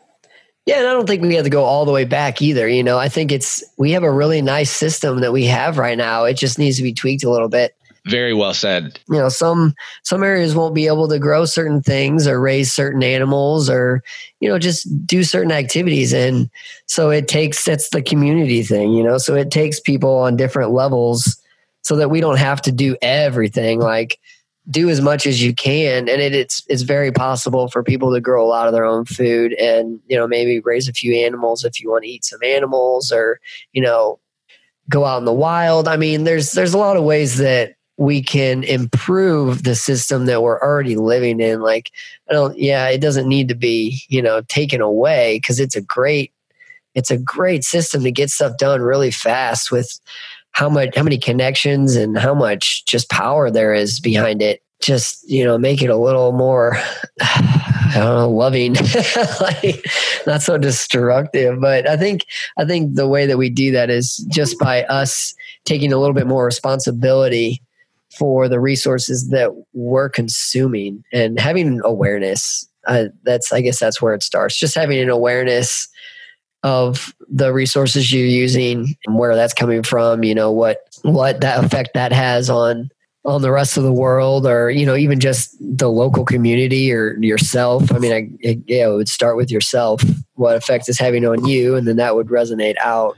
Yeah, 0.65 0.79
and 0.79 0.87
I 0.87 0.93
don't 0.93 1.05
think 1.05 1.21
we 1.21 1.35
have 1.35 1.43
to 1.43 1.49
go 1.49 1.63
all 1.63 1.85
the 1.85 1.91
way 1.91 2.05
back 2.05 2.41
either. 2.41 2.67
You 2.67 2.83
know, 2.83 2.97
I 2.97 3.07
think 3.07 3.31
it's 3.31 3.63
we 3.77 3.91
have 3.91 4.03
a 4.03 4.11
really 4.11 4.41
nice 4.41 4.71
system 4.71 5.21
that 5.21 5.31
we 5.31 5.45
have 5.45 5.77
right 5.77 5.97
now. 5.97 6.23
It 6.23 6.35
just 6.35 6.57
needs 6.57 6.77
to 6.77 6.83
be 6.83 6.93
tweaked 6.93 7.23
a 7.23 7.29
little 7.29 7.49
bit. 7.49 7.75
Very 8.07 8.33
well 8.33 8.53
said. 8.53 8.99
You 9.09 9.17
know, 9.17 9.29
some 9.29 9.75
some 10.03 10.23
areas 10.23 10.55
won't 10.55 10.75
be 10.75 10.87
able 10.87 11.07
to 11.07 11.19
grow 11.19 11.45
certain 11.45 11.81
things 11.81 12.27
or 12.27 12.39
raise 12.39 12.71
certain 12.71 13.03
animals 13.03 13.69
or 13.69 14.03
you 14.39 14.49
know 14.49 14.59
just 14.59 15.07
do 15.07 15.23
certain 15.23 15.51
activities 15.51 16.13
and 16.13 16.49
so 16.85 17.09
it 17.09 17.27
takes 17.27 17.63
that's 17.63 17.89
the 17.89 18.03
community 18.03 18.63
thing, 18.63 18.93
you 18.93 19.03
know. 19.03 19.17
So 19.17 19.35
it 19.35 19.51
takes 19.51 19.79
people 19.79 20.17
on 20.17 20.35
different 20.35 20.71
levels 20.71 21.39
so 21.83 21.95
that 21.95 22.09
we 22.09 22.21
don't 22.21 22.39
have 22.39 22.61
to 22.63 22.71
do 22.71 22.95
everything 23.01 23.79
like 23.79 24.19
do 24.69 24.89
as 24.89 25.01
much 25.01 25.25
as 25.27 25.43
you 25.43 25.53
can. 25.53 26.09
And 26.09 26.21
it, 26.21 26.33
it's 26.33 26.63
it's 26.67 26.81
very 26.81 27.11
possible 27.11 27.67
for 27.67 27.83
people 27.83 28.13
to 28.13 28.21
grow 28.21 28.45
a 28.45 28.49
lot 28.49 28.67
of 28.67 28.73
their 28.73 28.85
own 28.85 29.05
food 29.05 29.53
and 29.53 29.99
you 30.07 30.17
know 30.17 30.27
maybe 30.27 30.59
raise 30.59 30.87
a 30.87 30.93
few 30.93 31.13
animals 31.15 31.63
if 31.63 31.81
you 31.81 31.91
want 31.91 32.03
to 32.03 32.09
eat 32.09 32.25
some 32.25 32.41
animals 32.43 33.11
or 33.11 33.39
you 33.73 33.81
know 33.81 34.19
go 34.89 35.05
out 35.05 35.19
in 35.19 35.25
the 35.25 35.33
wild. 35.33 35.87
I 35.87 35.97
mean 35.97 36.23
there's 36.23 36.51
there's 36.51 36.73
a 36.73 36.79
lot 36.79 36.97
of 36.97 37.03
ways 37.03 37.37
that 37.37 37.75
we 37.97 38.21
can 38.21 38.63
improve 38.63 39.63
the 39.63 39.75
system 39.75 40.25
that 40.25 40.43
we're 40.43 40.61
already 40.61 40.95
living 40.95 41.39
in. 41.39 41.61
Like 41.61 41.91
i 42.29 42.33
don't 42.33 42.57
yeah 42.57 42.87
it 42.89 43.01
doesn't 43.01 43.29
need 43.29 43.47
to 43.49 43.55
be 43.55 44.01
you 44.09 44.21
know 44.21 44.41
taken 44.41 44.81
away 44.81 45.37
because 45.37 45.59
it's 45.59 45.75
a 45.75 45.81
great 45.81 46.31
it's 46.95 47.11
a 47.11 47.17
great 47.17 47.63
system 47.63 48.03
to 48.03 48.11
get 48.11 48.31
stuff 48.31 48.57
done 48.57 48.81
really 48.81 49.11
fast 49.11 49.69
with 49.69 49.99
how 50.55 50.69
much 50.69 50.95
how 50.95 51.03
many 51.03 51.17
connections 51.17 51.95
and 51.95 52.17
how 52.17 52.33
much 52.33 52.85
just 52.85 53.09
power 53.09 53.51
there 53.51 53.73
is 53.73 53.99
behind 53.99 54.41
it 54.41 54.61
just 54.81 55.29
you 55.29 55.43
know 55.43 55.57
make 55.57 55.81
it 55.81 55.89
a 55.89 55.97
little 55.97 56.31
more 56.31 56.77
know, 57.95 58.29
loving, 58.29 58.75
like 59.41 59.85
not 60.27 60.41
so 60.41 60.57
destructive. 60.57 61.59
But 61.59 61.87
I 61.87 61.97
think 61.97 62.25
I 62.57 62.65
think 62.65 62.95
the 62.95 63.07
way 63.07 63.25
that 63.25 63.37
we 63.37 63.49
do 63.49 63.71
that 63.71 63.89
is 63.89 64.17
just 64.29 64.59
by 64.59 64.83
us 64.85 65.33
taking 65.65 65.91
a 65.91 65.97
little 65.97 66.13
bit 66.13 66.27
more 66.27 66.45
responsibility 66.45 67.61
for 68.17 68.47
the 68.47 68.59
resources 68.59 69.29
that 69.29 69.51
we're 69.73 70.09
consuming 70.09 71.03
and 71.11 71.39
having 71.39 71.81
awareness. 71.83 72.67
Uh, 72.87 73.05
that's 73.23 73.51
I 73.51 73.61
guess 73.61 73.79
that's 73.79 74.01
where 74.01 74.13
it 74.13 74.23
starts. 74.23 74.59
Just 74.59 74.75
having 74.75 74.99
an 74.99 75.09
awareness 75.09 75.87
of 76.65 77.13
the 77.29 77.53
resources 77.53 78.11
you're 78.11 78.25
using 78.25 78.95
and 79.05 79.19
where 79.19 79.35
that's 79.35 79.53
coming 79.53 79.83
from 79.83 80.23
you 80.23 80.33
know 80.33 80.51
what 80.51 80.79
what 81.03 81.39
that 81.41 81.63
effect 81.63 81.91
that 81.93 82.11
has 82.11 82.49
on 82.49 82.89
on 83.23 83.43
the 83.43 83.51
rest 83.51 83.77
of 83.77 83.83
the 83.83 83.93
world 83.93 84.47
or 84.47 84.71
you 84.71 84.83
know 84.83 84.95
even 84.95 85.19
just 85.19 85.55
the 85.59 85.89
local 85.89 86.25
community 86.25 86.91
or 86.91 87.17
yourself 87.19 87.91
i 87.93 87.99
mean 87.99 88.11
I, 88.11 88.29
it, 88.39 88.59
yeah 88.65 88.87
it 88.87 88.93
would 88.93 89.07
start 89.07 89.37
with 89.37 89.51
yourself 89.51 90.01
what 90.33 90.55
effect 90.55 90.89
is 90.89 90.97
having 90.97 91.23
on 91.23 91.45
you 91.45 91.75
and 91.75 91.87
then 91.87 91.97
that 91.97 92.15
would 92.15 92.27
resonate 92.27 92.77
out 92.83 93.15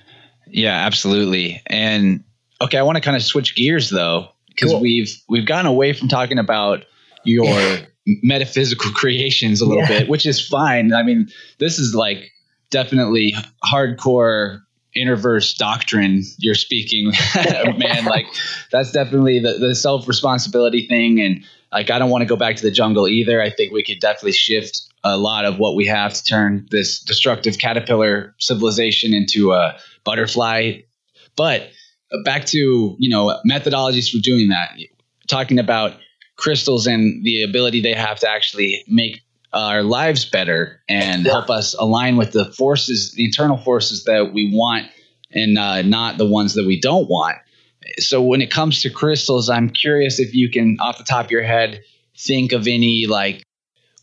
yeah 0.47 0.85
absolutely 0.85 1.61
and 1.67 2.21
okay 2.61 2.77
i 2.77 2.81
want 2.81 2.97
to 2.97 3.01
kind 3.01 3.15
of 3.15 3.23
switch 3.23 3.55
gears 3.55 3.89
though 3.89 4.27
because 4.49 4.71
cool. 4.71 4.81
we've 4.81 5.09
we've 5.29 5.45
gotten 5.45 5.67
away 5.67 5.93
from 5.93 6.09
talking 6.09 6.37
about 6.37 6.83
your 7.23 7.45
yeah. 7.45 7.85
metaphysical 8.23 8.91
creations 8.95 9.61
a 9.61 9.65
little 9.65 9.83
yeah. 9.83 9.99
bit 9.99 10.09
which 10.09 10.25
is 10.25 10.45
fine 10.45 10.93
i 10.93 11.01
mean 11.01 11.29
this 11.59 11.79
is 11.79 11.95
like 11.95 12.29
definitely 12.69 13.33
hardcore 13.63 14.61
interverse 14.95 15.55
doctrine 15.55 16.23
you're 16.39 16.55
speaking 16.55 17.11
man. 17.77 18.05
Like 18.05 18.25
that's 18.71 18.91
definitely 18.91 19.39
the, 19.39 19.53
the 19.53 19.75
self 19.75 20.07
responsibility 20.07 20.87
thing. 20.87 21.19
And 21.21 21.43
like 21.71 21.89
i 21.89 21.99
don't 21.99 22.09
want 22.09 22.21
to 22.21 22.25
go 22.25 22.35
back 22.35 22.55
to 22.57 22.63
the 22.63 22.71
jungle 22.71 23.07
either. 23.07 23.41
I 23.41 23.49
think 23.49 23.71
we 23.71 23.83
could 23.83 23.99
definitely 23.99 24.31
shift 24.33 24.81
a 25.03 25.17
lot 25.17 25.45
of 25.45 25.59
what 25.59 25.75
we 25.75 25.85
have 25.85 26.13
to 26.13 26.23
turn 26.23 26.67
this 26.71 26.99
destructive 26.99 27.57
caterpillar 27.59 28.35
civilization 28.39 29.13
into 29.13 29.53
a 29.53 29.77
butterfly. 30.03 30.79
But 31.35 31.69
uh, 32.11 32.23
back 32.23 32.45
to 32.47 32.95
you 32.97 33.09
know 33.09 33.39
methodologies 33.49 34.09
for 34.09 34.19
doing 34.21 34.49
that. 34.49 34.77
Talking 35.27 35.59
about 35.59 35.93
crystals 36.37 36.87
and 36.87 37.23
the 37.25 37.43
ability 37.43 37.81
they 37.81 37.93
have 37.93 38.19
to 38.19 38.29
actually 38.29 38.83
make 38.87 39.21
our 39.53 39.83
lives 39.83 40.25
better 40.25 40.81
and 40.89 41.25
yeah. 41.25 41.31
help 41.31 41.49
us 41.49 41.73
align 41.73 42.17
with 42.17 42.31
the 42.31 42.45
forces, 42.45 43.11
the 43.11 43.25
internal 43.25 43.57
forces 43.57 44.03
that 44.03 44.33
we 44.33 44.51
want 44.53 44.87
and 45.31 45.57
uh, 45.57 45.81
not 45.81 46.17
the 46.17 46.25
ones 46.25 46.53
that 46.55 46.65
we 46.65 46.79
don't 46.79 47.09
want. 47.09 47.37
So 47.99 48.21
when 48.21 48.41
it 48.41 48.51
comes 48.51 48.81
to 48.81 48.89
crystals, 48.89 49.49
I'm 49.49 49.69
curious 49.69 50.19
if 50.19 50.33
you 50.33 50.49
can, 50.49 50.77
off 50.79 50.97
the 50.97 51.03
top 51.03 51.25
of 51.25 51.31
your 51.31 51.43
head, 51.43 51.81
think 52.17 52.51
of 52.51 52.67
any 52.67 53.05
like 53.07 53.43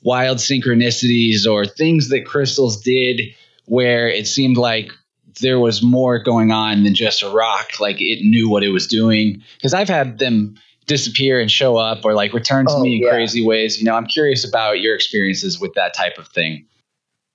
wild 0.02 0.38
synchronicities 0.38 1.46
or 1.46 1.66
things 1.66 2.08
that 2.10 2.26
crystals 2.26 2.80
did 2.82 3.20
where 3.66 4.08
it 4.08 4.26
seemed 4.26 4.56
like 4.56 4.92
there 5.40 5.58
was 5.58 5.82
more 5.82 6.18
going 6.22 6.52
on 6.52 6.84
than 6.84 6.94
just 6.94 7.22
a 7.22 7.28
rock, 7.28 7.80
like 7.80 7.96
it 8.00 8.24
knew 8.24 8.48
what 8.48 8.62
it 8.62 8.68
was 8.68 8.86
doing. 8.86 9.42
Because 9.56 9.74
I've 9.74 9.88
had 9.88 10.18
them 10.18 10.56
disappear 10.86 11.40
and 11.40 11.50
show 11.50 11.76
up 11.76 12.04
or 12.04 12.14
like 12.14 12.32
return 12.32 12.66
to 12.66 12.72
oh, 12.72 12.82
me 12.82 12.96
in 12.96 13.02
yeah. 13.02 13.10
crazy 13.10 13.44
ways. 13.44 13.78
You 13.78 13.84
know, 13.84 13.94
I'm 13.94 14.06
curious 14.06 14.46
about 14.46 14.80
your 14.80 14.94
experiences 14.94 15.60
with 15.60 15.74
that 15.74 15.94
type 15.94 16.18
of 16.18 16.28
thing. 16.28 16.66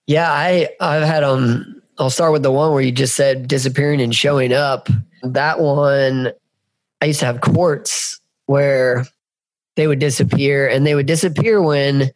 Yeah, 0.08 0.32
I 0.32 0.70
I've 0.80 1.04
had 1.04 1.24
um 1.24 1.82
I'll 1.98 2.10
start 2.10 2.32
with 2.32 2.44
the 2.44 2.52
one 2.52 2.72
where 2.72 2.82
you 2.82 2.92
just 2.92 3.16
said 3.16 3.48
disappearing 3.48 4.02
and 4.02 4.16
showing 4.16 4.54
up. 4.54 4.90
That 5.24 5.60
one 5.60 6.32
I 7.02 7.06
used 7.06 7.20
to 7.20 7.26
have 7.26 7.42
quartz 7.42 8.20
where 8.46 9.06
they 9.76 9.88
would 9.88 10.00
disappear 10.00 10.68
and 10.68 10.86
they 10.86 10.96
would 10.96 11.06
disappear 11.06 11.62
when 11.62 12.12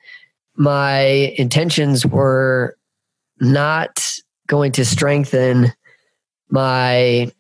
my 0.56 1.34
intentions 1.38 2.06
were 2.06 2.78
not 3.40 4.02
going 4.48 4.72
to 4.74 4.86
strengthen 4.86 5.72
my 6.50 7.32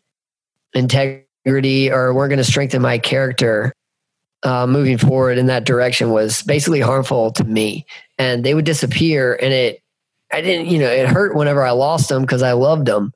integrity 0.73 1.91
or 1.91 2.13
weren't 2.13 2.29
going 2.29 2.37
to 2.37 2.43
strengthen 2.43 2.81
my 2.81 2.97
character 2.97 3.73
uh, 4.43 4.67
moving 4.67 4.97
forward 4.97 5.37
in 5.37 5.47
that 5.47 5.65
direction 5.65 6.11
was 6.11 6.43
basically 6.43 6.81
harmful 6.81 7.31
to 7.31 7.43
me. 7.43 7.85
And 8.17 8.43
they 8.43 8.53
would 8.53 8.65
disappear, 8.65 9.37
and 9.41 9.53
it, 9.53 9.81
I 10.31 10.41
didn't, 10.41 10.67
you 10.67 10.79
know, 10.79 10.89
it 10.89 11.07
hurt 11.07 11.35
whenever 11.35 11.63
I 11.63 11.71
lost 11.71 12.09
them 12.09 12.21
because 12.21 12.43
I 12.43 12.53
loved 12.53 12.85
them, 12.85 13.13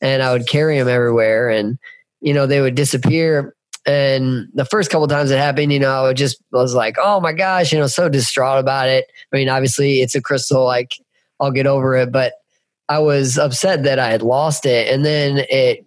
and 0.00 0.22
I 0.22 0.32
would 0.32 0.48
carry 0.48 0.78
them 0.78 0.88
everywhere, 0.88 1.48
and 1.50 1.78
you 2.20 2.34
know, 2.34 2.46
they 2.46 2.60
would 2.60 2.74
disappear. 2.74 3.54
And 3.86 4.48
the 4.52 4.66
first 4.66 4.90
couple 4.90 5.08
times 5.08 5.30
it 5.30 5.38
happened, 5.38 5.72
you 5.72 5.78
know, 5.78 5.90
I 5.90 6.02
would 6.02 6.16
just 6.16 6.38
I 6.52 6.58
was 6.58 6.74
like, 6.74 6.96
oh 6.98 7.20
my 7.20 7.32
gosh, 7.32 7.72
you 7.72 7.78
know, 7.78 7.86
so 7.86 8.08
distraught 8.08 8.58
about 8.58 8.88
it. 8.88 9.06
I 9.32 9.36
mean, 9.36 9.48
obviously, 9.48 10.00
it's 10.02 10.14
a 10.14 10.20
crystal, 10.20 10.64
like 10.64 10.92
I'll 11.38 11.50
get 11.52 11.66
over 11.66 11.96
it, 11.96 12.12
but 12.12 12.34
I 12.88 12.98
was 12.98 13.38
upset 13.38 13.84
that 13.84 13.98
I 13.98 14.10
had 14.10 14.22
lost 14.22 14.66
it, 14.66 14.92
and 14.92 15.04
then 15.04 15.44
it 15.48 15.84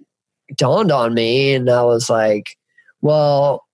dawned 0.55 0.91
on 0.91 1.13
me, 1.13 1.53
and 1.53 1.69
I 1.69 1.83
was 1.83 2.09
like, 2.09 2.57
well, 3.01 3.65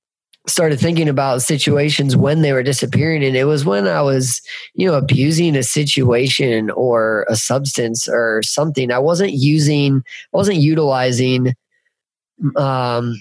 started 0.50 0.80
thinking 0.80 1.08
about 1.08 1.42
situations 1.42 2.16
when 2.16 2.42
they 2.42 2.54
were 2.54 2.64
disappearing 2.64 3.24
and 3.24 3.36
it 3.36 3.46
was 3.46 3.66
when 3.66 3.88
i 3.88 4.02
was 4.02 4.42
you 4.74 4.88
know 4.88 4.96
abusing 4.98 5.56
a 5.56 5.64
situation 5.64 6.70
or 6.72 7.26
a 7.30 7.36
substance 7.36 8.08
or 8.08 8.42
something. 8.44 8.92
I 8.92 9.00
wasn't 9.00 9.34
using 9.34 10.04
i 10.34 10.38
wasn't 10.38 10.58
utilizing 10.58 11.54
um 12.56 13.16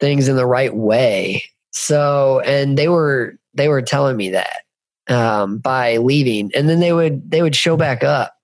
things 0.00 0.28
in 0.28 0.36
the 0.36 0.46
right 0.46 0.74
way. 0.74 1.44
So 1.70 2.40
and 2.40 2.76
they 2.76 2.88
were 2.88 3.36
they 3.54 3.68
were 3.68 3.82
telling 3.82 4.16
me 4.16 4.30
that 4.30 4.62
um 5.08 5.58
by 5.58 5.98
leaving 5.98 6.50
and 6.54 6.68
then 6.68 6.80
they 6.80 6.92
would 6.92 7.30
they 7.30 7.42
would 7.42 7.56
show 7.56 7.76
back 7.76 8.02
up 8.02 8.34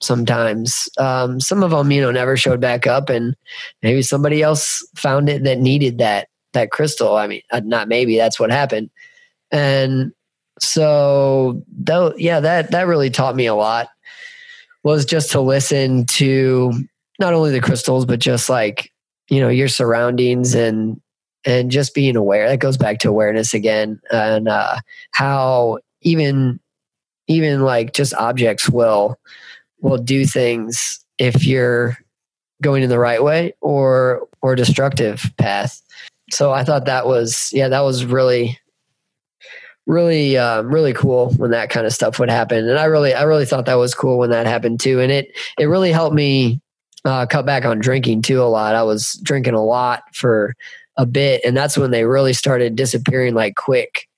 sometimes. 0.00 0.88
Um 0.98 1.40
some 1.40 1.62
of 1.62 1.70
them 1.70 1.90
you 1.90 2.00
know 2.00 2.10
never 2.10 2.36
showed 2.36 2.60
back 2.60 2.86
up 2.86 3.08
and 3.08 3.34
maybe 3.82 4.02
somebody 4.02 4.42
else 4.42 4.86
found 4.94 5.28
it 5.28 5.44
that 5.44 5.58
needed 5.58 5.98
that 5.98 6.28
that 6.56 6.72
crystal. 6.72 7.16
I 7.16 7.28
mean, 7.28 7.42
uh, 7.52 7.60
not 7.64 7.88
maybe 7.88 8.16
that's 8.16 8.40
what 8.40 8.50
happened. 8.50 8.90
And 9.52 10.12
so 10.58 11.62
though, 11.68 12.14
yeah, 12.16 12.40
that, 12.40 12.72
that 12.72 12.86
really 12.86 13.10
taught 13.10 13.36
me 13.36 13.46
a 13.46 13.54
lot 13.54 13.88
was 14.82 15.04
just 15.04 15.32
to 15.32 15.40
listen 15.40 16.06
to 16.06 16.72
not 17.18 17.34
only 17.34 17.50
the 17.50 17.60
crystals, 17.60 18.06
but 18.06 18.18
just 18.18 18.48
like, 18.48 18.92
you 19.28 19.40
know, 19.40 19.48
your 19.48 19.68
surroundings 19.68 20.54
and, 20.54 21.00
and 21.44 21.70
just 21.70 21.94
being 21.94 22.16
aware 22.16 22.48
that 22.48 22.58
goes 22.58 22.76
back 22.76 22.98
to 23.00 23.08
awareness 23.08 23.54
again 23.54 24.00
and, 24.10 24.48
uh, 24.48 24.76
how 25.12 25.78
even, 26.02 26.58
even 27.28 27.62
like 27.62 27.92
just 27.92 28.14
objects 28.14 28.68
will, 28.68 29.18
will 29.80 29.98
do 29.98 30.24
things 30.24 31.04
if 31.18 31.44
you're 31.44 31.98
going 32.62 32.82
in 32.82 32.88
the 32.88 32.98
right 32.98 33.22
way 33.22 33.52
or, 33.60 34.26
or 34.42 34.54
destructive 34.54 35.30
path 35.36 35.82
so 36.30 36.52
I 36.52 36.64
thought 36.64 36.86
that 36.86 37.06
was 37.06 37.50
yeah 37.52 37.68
that 37.68 37.80
was 37.80 38.04
really 38.04 38.58
really 39.86 40.36
um, 40.36 40.72
really 40.72 40.92
cool 40.92 41.32
when 41.34 41.52
that 41.52 41.70
kind 41.70 41.86
of 41.86 41.92
stuff 41.92 42.18
would 42.18 42.30
happen. 42.30 42.68
And 42.68 42.78
i 42.78 42.84
really 42.84 43.14
i 43.14 43.22
really 43.22 43.46
thought 43.46 43.66
that 43.66 43.74
was 43.74 43.94
cool 43.94 44.18
when 44.18 44.30
that 44.30 44.46
happened 44.46 44.80
too. 44.80 45.00
And 45.00 45.10
it 45.12 45.28
it 45.58 45.66
really 45.66 45.92
helped 45.92 46.14
me 46.14 46.60
uh, 47.04 47.26
cut 47.26 47.46
back 47.46 47.64
on 47.64 47.78
drinking 47.78 48.22
too 48.22 48.42
a 48.42 48.44
lot. 48.44 48.74
I 48.74 48.82
was 48.82 49.18
drinking 49.22 49.54
a 49.54 49.64
lot 49.64 50.02
for 50.12 50.54
a 50.96 51.06
bit 51.06 51.42
and 51.44 51.56
that's 51.56 51.76
when 51.76 51.90
they 51.90 52.04
really 52.04 52.32
started 52.32 52.74
disappearing 52.74 53.34
like 53.34 53.54
quick. 53.54 54.08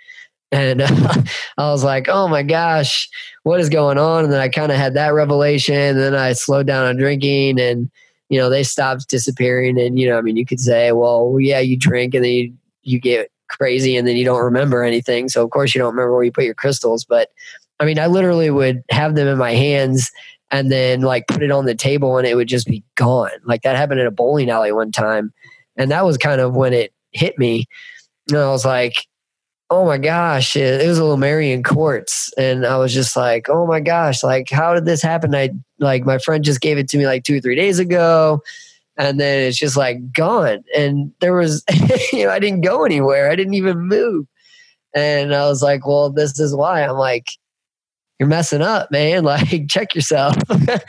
And 0.50 0.80
uh, 0.80 0.88
i 1.58 1.70
was 1.70 1.84
like 1.84 2.08
oh 2.08 2.28
my 2.28 2.42
gosh 2.42 3.08
what 3.42 3.60
is 3.60 3.68
going 3.68 3.98
on? 3.98 4.24
And 4.24 4.32
then 4.32 4.40
i 4.40 4.48
kind 4.48 4.72
of 4.72 4.78
had 4.78 4.94
that 4.94 5.12
revelation 5.12 5.74
and 5.74 5.98
then 5.98 6.14
i 6.14 6.32
slowed 6.32 6.66
down 6.66 6.86
on 6.86 6.96
drinking 6.96 7.60
and 7.60 7.90
you 8.28 8.38
know 8.38 8.50
they 8.50 8.62
stopped 8.62 9.08
disappearing 9.08 9.80
and 9.80 9.98
you 9.98 10.08
know 10.08 10.18
i 10.18 10.20
mean 10.20 10.36
you 10.36 10.46
could 10.46 10.60
say 10.60 10.92
well 10.92 11.36
yeah 11.40 11.58
you 11.58 11.76
drink 11.76 12.14
and 12.14 12.24
then 12.24 12.32
you, 12.32 12.54
you 12.82 13.00
get 13.00 13.30
crazy 13.48 13.96
and 13.96 14.06
then 14.06 14.16
you 14.16 14.24
don't 14.24 14.44
remember 14.44 14.82
anything. 14.82 15.28
So 15.28 15.42
of 15.42 15.50
course 15.50 15.74
you 15.74 15.80
don't 15.80 15.94
remember 15.94 16.14
where 16.14 16.22
you 16.22 16.32
put 16.32 16.44
your 16.44 16.54
crystals. 16.54 17.04
But 17.04 17.30
I 17.80 17.84
mean, 17.84 17.98
I 17.98 18.06
literally 18.06 18.50
would 18.50 18.82
have 18.90 19.14
them 19.14 19.26
in 19.26 19.38
my 19.38 19.52
hands 19.52 20.10
and 20.50 20.70
then 20.70 21.00
like 21.00 21.26
put 21.26 21.42
it 21.42 21.50
on 21.50 21.66
the 21.66 21.74
table 21.74 22.16
and 22.16 22.26
it 22.26 22.36
would 22.36 22.48
just 22.48 22.66
be 22.66 22.84
gone. 22.94 23.30
Like 23.44 23.62
that 23.62 23.76
happened 23.76 24.00
at 24.00 24.06
a 24.06 24.12
bowling 24.12 24.50
alley 24.50 24.72
one 24.72 24.92
time. 24.92 25.32
And 25.76 25.90
that 25.90 26.04
was 26.04 26.16
kind 26.16 26.40
of 26.40 26.54
when 26.54 26.72
it 26.72 26.92
hit 27.12 27.38
me. 27.38 27.66
And 28.28 28.38
I 28.38 28.50
was 28.50 28.64
like, 28.64 29.06
oh 29.70 29.84
my 29.84 29.98
gosh, 29.98 30.56
it, 30.56 30.86
was 30.86 30.98
a 30.98 31.02
little 31.02 31.16
Lemurian 31.16 31.62
quartz. 31.62 32.32
And 32.38 32.64
I 32.64 32.78
was 32.78 32.94
just 32.94 33.16
like, 33.16 33.48
oh 33.48 33.66
my 33.66 33.80
gosh, 33.80 34.22
like 34.22 34.48
how 34.50 34.74
did 34.74 34.86
this 34.86 35.02
happen? 35.02 35.34
I 35.34 35.50
like 35.78 36.04
my 36.04 36.18
friend 36.18 36.42
just 36.42 36.60
gave 36.60 36.78
it 36.78 36.88
to 36.88 36.98
me 36.98 37.06
like 37.06 37.24
two 37.24 37.36
or 37.36 37.40
three 37.40 37.56
days 37.56 37.78
ago 37.78 38.42
and 38.98 39.20
then 39.20 39.46
it's 39.46 39.58
just 39.58 39.76
like 39.76 40.12
gone. 40.12 40.64
And 40.76 41.12
there 41.20 41.34
was, 41.34 41.64
you 42.12 42.24
know, 42.24 42.30
I 42.30 42.40
didn't 42.40 42.62
go 42.62 42.84
anywhere. 42.84 43.30
I 43.30 43.36
didn't 43.36 43.54
even 43.54 43.78
move. 43.78 44.26
And 44.94 45.34
I 45.34 45.46
was 45.46 45.62
like, 45.62 45.86
well, 45.86 46.10
this 46.10 46.40
is 46.40 46.54
why. 46.54 46.82
I'm 46.82 46.96
like, 46.96 47.28
you're 48.18 48.28
messing 48.28 48.62
up, 48.62 48.90
man. 48.90 49.24
Like, 49.28 49.68
check 49.68 49.94
yourself. 49.94 50.34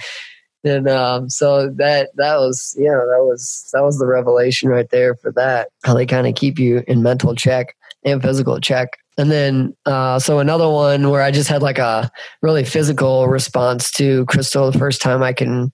and 0.63 0.89
um, 0.89 1.29
so 1.29 1.69
that 1.75 2.09
that 2.15 2.37
was, 2.37 2.73
you 2.77 2.85
know, 2.85 3.05
that 3.07 3.23
was 3.23 3.69
that 3.73 3.83
was 3.83 3.99
the 3.99 4.07
revelation 4.07 4.69
right 4.69 4.89
there 4.89 5.13
for 5.15 5.31
that. 5.33 5.69
How 5.83 5.93
they 5.93 6.07
kind 6.07 6.25
of 6.25 6.33
keep 6.33 6.57
you 6.57 6.83
in 6.87 7.03
mental 7.03 7.35
check 7.35 7.75
and 8.03 8.21
physical 8.21 8.59
check. 8.59 8.97
And 9.17 9.29
then, 9.29 9.75
uh, 9.85 10.19
so 10.19 10.39
another 10.39 10.69
one 10.69 11.09
where 11.09 11.21
I 11.21 11.31
just 11.31 11.49
had 11.49 11.61
like 11.61 11.77
a 11.77 12.09
really 12.41 12.63
physical 12.63 13.27
response 13.27 13.91
to 13.93 14.25
crystal 14.27 14.71
the 14.71 14.79
first 14.79 15.01
time 15.01 15.21
I 15.21 15.33
can 15.33 15.71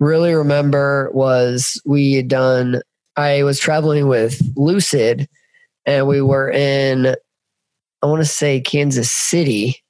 really 0.00 0.32
remember 0.34 1.10
was 1.12 1.80
we 1.84 2.14
had 2.14 2.28
done, 2.28 2.80
I 3.16 3.42
was 3.42 3.58
traveling 3.58 4.08
with 4.08 4.40
Lucid 4.56 5.28
and 5.84 6.06
we 6.06 6.22
were 6.22 6.50
in, 6.50 7.14
I 8.02 8.06
want 8.06 8.22
to 8.22 8.28
say 8.28 8.60
Kansas 8.60 9.10
City. 9.10 9.82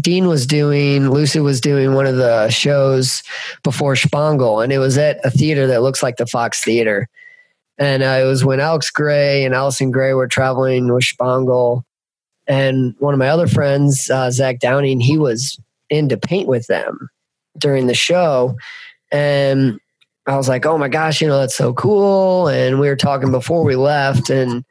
Dean 0.00 0.28
was 0.28 0.46
doing, 0.46 1.10
Lucid 1.10 1.42
was 1.42 1.60
doing 1.60 1.94
one 1.94 2.06
of 2.06 2.16
the 2.16 2.48
shows 2.50 3.22
before 3.64 3.94
Shpongle, 3.94 4.62
and 4.62 4.72
it 4.72 4.78
was 4.78 4.96
at 4.98 5.24
a 5.24 5.30
theater 5.30 5.66
that 5.66 5.82
looks 5.82 6.02
like 6.02 6.16
the 6.16 6.26
Fox 6.26 6.62
Theater. 6.62 7.08
And 7.80 8.02
uh, 8.02 8.20
it 8.22 8.26
was 8.26 8.44
when 8.44 8.60
Alex 8.60 8.90
Grey 8.90 9.44
and 9.44 9.54
Allyson 9.54 9.90
Grey 9.90 10.12
were 10.12 10.28
traveling 10.28 10.92
with 10.92 11.02
Shpongle. 11.02 11.84
And 12.46 12.94
one 12.98 13.14
of 13.14 13.18
my 13.18 13.28
other 13.28 13.46
friends, 13.46 14.10
uh, 14.10 14.30
Zach 14.30 14.58
Downing, 14.58 15.00
he 15.00 15.18
was 15.18 15.58
into 15.88 16.16
paint 16.16 16.46
with 16.46 16.66
them 16.66 17.08
during 17.56 17.86
the 17.86 17.94
show. 17.94 18.56
And 19.10 19.80
I 20.26 20.36
was 20.36 20.48
like, 20.48 20.66
oh 20.66 20.76
my 20.76 20.88
gosh, 20.88 21.22
you 21.22 21.26
know, 21.26 21.38
that's 21.38 21.56
so 21.56 21.72
cool. 21.72 22.48
And 22.48 22.78
we 22.78 22.88
were 22.88 22.96
talking 22.96 23.30
before 23.30 23.64
we 23.64 23.76
left, 23.76 24.30
and, 24.30 24.64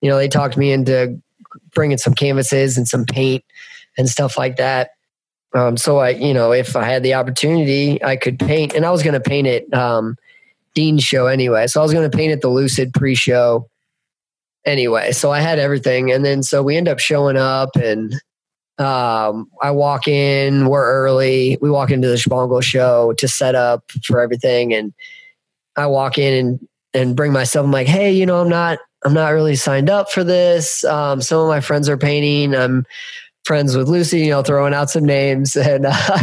you 0.00 0.08
know, 0.08 0.16
they 0.16 0.28
talked 0.28 0.56
me 0.56 0.72
into 0.72 1.20
bringing 1.74 1.98
some 1.98 2.14
canvases 2.14 2.78
and 2.78 2.88
some 2.88 3.04
paint 3.04 3.44
and 3.98 4.08
stuff 4.08 4.38
like 4.38 4.56
that. 4.56 4.90
Um, 5.54 5.76
so 5.76 5.98
I, 5.98 6.10
you 6.10 6.34
know, 6.34 6.52
if 6.52 6.74
I 6.74 6.84
had 6.84 7.02
the 7.02 7.14
opportunity, 7.14 8.02
I 8.02 8.16
could 8.16 8.38
paint, 8.38 8.74
and 8.74 8.84
I 8.84 8.90
was 8.90 9.02
going 9.02 9.14
to 9.14 9.20
paint 9.20 9.46
it 9.46 9.72
um, 9.72 10.16
Dean's 10.74 11.04
show 11.04 11.26
anyway. 11.26 11.66
So 11.66 11.80
I 11.80 11.82
was 11.82 11.92
going 11.92 12.08
to 12.08 12.16
paint 12.16 12.32
it 12.32 12.40
the 12.40 12.48
Lucid 12.48 12.92
pre-show 12.92 13.68
anyway. 14.64 15.12
So 15.12 15.30
I 15.30 15.40
had 15.40 15.58
everything, 15.58 16.10
and 16.10 16.24
then 16.24 16.42
so 16.42 16.62
we 16.62 16.76
end 16.76 16.88
up 16.88 16.98
showing 16.98 17.36
up, 17.36 17.76
and 17.76 18.14
um, 18.78 19.50
I 19.62 19.70
walk 19.70 20.08
in, 20.08 20.66
we're 20.66 20.84
early. 20.84 21.58
We 21.60 21.70
walk 21.70 21.90
into 21.90 22.08
the 22.08 22.16
Shpongle 22.16 22.62
show 22.62 23.12
to 23.18 23.28
set 23.28 23.54
up 23.54 23.84
for 24.04 24.20
everything. 24.20 24.74
And 24.74 24.92
I 25.76 25.86
walk 25.86 26.18
in 26.18 26.34
and, 26.34 26.68
and 26.92 27.16
bring 27.16 27.32
myself. 27.32 27.64
I'm 27.64 27.70
like, 27.70 27.86
hey, 27.86 28.12
you 28.12 28.26
know, 28.26 28.40
I'm 28.40 28.48
not, 28.48 28.78
I'm 29.04 29.14
not 29.14 29.30
really 29.30 29.56
signed 29.56 29.90
up 29.90 30.10
for 30.10 30.24
this. 30.24 30.82
Um, 30.84 31.20
some 31.20 31.40
of 31.40 31.48
my 31.48 31.60
friends 31.60 31.88
are 31.88 31.96
painting. 31.96 32.54
I'm 32.54 32.84
friends 33.44 33.76
with 33.76 33.88
Lucy, 33.88 34.20
you 34.20 34.30
know, 34.30 34.42
throwing 34.42 34.74
out 34.74 34.90
some 34.90 35.04
names. 35.04 35.56
And, 35.64 35.86
uh, 35.86 36.18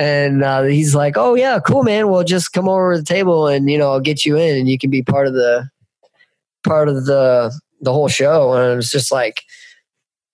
and 0.00 0.42
uh, 0.42 0.62
he's 0.62 0.94
like, 0.94 1.18
oh, 1.18 1.34
yeah, 1.34 1.58
cool, 1.60 1.82
man. 1.82 2.08
Well, 2.08 2.24
just 2.24 2.54
come 2.54 2.68
over 2.68 2.94
to 2.94 3.00
the 3.00 3.04
table 3.04 3.46
and, 3.46 3.70
you 3.70 3.76
know, 3.76 3.92
I'll 3.92 4.00
get 4.00 4.24
you 4.24 4.38
in 4.38 4.56
and 4.56 4.66
you 4.66 4.78
can 4.78 4.88
be 4.88 5.02
part 5.02 5.26
of 5.26 5.34
the, 5.34 5.68
part 6.64 6.88
of 6.88 7.04
the, 7.04 7.52
the 7.82 7.92
whole 7.92 8.08
show. 8.08 8.54
And 8.54 8.72
I 8.72 8.74
was 8.76 8.90
just 8.90 9.12
like, 9.12 9.42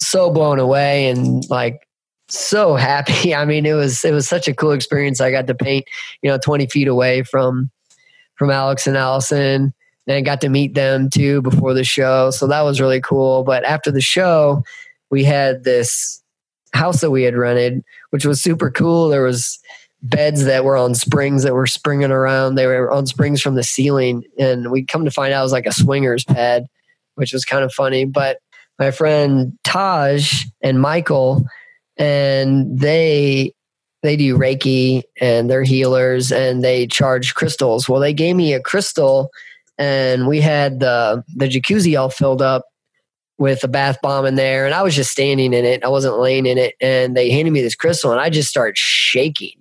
so 0.00 0.30
blown 0.30 0.60
away 0.60 1.08
and 1.08 1.48
like 1.50 1.88
so 2.28 2.76
happy. 2.76 3.34
I 3.34 3.44
mean, 3.44 3.66
it 3.66 3.72
was 3.72 4.04
it 4.04 4.12
was 4.12 4.28
such 4.28 4.46
a 4.46 4.54
cool 4.54 4.70
experience. 4.70 5.20
I 5.20 5.32
got 5.32 5.48
to 5.48 5.54
paint, 5.54 5.84
you 6.22 6.30
know, 6.30 6.38
20 6.38 6.66
feet 6.66 6.86
away 6.86 7.24
from 7.24 7.70
from 8.36 8.50
Alex 8.50 8.86
and 8.86 8.96
Allyson 8.96 9.74
and 10.06 10.24
got 10.24 10.40
to 10.42 10.48
meet 10.48 10.74
them 10.74 11.10
too 11.10 11.42
before 11.42 11.74
the 11.74 11.82
show. 11.82 12.30
So 12.30 12.46
that 12.46 12.62
was 12.62 12.80
really 12.80 13.00
cool. 13.00 13.42
But 13.42 13.64
after 13.64 13.90
the 13.90 14.00
show, 14.00 14.62
we 15.10 15.24
had 15.24 15.64
this 15.64 16.22
house 16.76 17.00
that 17.00 17.10
we 17.10 17.22
had 17.22 17.36
rented, 17.36 17.82
which 18.10 18.24
was 18.24 18.42
super 18.42 18.70
cool. 18.70 19.08
There 19.08 19.22
was 19.22 19.58
beds 20.02 20.44
that 20.44 20.64
were 20.64 20.76
on 20.76 20.94
springs 20.94 21.42
that 21.42 21.54
were 21.54 21.66
springing 21.66 22.10
around. 22.10 22.54
They 22.54 22.66
were 22.66 22.90
on 22.90 23.06
springs 23.06 23.40
from 23.40 23.54
the 23.54 23.62
ceiling, 23.62 24.24
and 24.38 24.70
we 24.70 24.84
come 24.84 25.04
to 25.04 25.10
find 25.10 25.32
out 25.32 25.40
it 25.40 25.44
was 25.44 25.52
like 25.52 25.66
a 25.66 25.72
swingers 25.72 26.24
pad, 26.24 26.66
which 27.14 27.32
was 27.32 27.44
kind 27.44 27.64
of 27.64 27.72
funny. 27.72 28.04
But 28.04 28.38
my 28.78 28.90
friend 28.90 29.58
Taj 29.64 30.44
and 30.62 30.80
Michael, 30.80 31.44
and 31.96 32.78
they 32.78 33.52
they 34.02 34.16
do 34.16 34.38
Reiki 34.38 35.02
and 35.20 35.50
they're 35.50 35.64
healers 35.64 36.30
and 36.30 36.62
they 36.62 36.86
charge 36.86 37.34
crystals. 37.34 37.88
Well, 37.88 38.00
they 38.00 38.12
gave 38.12 38.36
me 38.36 38.52
a 38.52 38.60
crystal 38.60 39.30
and 39.78 40.26
we 40.26 40.40
had 40.40 40.80
the 40.80 41.24
the 41.34 41.48
jacuzzi 41.48 41.98
all 41.98 42.10
filled 42.10 42.42
up 42.42 42.66
with 43.38 43.62
a 43.64 43.68
bath 43.68 43.98
bomb 44.02 44.24
in 44.24 44.34
there 44.34 44.64
and 44.64 44.74
I 44.74 44.82
was 44.82 44.94
just 44.94 45.10
standing 45.10 45.52
in 45.52 45.64
it. 45.64 45.84
I 45.84 45.88
wasn't 45.88 46.18
laying 46.18 46.46
in 46.46 46.56
it 46.56 46.74
and 46.80 47.16
they 47.16 47.30
handed 47.30 47.50
me 47.50 47.60
this 47.60 47.74
crystal 47.74 48.10
and 48.10 48.20
I 48.20 48.30
just 48.30 48.48
started 48.48 48.78
shaking. 48.78 49.60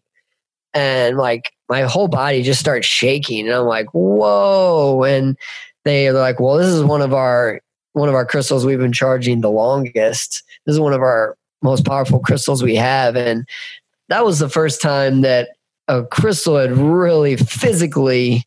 And 0.73 1.17
like 1.17 1.51
my 1.69 1.81
whole 1.81 2.07
body 2.07 2.41
just 2.41 2.59
starts 2.59 2.87
shaking 2.87 3.47
and 3.47 3.55
I'm 3.55 3.65
like, 3.65 3.87
"Whoa." 3.93 5.03
And 5.03 5.37
they're 5.83 6.13
like, 6.13 6.39
"Well, 6.39 6.57
this 6.57 6.67
is 6.67 6.83
one 6.83 7.01
of 7.01 7.13
our 7.13 7.61
one 7.93 8.09
of 8.09 8.15
our 8.15 8.25
crystals 8.25 8.65
we've 8.65 8.79
been 8.79 8.91
charging 8.91 9.41
the 9.41 9.49
longest. 9.49 10.43
This 10.65 10.73
is 10.73 10.79
one 10.79 10.93
of 10.93 11.01
our 11.01 11.37
most 11.61 11.85
powerful 11.85 12.19
crystals 12.19 12.63
we 12.63 12.75
have. 12.75 13.17
And 13.17 13.45
that 14.07 14.23
was 14.23 14.39
the 14.39 14.49
first 14.49 14.81
time 14.81 15.21
that 15.21 15.49
a 15.87 16.03
crystal 16.03 16.57
had 16.57 16.71
really 16.71 17.35
physically 17.35 18.43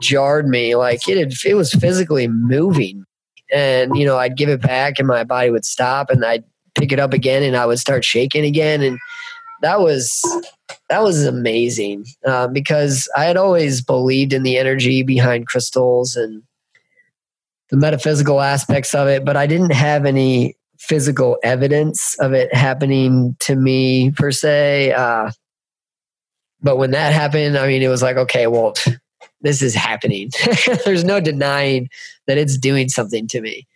jarred 0.00 0.48
me. 0.48 0.74
Like 0.74 1.08
it 1.08 1.18
had, 1.18 1.32
it 1.44 1.54
was 1.54 1.72
physically 1.72 2.26
moving. 2.26 3.05
And, 3.52 3.96
you 3.96 4.04
know, 4.04 4.18
I'd 4.18 4.36
give 4.36 4.48
it 4.48 4.62
back 4.62 4.98
and 4.98 5.06
my 5.06 5.24
body 5.24 5.50
would 5.50 5.64
stop 5.64 6.10
and 6.10 6.24
I'd 6.24 6.44
pick 6.74 6.92
it 6.92 6.98
up 6.98 7.12
again 7.12 7.42
and 7.42 7.56
I 7.56 7.66
would 7.66 7.78
start 7.78 8.04
shaking 8.04 8.44
again. 8.44 8.82
And 8.82 8.98
that 9.62 9.80
was, 9.80 10.20
that 10.88 11.02
was 11.02 11.24
amazing 11.24 12.06
uh, 12.26 12.48
because 12.48 13.08
I 13.16 13.24
had 13.24 13.36
always 13.36 13.80
believed 13.80 14.32
in 14.32 14.42
the 14.42 14.58
energy 14.58 15.02
behind 15.02 15.46
crystals 15.46 16.16
and 16.16 16.42
the 17.70 17.76
metaphysical 17.76 18.40
aspects 18.40 18.94
of 18.94 19.08
it, 19.08 19.24
but 19.24 19.36
I 19.36 19.46
didn't 19.46 19.72
have 19.72 20.04
any 20.04 20.56
physical 20.78 21.38
evidence 21.42 22.14
of 22.20 22.32
it 22.32 22.54
happening 22.54 23.36
to 23.40 23.56
me 23.56 24.10
per 24.12 24.30
se. 24.30 24.92
Uh, 24.92 25.30
but 26.60 26.76
when 26.76 26.92
that 26.92 27.12
happened, 27.12 27.56
I 27.56 27.66
mean, 27.66 27.82
it 27.82 27.88
was 27.88 28.02
like, 28.02 28.16
okay, 28.16 28.46
well, 28.46 28.74
this 29.46 29.62
is 29.62 29.74
happening. 29.74 30.30
There's 30.84 31.04
no 31.04 31.20
denying 31.20 31.88
that 32.26 32.38
it's 32.38 32.58
doing 32.58 32.88
something 32.88 33.28
to 33.28 33.40
me. 33.40 33.66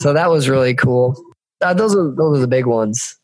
So 0.00 0.12
that 0.12 0.30
was 0.30 0.48
really 0.48 0.74
cool. 0.74 1.16
Uh, 1.60 1.74
those 1.74 1.94
are 1.94 2.14
those 2.14 2.38
are 2.38 2.40
the 2.40 2.48
big 2.48 2.66
ones. 2.66 3.18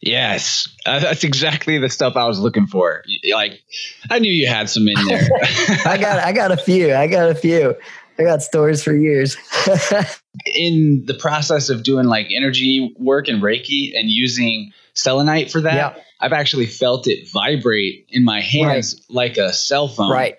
Yes, 0.00 0.68
uh, 0.84 0.98
that's 0.98 1.24
exactly 1.24 1.78
the 1.78 1.88
stuff 1.88 2.14
I 2.14 2.26
was 2.26 2.38
looking 2.38 2.66
for. 2.66 3.02
Like, 3.32 3.62
I 4.10 4.18
knew 4.18 4.30
you 4.30 4.46
had 4.46 4.68
some 4.68 4.86
in 4.86 5.06
there. 5.06 5.26
I 5.86 5.96
got, 5.96 6.22
I 6.22 6.32
got 6.32 6.52
a 6.52 6.58
few. 6.58 6.94
I 6.94 7.06
got 7.06 7.30
a 7.30 7.34
few. 7.34 7.74
I 8.18 8.22
got 8.22 8.42
stories 8.42 8.82
for 8.82 8.94
years. 8.94 9.38
in 10.44 11.04
the 11.06 11.14
process 11.14 11.70
of 11.70 11.82
doing 11.82 12.06
like 12.06 12.26
energy 12.30 12.94
work 12.98 13.28
and 13.28 13.42
Reiki 13.42 13.98
and 13.98 14.10
using 14.10 14.72
selenite 14.92 15.50
for 15.50 15.62
that, 15.62 15.96
yeah. 15.96 16.02
I've 16.20 16.34
actually 16.34 16.66
felt 16.66 17.06
it 17.08 17.28
vibrate 17.30 18.06
in 18.10 18.24
my 18.24 18.42
hands 18.42 18.94
right. 19.08 19.14
like 19.14 19.36
a 19.38 19.54
cell 19.54 19.88
phone. 19.88 20.10
Right. 20.10 20.36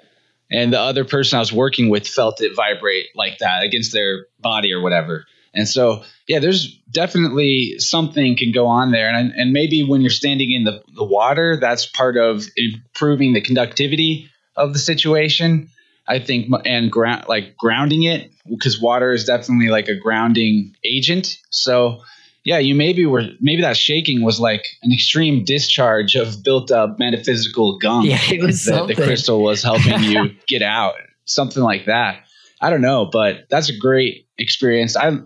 And 0.51 0.71
the 0.71 0.79
other 0.79 1.05
person 1.05 1.37
I 1.37 1.39
was 1.39 1.51
working 1.51 1.89
with 1.89 2.07
felt 2.07 2.41
it 2.41 2.55
vibrate 2.55 3.07
like 3.15 3.39
that 3.39 3.63
against 3.63 3.93
their 3.93 4.27
body 4.39 4.73
or 4.73 4.81
whatever. 4.81 5.25
And 5.53 5.67
so, 5.67 6.03
yeah, 6.27 6.39
there's 6.39 6.75
definitely 6.91 7.75
something 7.79 8.35
can 8.35 8.51
go 8.51 8.67
on 8.67 8.91
there. 8.91 9.09
And, 9.09 9.31
and 9.31 9.53
maybe 9.53 9.83
when 9.83 10.01
you're 10.01 10.09
standing 10.09 10.51
in 10.51 10.65
the, 10.65 10.83
the 10.93 11.03
water, 11.03 11.57
that's 11.59 11.85
part 11.85 12.17
of 12.17 12.45
improving 12.57 13.33
the 13.33 13.41
conductivity 13.41 14.29
of 14.55 14.73
the 14.73 14.79
situation. 14.79 15.69
I 16.07 16.19
think, 16.19 16.51
and 16.65 16.91
ground, 16.91 17.25
like 17.27 17.57
grounding 17.57 18.03
it, 18.03 18.29
because 18.47 18.79
water 18.79 19.11
is 19.11 19.25
definitely 19.25 19.69
like 19.69 19.87
a 19.87 19.95
grounding 19.95 20.75
agent. 20.83 21.39
So, 21.49 22.01
yeah, 22.45 22.59
you 22.59 22.75
maybe 22.75 23.05
were 23.07 23.23
maybe 23.41 23.63
that 23.63 23.75
shaking 23.75 24.23
was 24.23 24.39
like 24.39 24.67
an 24.83 24.93
extreme 24.93 25.43
discharge 25.43 26.15
of 26.15 26.43
built 26.43 26.71
up 26.71 26.99
metaphysical 26.99 27.79
gunk 27.79 28.05
yeah, 28.05 28.19
it 28.31 28.41
was 28.41 28.65
that 28.65 28.87
the 28.87 28.93
crystal 28.93 29.41
was 29.41 29.63
helping 29.63 30.03
you 30.03 30.29
get 30.47 30.61
out, 30.61 30.93
something 31.25 31.63
like 31.63 31.85
that. 31.85 32.19
I 32.61 32.69
don't 32.69 32.81
know, 32.81 33.09
but 33.11 33.47
that's 33.49 33.69
a 33.69 33.77
great 33.77 34.27
experience. 34.37 34.95
I 34.95 35.17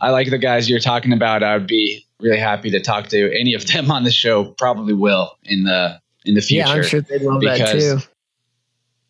I 0.00 0.10
like 0.10 0.30
the 0.30 0.38
guys 0.38 0.68
you're 0.68 0.80
talking 0.80 1.12
about. 1.12 1.44
I 1.44 1.56
would 1.56 1.68
be 1.68 2.04
really 2.18 2.40
happy 2.40 2.70
to 2.70 2.80
talk 2.80 3.06
to 3.08 3.32
any 3.38 3.54
of 3.54 3.64
them 3.66 3.90
on 3.92 4.02
the 4.02 4.10
show. 4.10 4.44
Probably 4.44 4.94
will 4.94 5.30
in 5.44 5.62
the 5.62 6.00
in 6.24 6.34
the 6.34 6.40
future. 6.40 6.66
Yeah, 6.66 6.74
I'm 6.74 6.82
sure 6.82 7.00
they'd 7.02 7.22
love 7.22 7.40
that 7.42 7.78
too. 7.78 7.98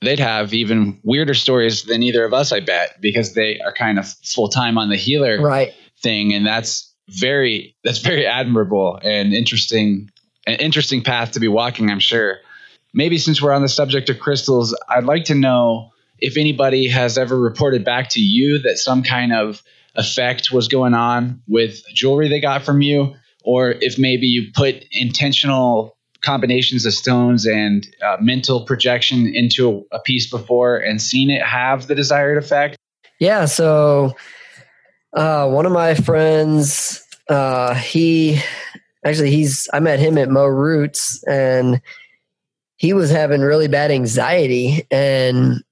They'd 0.02 0.18
have 0.18 0.52
even 0.52 1.00
weirder 1.02 1.32
stories 1.32 1.84
than 1.84 2.02
either 2.02 2.26
of 2.26 2.34
us, 2.34 2.52
I 2.52 2.60
bet, 2.60 3.00
because 3.00 3.32
they 3.32 3.58
are 3.60 3.72
kind 3.72 3.98
of 3.98 4.06
full 4.06 4.50
time 4.50 4.76
on 4.76 4.90
the 4.90 4.96
healer 4.96 5.40
right. 5.40 5.72
thing, 6.02 6.34
and 6.34 6.46
that's 6.46 6.93
very 7.08 7.76
that's 7.84 7.98
very 7.98 8.26
admirable 8.26 8.98
and 9.02 9.32
interesting 9.34 10.10
an 10.46 10.54
interesting 10.54 11.02
path 11.02 11.32
to 11.32 11.40
be 11.40 11.48
walking 11.48 11.90
i'm 11.90 12.00
sure. 12.00 12.38
Maybe 12.96 13.18
since 13.18 13.42
we're 13.42 13.52
on 13.52 13.62
the 13.62 13.68
subject 13.68 14.08
of 14.08 14.20
crystals 14.20 14.76
i'd 14.88 15.04
like 15.04 15.24
to 15.24 15.34
know 15.34 15.90
if 16.18 16.36
anybody 16.36 16.88
has 16.88 17.18
ever 17.18 17.38
reported 17.38 17.84
back 17.84 18.08
to 18.10 18.20
you 18.20 18.58
that 18.60 18.78
some 18.78 19.02
kind 19.02 19.32
of 19.32 19.62
effect 19.96 20.50
was 20.52 20.68
going 20.68 20.94
on 20.94 21.42
with 21.46 21.82
jewelry 21.92 22.28
they 22.28 22.40
got 22.40 22.62
from 22.62 22.82
you 22.82 23.14
or 23.44 23.72
if 23.80 23.98
maybe 23.98 24.26
you 24.26 24.50
put 24.54 24.84
intentional 24.92 25.96
combinations 26.22 26.86
of 26.86 26.94
stones 26.94 27.46
and 27.46 27.86
uh, 28.02 28.16
mental 28.20 28.64
projection 28.64 29.30
into 29.34 29.86
a, 29.92 29.96
a 29.96 30.00
piece 30.00 30.28
before 30.28 30.76
and 30.76 31.00
seen 31.00 31.30
it 31.30 31.42
have 31.42 31.86
the 31.86 31.94
desired 31.94 32.38
effect? 32.38 32.76
Yeah 33.18 33.44
so 33.44 34.16
uh, 35.14 35.48
one 35.48 35.66
of 35.66 35.72
my 35.72 35.94
friends, 35.94 37.02
uh, 37.28 37.74
he 37.74 38.40
actually 39.04 39.30
he's 39.30 39.68
I 39.72 39.80
met 39.80 39.98
him 39.98 40.18
at 40.18 40.28
Mo 40.28 40.46
Roots 40.46 41.22
and 41.24 41.80
he 42.76 42.92
was 42.92 43.10
having 43.10 43.40
really 43.40 43.68
bad 43.68 43.90
anxiety 43.90 44.86
and 44.90 45.62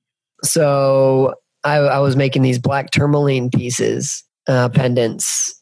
so 0.44 1.34
I, 1.64 1.76
I 1.76 1.98
was 2.00 2.16
making 2.16 2.42
these 2.42 2.58
black 2.58 2.90
tourmaline 2.90 3.50
pieces, 3.50 4.24
uh, 4.48 4.68
pendants. 4.68 5.60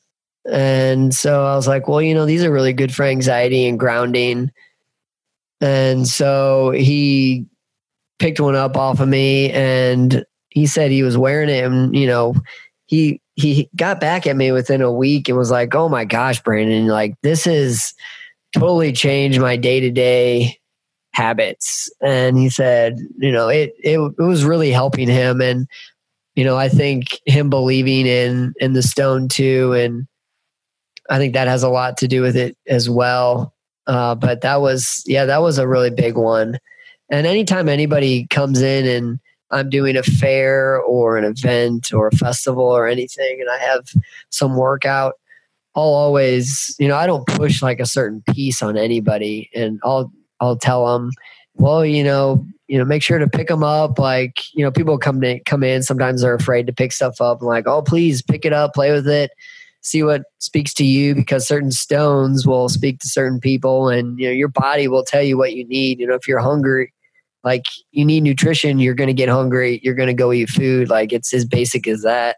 And 0.50 1.14
so 1.14 1.44
I 1.44 1.54
was 1.54 1.68
like, 1.68 1.86
well, 1.86 2.00
you 2.00 2.14
know, 2.14 2.24
these 2.24 2.44
are 2.44 2.52
really 2.52 2.72
good 2.72 2.94
for 2.94 3.04
anxiety 3.04 3.66
and 3.66 3.78
grounding. 3.78 4.50
And 5.60 6.08
so 6.08 6.70
he 6.70 7.46
picked 8.18 8.40
one 8.40 8.56
up 8.56 8.76
off 8.76 9.00
of 9.00 9.08
me 9.08 9.50
and 9.50 10.24
he 10.48 10.66
said 10.66 10.90
he 10.90 11.02
was 11.02 11.18
wearing 11.18 11.50
it 11.50 11.64
and, 11.64 11.94
you 11.94 12.06
know, 12.06 12.34
he 12.91 13.22
he 13.36 13.70
got 13.76 14.01
back 14.01 14.26
at 14.26 14.36
me 14.36 14.51
within 14.51 14.82
a 14.82 14.93
week 14.93 15.28
and 15.28 15.38
was 15.38 15.51
like, 15.51 15.76
"Oh 15.76 15.88
my 15.88 16.05
gosh, 16.05 16.43
Brandon, 16.43 16.88
like 16.88 17.14
this 17.22 17.45
has 17.45 17.95
totally 18.53 18.93
changed 18.93 19.41
my 19.41 19.57
day 19.57 19.78
to 19.78 19.93
day 19.93 20.59
habits." 21.12 21.88
And 22.03 22.36
he 22.36 22.51
said, 22.51 22.99
you 23.18 23.30
know, 23.30 23.49
it, 23.49 23.74
it 23.78 24.01
it 24.01 24.22
was 24.22 24.45
really 24.45 24.72
helping 24.72 25.07
him, 25.07 25.41
and 25.41 25.68
you 26.34 26.43
know, 26.43 26.57
I 26.57 26.68
think 26.68 27.05
him 27.26 27.49
believing 27.49 28.07
in 28.07 28.55
in 28.59 28.72
the 28.72 28.82
stone 28.82 29.28
too, 29.28 29.72
and 29.72 30.09
I 31.11 31.18
think 31.18 31.34
that 31.34 31.47
has 31.47 31.62
a 31.62 31.68
lot 31.68 31.97
to 31.99 32.09
do 32.09 32.22
with 32.22 32.36
it 32.36 32.57
as 32.66 32.91
well. 32.91 33.55
Uh, 33.86 34.16
but 34.16 34.41
that 34.41 34.61
was 34.61 35.05
yeah, 35.07 35.26
that 35.26 35.43
was 35.43 35.59
a 35.59 35.68
really 35.68 35.91
big 35.91 36.16
one. 36.16 36.59
And 37.09 37.24
anytime 37.24 37.68
anybody 37.68 38.26
comes 38.30 38.61
in 38.61 38.84
and 38.84 39.20
I'm 39.51 39.68
doing 39.68 39.96
a 39.96 40.03
fair 40.03 40.80
or 40.80 41.16
an 41.16 41.24
event 41.24 41.92
or 41.92 42.09
a 42.09 42.12
festival 42.12 42.64
or 42.64 42.86
anything 42.86 43.38
and 43.40 43.51
I 43.51 43.59
have 43.59 43.88
some 44.30 44.57
workout, 44.57 45.14
I'll 45.74 45.82
always, 45.84 46.74
you 46.78 46.88
know, 46.88 46.96
I 46.96 47.07
don't 47.07 47.26
push 47.26 47.62
like 47.62 47.80
a 47.80 47.86
certain 47.86 48.22
piece 48.32 48.62
on 48.62 48.76
anybody 48.76 49.51
and 49.55 49.80
I'll 49.84 50.12
I'll 50.40 50.57
tell 50.57 50.86
them, 50.86 51.11
well, 51.55 51.84
you 51.84 52.03
know, 52.03 52.46
you 52.66 52.78
know, 52.78 52.84
make 52.84 53.03
sure 53.03 53.18
to 53.18 53.28
pick 53.28 53.48
them 53.48 53.62
up. 53.62 53.98
Like, 53.98 54.40
you 54.55 54.64
know, 54.64 54.70
people 54.70 54.96
come 54.96 55.20
to 55.20 55.40
come 55.40 55.62
in. 55.62 55.82
Sometimes 55.82 56.22
they're 56.22 56.34
afraid 56.34 56.66
to 56.66 56.72
pick 56.72 56.92
stuff 56.92 57.20
up. 57.20 57.40
I'm 57.40 57.46
like, 57.46 57.66
oh, 57.66 57.82
please 57.82 58.22
pick 58.22 58.44
it 58.44 58.53
up, 58.53 58.74
play 58.74 58.92
with 58.92 59.09
it, 59.09 59.32
see 59.80 60.03
what 60.03 60.22
speaks 60.38 60.72
to 60.74 60.84
you, 60.84 61.14
because 61.14 61.46
certain 61.46 61.72
stones 61.72 62.46
will 62.46 62.68
speak 62.68 63.01
to 63.01 63.09
certain 63.09 63.40
people, 63.40 63.88
and 63.88 64.18
you 64.18 64.26
know, 64.26 64.32
your 64.32 64.48
body 64.48 64.88
will 64.88 65.05
tell 65.05 65.22
you 65.22 65.36
what 65.36 65.55
you 65.55 65.66
need. 65.66 65.98
You 65.98 66.07
know, 66.07 66.14
if 66.14 66.26
you're 66.26 66.38
hungry, 66.38 66.92
like 67.43 67.64
you 67.93 68.05
need 68.05 68.22
nutrition, 68.22 68.78
you're 68.78 68.95
going 68.95 69.09
to 69.09 69.14
get 69.14 69.28
hungry, 69.28 69.80
you're 69.82 69.95
going 69.95 70.09
to 70.09 70.14
go 70.14 70.32
eat 70.32 70.51
food. 70.51 70.88
Like 70.88 71.12
it's 71.12 71.32
as 71.32 71.45
basic 71.45 71.86
as 71.86 72.03
that. 72.03 72.36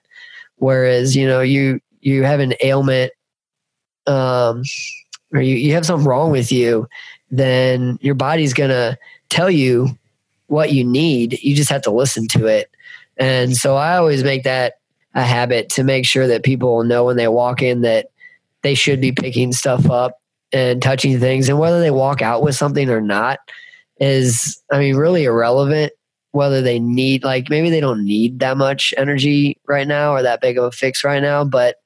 Whereas, 0.57 1.17
you 1.17 1.27
know, 1.27 1.41
you 1.41 1.81
you 2.01 2.25
have 2.25 2.41
an 2.41 2.55
ailment 2.63 3.13
um 4.07 4.63
or 5.33 5.41
you, 5.41 5.57
you 5.57 5.73
have 5.73 5.87
something 5.87 6.07
wrong 6.07 6.31
with 6.31 6.53
you, 6.53 6.87
then 7.31 7.99
your 8.03 8.15
body's 8.15 8.53
going 8.53 8.71
to 8.71 8.99
tell 9.31 9.51
you 9.51 9.89
what 10.49 10.73
you 10.73 10.85
need. 10.85 11.39
You 11.43 11.57
just 11.57 11.71
have 11.71 11.83
to 11.83 11.91
listen 11.91 12.29
to 12.29 12.47
it. 12.47 12.71
And 13.17 13.57
so 13.57 13.77
I 13.77 13.97
always 13.97 14.23
make 14.23 14.45
that 14.45 14.75
a 15.15 15.23
habit 15.23 15.69
to 15.71 15.85
make 15.85 16.07
sure 16.07 16.27
that 16.27 16.43
people 16.43 16.85
know 16.85 17.05
when 17.05 17.17
they 17.17 17.29
walk 17.29 17.63
in 17.63 17.83
that 17.83 18.09
they 18.63 18.75
should 18.75 19.01
be 19.01 19.13
picking 19.13 19.53
stuff 19.53 19.91
up 19.91 20.21
and 20.53 20.83
touching 20.83 21.19
things 21.19 21.49
and 21.49 21.59
whether 21.59 21.81
they 21.81 21.91
walk 21.91 22.23
out 22.23 22.43
with 22.43 22.55
something 22.55 22.91
or 22.91 23.01
not 23.01 23.39
is, 24.03 24.61
I 24.71 24.79
mean, 24.79 24.97
really 24.97 25.25
irrelevant 25.25 25.93
whether 26.33 26.63
they 26.63 26.79
need, 26.79 27.25
like, 27.25 27.51
maybe 27.51 27.69
they 27.69 27.81
don't 27.81 28.05
need 28.05 28.41
that 28.41 28.57
much 28.57 28.95
energy 28.97 29.59
right 29.69 29.87
now 29.87 30.13
or 30.13 30.23
that 30.23 30.41
big 30.41 30.59
of 30.59 30.65
a 30.65 30.71
fix 30.73 31.05
right 31.05 31.21
now, 31.21 31.45
but 31.45 31.77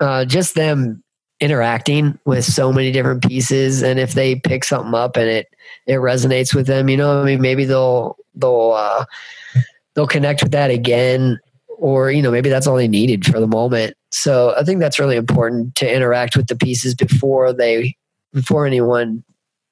uh, 0.00 0.24
just 0.24 0.54
them 0.54 1.02
interacting 1.38 2.18
with 2.24 2.44
so 2.44 2.72
many 2.72 2.92
different 2.92 3.26
pieces 3.26 3.82
and 3.82 3.98
if 3.98 4.12
they 4.12 4.34
pick 4.34 4.62
something 4.62 4.92
up 4.92 5.16
and 5.16 5.26
it 5.26 5.48
it 5.86 5.94
resonates 5.94 6.54
with 6.54 6.66
them 6.66 6.90
you 6.90 6.98
know 6.98 7.22
i 7.22 7.24
mean 7.24 7.40
maybe 7.40 7.64
they'll 7.64 8.14
they'll 8.34 8.72
uh 8.72 9.06
they'll 9.94 10.06
connect 10.06 10.42
with 10.42 10.52
that 10.52 10.70
again 10.70 11.40
or 11.80 12.10
you 12.10 12.22
know 12.22 12.30
maybe 12.30 12.50
that's 12.50 12.66
all 12.66 12.76
they 12.76 12.88
needed 12.88 13.24
for 13.24 13.40
the 13.40 13.46
moment. 13.46 13.96
So 14.10 14.54
i 14.56 14.62
think 14.62 14.80
that's 14.80 14.98
really 14.98 15.16
important 15.16 15.74
to 15.76 15.92
interact 15.92 16.36
with 16.36 16.46
the 16.46 16.56
pieces 16.56 16.94
before 16.94 17.52
they 17.52 17.96
before 18.32 18.66
anyone 18.66 19.24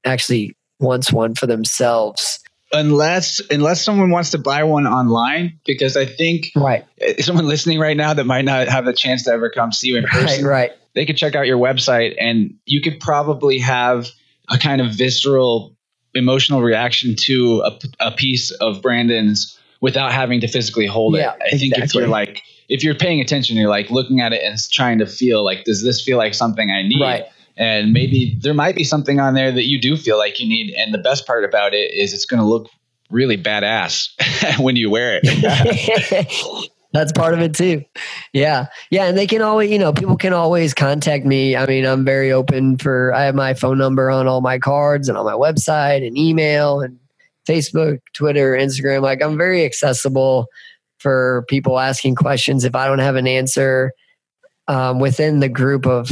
actually 0.04 0.56
wants 0.78 1.12
one 1.12 1.34
for 1.34 1.46
themselves. 1.46 2.40
Unless 2.70 3.40
unless 3.50 3.82
someone 3.82 4.10
wants 4.10 4.30
to 4.32 4.38
buy 4.38 4.62
one 4.62 4.86
online 4.86 5.58
because 5.64 5.96
i 5.96 6.04
think 6.04 6.50
right. 6.54 6.84
someone 7.18 7.46
listening 7.46 7.78
right 7.78 7.96
now 7.96 8.12
that 8.12 8.24
might 8.24 8.44
not 8.44 8.68
have 8.68 8.84
the 8.84 8.92
chance 8.92 9.24
to 9.24 9.30
ever 9.30 9.48
come 9.48 9.72
see 9.72 9.88
you 9.88 9.96
in 9.96 10.04
person 10.04 10.44
right, 10.44 10.68
right. 10.68 10.72
they 10.94 11.06
could 11.06 11.16
check 11.16 11.34
out 11.34 11.46
your 11.46 11.56
website 11.56 12.14
and 12.20 12.52
you 12.66 12.82
could 12.82 13.00
probably 13.00 13.58
have 13.58 14.08
a 14.50 14.58
kind 14.58 14.82
of 14.82 14.92
visceral 14.92 15.74
emotional 16.14 16.60
reaction 16.60 17.16
to 17.16 17.62
a, 17.64 17.78
a 18.00 18.10
piece 18.10 18.50
of 18.50 18.82
brandon's 18.82 19.58
without 19.80 20.12
having 20.12 20.42
to 20.42 20.46
physically 20.46 20.86
hold 20.86 21.16
yeah, 21.16 21.32
it 21.40 21.54
i 21.54 21.56
think 21.56 21.72
if 21.78 21.94
you're 21.94 22.06
like 22.06 22.42
if 22.68 22.84
you're 22.84 22.94
paying 22.94 23.22
attention 23.22 23.56
you're 23.56 23.70
like 23.70 23.88
looking 23.88 24.20
at 24.20 24.34
it 24.34 24.42
and 24.42 24.58
trying 24.70 24.98
to 24.98 25.06
feel 25.06 25.42
like 25.42 25.64
does 25.64 25.82
this 25.82 26.02
feel 26.02 26.18
like 26.18 26.34
something 26.34 26.70
i 26.70 26.82
need? 26.82 27.00
Right 27.00 27.24
and 27.58 27.92
maybe 27.92 28.38
there 28.40 28.54
might 28.54 28.76
be 28.76 28.84
something 28.84 29.18
on 29.18 29.34
there 29.34 29.50
that 29.50 29.64
you 29.64 29.80
do 29.80 29.96
feel 29.96 30.16
like 30.16 30.38
you 30.38 30.48
need. 30.48 30.72
And 30.74 30.94
the 30.94 30.98
best 30.98 31.26
part 31.26 31.44
about 31.44 31.74
it 31.74 31.92
is 31.92 32.14
it's 32.14 32.24
going 32.24 32.40
to 32.40 32.46
look 32.46 32.68
really 33.10 33.36
badass 33.36 34.10
when 34.60 34.76
you 34.76 34.90
wear 34.90 35.20
it. 35.22 36.70
That's 36.92 37.12
part 37.12 37.34
of 37.34 37.40
it 37.40 37.54
too. 37.54 37.84
Yeah. 38.32 38.68
Yeah 38.90 39.06
and 39.06 39.18
they 39.18 39.26
can 39.26 39.42
always 39.42 39.70
you 39.70 39.78
know 39.78 39.92
people 39.92 40.16
can 40.16 40.32
always 40.32 40.72
contact 40.72 41.26
me. 41.26 41.56
I 41.56 41.66
mean 41.66 41.84
i'm 41.84 42.04
very 42.04 42.32
open 42.32 42.78
for 42.78 43.12
i 43.12 43.24
have 43.24 43.34
my 43.34 43.52
phone 43.54 43.76
number 43.76 44.10
on 44.10 44.26
all 44.26 44.40
my 44.40 44.58
cards 44.58 45.08
and 45.08 45.18
on 45.18 45.26
my 45.26 45.32
website 45.32 46.06
and 46.06 46.16
email 46.16 46.80
and 46.80 46.98
facebook 47.46 47.98
twitter 48.14 48.52
instagram. 48.52 49.02
Like 49.02 49.22
i'm 49.22 49.36
very 49.36 49.64
accessible 49.64 50.46
for 50.98 51.44
people 51.48 51.78
asking 51.78 52.14
questions 52.14 52.64
if 52.64 52.74
i 52.74 52.86
don't 52.86 53.00
have 53.00 53.16
an 53.16 53.26
answer 53.26 53.92
um, 54.66 54.98
within 54.98 55.40
the 55.40 55.48
group 55.48 55.86
of 55.86 56.10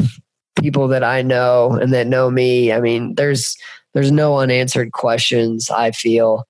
people 0.56 0.88
that 0.88 1.04
I 1.04 1.22
know 1.22 1.72
and 1.72 1.92
that 1.92 2.06
know 2.06 2.30
me. 2.30 2.72
I 2.72 2.80
mean, 2.80 3.14
there's 3.14 3.56
there's 3.94 4.12
no 4.12 4.38
unanswered 4.38 4.92
questions. 4.92 5.70
I 5.70 5.90
feel 5.90 6.46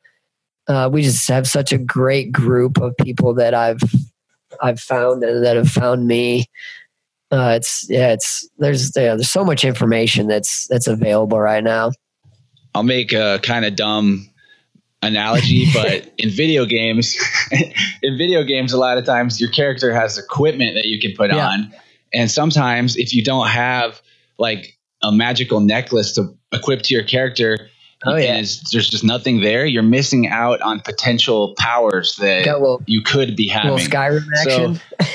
uh, 0.68 0.88
we 0.92 1.02
just 1.02 1.28
have 1.28 1.46
such 1.46 1.72
a 1.72 1.78
great 1.78 2.32
group 2.32 2.80
of 2.80 2.96
people 2.98 3.34
that 3.34 3.54
I've 3.54 3.80
I've 4.60 4.80
found 4.80 5.22
and 5.22 5.44
that 5.44 5.56
have 5.56 5.70
found 5.70 6.06
me. 6.06 6.46
Uh, 7.30 7.54
it's 7.56 7.86
yeah, 7.88 8.12
it's 8.12 8.48
there's 8.58 8.92
yeah, 8.96 9.14
there's 9.14 9.30
so 9.30 9.44
much 9.44 9.64
information 9.64 10.28
that's 10.28 10.66
that's 10.68 10.86
available 10.86 11.40
right 11.40 11.62
now. 11.62 11.92
I'll 12.74 12.82
make 12.82 13.12
a 13.12 13.40
kind 13.42 13.64
of 13.64 13.74
dumb 13.74 14.28
analogy, 15.02 15.66
but 15.74 16.12
in 16.18 16.30
video 16.30 16.66
games, 16.66 17.16
in 18.02 18.18
video 18.18 18.44
games, 18.44 18.72
a 18.72 18.78
lot 18.78 18.98
of 18.98 19.04
times 19.04 19.40
your 19.40 19.50
character 19.50 19.94
has 19.94 20.18
equipment 20.18 20.74
that 20.74 20.86
you 20.86 21.00
can 21.00 21.12
put 21.16 21.30
yeah. 21.32 21.48
on, 21.48 21.74
and 22.16 22.30
sometimes 22.30 22.96
if 22.96 23.14
you 23.14 23.22
don't 23.22 23.48
have 23.48 24.00
like 24.38 24.78
a 25.02 25.12
magical 25.12 25.60
necklace 25.60 26.12
to 26.12 26.36
equip 26.50 26.82
to 26.82 26.94
your 26.94 27.04
character, 27.04 27.68
oh, 28.04 28.16
yeah. 28.16 28.34
there's 28.34 28.88
just 28.88 29.04
nothing 29.04 29.40
there. 29.40 29.66
You're 29.66 29.82
missing 29.82 30.26
out 30.26 30.62
on 30.62 30.80
potential 30.80 31.54
powers 31.58 32.16
that 32.16 32.46
little, 32.46 32.82
you 32.86 33.02
could 33.02 33.36
be 33.36 33.48
having. 33.48 33.78
Skyrim 33.78 34.26
action. 34.34 34.80
So, 35.00 35.06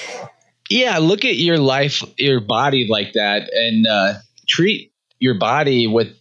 yeah, 0.70 1.00
look 1.00 1.26
at 1.26 1.36
your 1.36 1.58
life, 1.58 2.04
your 2.18 2.40
body 2.40 2.88
like 2.88 3.14
that, 3.14 3.52
and 3.52 3.88
uh, 3.88 4.14
treat 4.48 4.94
your 5.18 5.40
body 5.40 5.88
with 5.88 6.16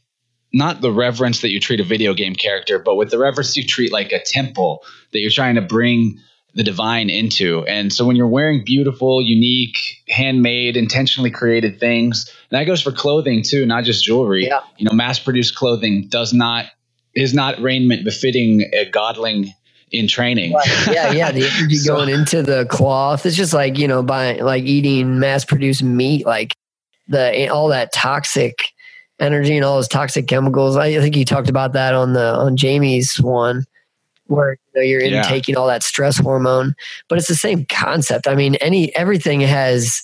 not 0.52 0.80
the 0.80 0.90
reverence 0.90 1.42
that 1.42 1.50
you 1.50 1.60
treat 1.60 1.80
a 1.80 1.84
video 1.84 2.14
game 2.14 2.34
character, 2.34 2.78
but 2.78 2.96
with 2.96 3.10
the 3.10 3.18
reverence 3.18 3.56
you 3.56 3.64
treat 3.64 3.92
like 3.92 4.12
a 4.12 4.20
temple 4.20 4.82
that 5.12 5.20
you're 5.20 5.30
trying 5.30 5.54
to 5.56 5.62
bring 5.62 6.18
the 6.54 6.62
divine 6.62 7.10
into. 7.10 7.64
And 7.66 7.92
so 7.92 8.04
when 8.04 8.16
you're 8.16 8.26
wearing 8.26 8.64
beautiful, 8.64 9.22
unique, 9.22 9.78
handmade, 10.08 10.76
intentionally 10.76 11.30
created 11.30 11.78
things, 11.78 12.30
that 12.50 12.64
goes 12.64 12.82
for 12.82 12.92
clothing 12.92 13.42
too, 13.42 13.66
not 13.66 13.84
just 13.84 14.04
jewelry. 14.04 14.46
Yeah. 14.46 14.60
You 14.76 14.86
know, 14.86 14.92
mass 14.92 15.18
produced 15.18 15.54
clothing 15.54 16.08
does 16.08 16.32
not 16.32 16.66
is 17.14 17.34
not 17.34 17.60
raiment 17.60 18.04
befitting 18.04 18.62
a 18.72 18.88
godling 18.90 19.48
in 19.90 20.06
training. 20.06 20.52
Right. 20.52 20.86
Yeah, 20.86 21.12
yeah. 21.12 21.32
The 21.32 21.48
energy 21.56 21.76
so, 21.76 21.96
going 21.96 22.08
into 22.08 22.42
the 22.42 22.66
cloth. 22.66 23.26
It's 23.26 23.36
just 23.36 23.52
like, 23.52 23.78
you 23.78 23.88
know, 23.88 24.02
buying 24.02 24.42
like 24.42 24.64
eating 24.64 25.18
mass 25.18 25.44
produced 25.44 25.82
meat, 25.82 26.26
like 26.26 26.54
the 27.08 27.48
all 27.48 27.68
that 27.68 27.92
toxic 27.92 28.68
energy 29.18 29.56
and 29.56 29.64
all 29.64 29.76
those 29.76 29.88
toxic 29.88 30.26
chemicals. 30.26 30.76
I 30.76 30.98
think 31.00 31.16
you 31.16 31.24
talked 31.24 31.48
about 31.48 31.74
that 31.74 31.94
on 31.94 32.12
the 32.12 32.34
on 32.34 32.56
Jamie's 32.56 33.16
one 33.20 33.64
where 34.26 34.56
know, 34.74 34.82
you're 34.82 35.02
yeah. 35.02 35.18
intaking 35.18 35.56
all 35.56 35.66
that 35.66 35.82
stress 35.82 36.18
hormone, 36.18 36.74
but 37.08 37.18
it's 37.18 37.28
the 37.28 37.34
same 37.34 37.66
concept. 37.66 38.26
I 38.28 38.34
mean, 38.34 38.56
any 38.56 38.94
everything 38.94 39.40
has 39.40 40.02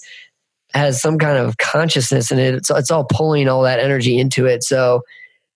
has 0.75 1.01
some 1.01 1.19
kind 1.19 1.39
of 1.39 1.57
consciousness 1.59 2.31
in 2.31 2.39
it. 2.39 2.55
It's 2.55 2.71
it's 2.71 2.91
all 2.91 3.05
pulling 3.05 3.49
all 3.49 3.63
that 3.63 3.81
energy 3.81 4.19
into 4.19 4.47
it. 4.47 4.63
So 4.63 5.03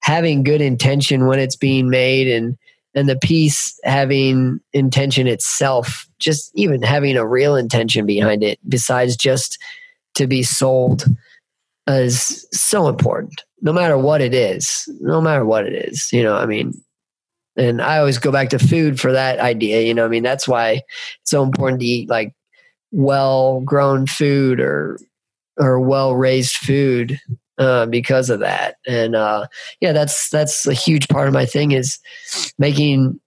having 0.02 0.42
good 0.42 0.60
intention 0.60 1.26
when 1.26 1.38
it's 1.38 1.56
being 1.56 1.90
made 1.90 2.28
and 2.28 2.56
and 2.94 3.08
the 3.08 3.16
piece 3.16 3.78
having 3.84 4.60
intention 4.72 5.26
itself, 5.26 6.08
just 6.18 6.50
even 6.54 6.82
having 6.82 7.16
a 7.16 7.26
real 7.26 7.54
intention 7.54 8.04
behind 8.04 8.42
it, 8.42 8.58
besides 8.68 9.16
just 9.16 9.58
to 10.14 10.26
be 10.26 10.42
sold, 10.42 11.04
is 11.86 12.46
so 12.52 12.88
important. 12.88 13.44
No 13.62 13.72
matter 13.72 13.96
what 13.96 14.20
it 14.20 14.34
is, 14.34 14.88
no 15.00 15.20
matter 15.20 15.44
what 15.44 15.66
it 15.66 15.72
is, 15.88 16.08
you 16.12 16.22
know. 16.22 16.34
I 16.34 16.46
mean, 16.46 16.72
and 17.60 17.82
I 17.82 17.98
always 17.98 18.18
go 18.18 18.32
back 18.32 18.48
to 18.50 18.58
food 18.58 18.98
for 18.98 19.12
that 19.12 19.38
idea. 19.38 19.82
You 19.82 19.92
know, 19.92 20.06
I 20.06 20.08
mean, 20.08 20.22
that's 20.22 20.48
why 20.48 20.82
it's 21.20 21.30
so 21.30 21.42
important 21.42 21.80
to 21.80 21.86
eat 21.86 22.08
like 22.08 22.34
well 22.90 23.60
grown 23.60 24.06
food 24.06 24.60
or 24.60 24.98
or 25.58 25.78
well 25.78 26.16
raised 26.16 26.56
food 26.56 27.20
uh, 27.58 27.84
because 27.84 28.30
of 28.30 28.40
that. 28.40 28.76
And 28.86 29.14
uh, 29.14 29.46
yeah, 29.80 29.92
that's 29.92 30.30
that's 30.30 30.66
a 30.66 30.72
huge 30.72 31.08
part 31.08 31.28
of 31.28 31.34
my 31.34 31.44
thing 31.44 31.72
is 31.72 31.98
making 32.58 33.20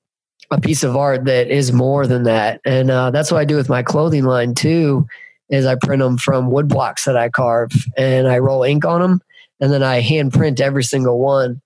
a 0.49 0.59
piece 0.59 0.84
of 0.84 0.97
art 0.97 1.25
that 1.25 1.49
is 1.49 1.71
more 1.71 2.07
than 2.07 2.23
that. 2.23 2.59
And 2.65 2.89
uh, 2.89 3.11
that's 3.11 3.31
what 3.31 3.39
I 3.39 3.45
do 3.45 3.55
with 3.55 3.69
my 3.69 3.84
clothing 3.84 4.23
line 4.23 4.55
too. 4.55 5.05
Is 5.49 5.67
I 5.67 5.75
print 5.75 6.01
them 6.01 6.17
from 6.17 6.49
wood 6.49 6.67
blocks 6.67 7.05
that 7.05 7.17
I 7.17 7.29
carve 7.29 7.71
and 7.95 8.27
I 8.27 8.39
roll 8.39 8.63
ink 8.63 8.84
on 8.84 9.01
them, 9.01 9.21
and 9.59 9.71
then 9.71 9.84
I 9.84 9.99
hand 9.99 10.34
print 10.34 10.59
every 10.59 10.84
single 10.84 11.19
one. 11.19 11.61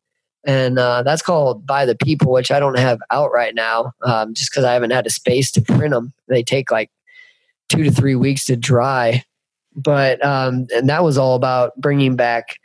And 0.47 0.79
uh, 0.79 1.03
that's 1.03 1.21
called 1.21 1.67
by 1.67 1.85
the 1.85 1.95
people, 1.95 2.31
which 2.31 2.49
I 2.49 2.59
don't 2.59 2.79
have 2.79 2.99
out 3.11 3.31
right 3.31 3.53
now, 3.53 3.91
um, 4.03 4.33
just 4.33 4.49
because 4.49 4.63
I 4.63 4.73
haven't 4.73 4.91
had 4.91 5.05
a 5.05 5.11
space 5.11 5.51
to 5.51 5.61
print 5.61 5.93
them. 5.93 6.13
They 6.27 6.41
take 6.41 6.71
like 6.71 6.89
two 7.69 7.83
to 7.83 7.91
three 7.91 8.15
weeks 8.15 8.45
to 8.45 8.55
dry 8.55 9.23
but 9.77 10.23
um, 10.25 10.65
and 10.73 10.89
that 10.89 11.03
was 11.03 11.17
all 11.17 11.35
about 11.35 11.79
bringing 11.79 12.15
back 12.15 12.59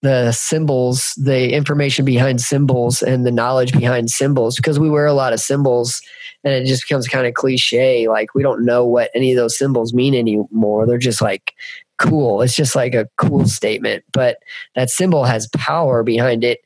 the 0.00 0.32
symbols, 0.32 1.14
the 1.16 1.52
information 1.52 2.04
behind 2.04 2.40
symbols, 2.40 3.02
and 3.02 3.24
the 3.24 3.30
knowledge 3.30 3.72
behind 3.72 4.10
symbols 4.10 4.56
because 4.56 4.78
we 4.78 4.90
wear 4.90 5.06
a 5.06 5.12
lot 5.12 5.32
of 5.32 5.40
symbols 5.40 6.00
and 6.42 6.52
it 6.52 6.66
just 6.66 6.88
becomes 6.88 7.06
kind 7.06 7.26
of 7.26 7.34
cliche. 7.34 8.08
Like 8.08 8.34
we 8.34 8.42
don't 8.42 8.64
know 8.64 8.84
what 8.84 9.10
any 9.14 9.30
of 9.30 9.36
those 9.36 9.56
symbols 9.56 9.92
mean 9.92 10.14
anymore. 10.14 10.86
They're 10.86 10.98
just 10.98 11.20
like 11.22 11.52
cool. 11.98 12.42
It's 12.42 12.56
just 12.56 12.74
like 12.74 12.94
a 12.94 13.08
cool 13.18 13.46
statement, 13.46 14.04
but 14.12 14.38
that 14.74 14.90
symbol 14.90 15.24
has 15.24 15.48
power 15.54 16.02
behind 16.02 16.44
it 16.44 16.60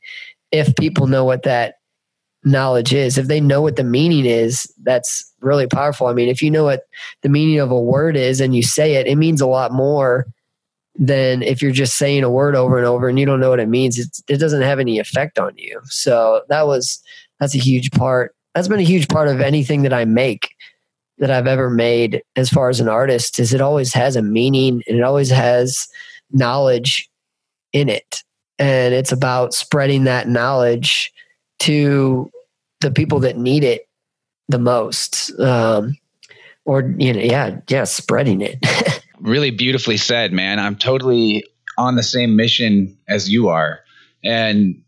if 0.51 0.75
people 0.75 1.07
know 1.07 1.23
what 1.23 1.43
that 1.43 1.75
knowledge 2.43 2.93
is. 2.93 3.17
If 3.17 3.27
they 3.27 3.41
know 3.41 3.61
what 3.61 3.75
the 3.75 3.83
meaning 3.83 4.25
is, 4.25 4.71
that's 4.83 5.33
really 5.41 5.67
powerful. 5.67 6.07
I 6.07 6.13
mean, 6.13 6.29
if 6.29 6.41
you 6.41 6.49
know 6.49 6.63
what 6.63 6.83
the 7.21 7.29
meaning 7.29 7.59
of 7.59 7.71
a 7.71 7.79
word 7.79 8.15
is 8.15 8.39
and 8.39 8.55
you 8.55 8.63
say 8.63 8.95
it, 8.95 9.07
it 9.07 9.15
means 9.15 9.41
a 9.41 9.47
lot 9.47 9.71
more 9.73 10.25
than 10.97 11.41
if 11.41 11.61
you're 11.61 11.71
just 11.71 11.97
saying 11.97 12.23
a 12.23 12.29
word 12.29 12.55
over 12.55 12.77
and 12.77 12.85
over 12.85 13.07
and 13.07 13.19
you 13.19 13.25
don't 13.25 13.39
know 13.39 13.49
what 13.49 13.59
it 13.59 13.69
means. 13.69 13.97
It 14.27 14.39
doesn't 14.39 14.61
have 14.61 14.79
any 14.79 14.99
effect 14.99 15.39
on 15.39 15.53
you. 15.57 15.79
So 15.85 16.43
that 16.49 16.67
was 16.67 17.01
that's 17.39 17.55
a 17.55 17.59
huge 17.59 17.91
part. 17.91 18.35
That's 18.53 18.67
been 18.67 18.79
a 18.79 18.83
huge 18.83 19.07
part 19.07 19.27
of 19.27 19.39
anything 19.39 19.83
that 19.83 19.93
I 19.93 20.05
make 20.05 20.55
that 21.19 21.31
I've 21.31 21.47
ever 21.47 21.69
made 21.69 22.21
as 22.35 22.49
far 22.49 22.69
as 22.69 22.79
an 22.79 22.89
artist 22.89 23.39
is 23.39 23.53
it 23.53 23.61
always 23.61 23.93
has 23.93 24.15
a 24.15 24.21
meaning 24.21 24.81
and 24.87 24.97
it 24.97 25.03
always 25.03 25.29
has 25.29 25.87
knowledge 26.31 27.09
in 27.73 27.89
it. 27.89 28.23
And 28.59 28.93
it's 28.93 29.11
about 29.11 29.53
spreading 29.53 30.03
that 30.03 30.27
knowledge 30.27 31.11
to 31.59 32.29
the 32.81 32.91
people 32.91 33.19
that 33.21 33.37
need 33.37 33.63
it 33.63 33.87
the 34.47 34.59
most 34.59 35.31
um, 35.39 35.95
or 36.65 36.93
you 36.97 37.13
know 37.13 37.19
yeah 37.19 37.59
yeah 37.69 37.83
spreading 37.85 38.41
it. 38.41 38.57
Really 39.21 39.51
beautifully 39.51 39.97
said 39.97 40.31
man. 40.31 40.59
I'm 40.59 40.77
totally 40.77 41.43
on 41.77 41.95
the 41.97 42.03
same 42.03 42.37
mission 42.37 42.97
as 43.05 43.29
you 43.29 43.49
are 43.49 43.81
and 44.23 44.81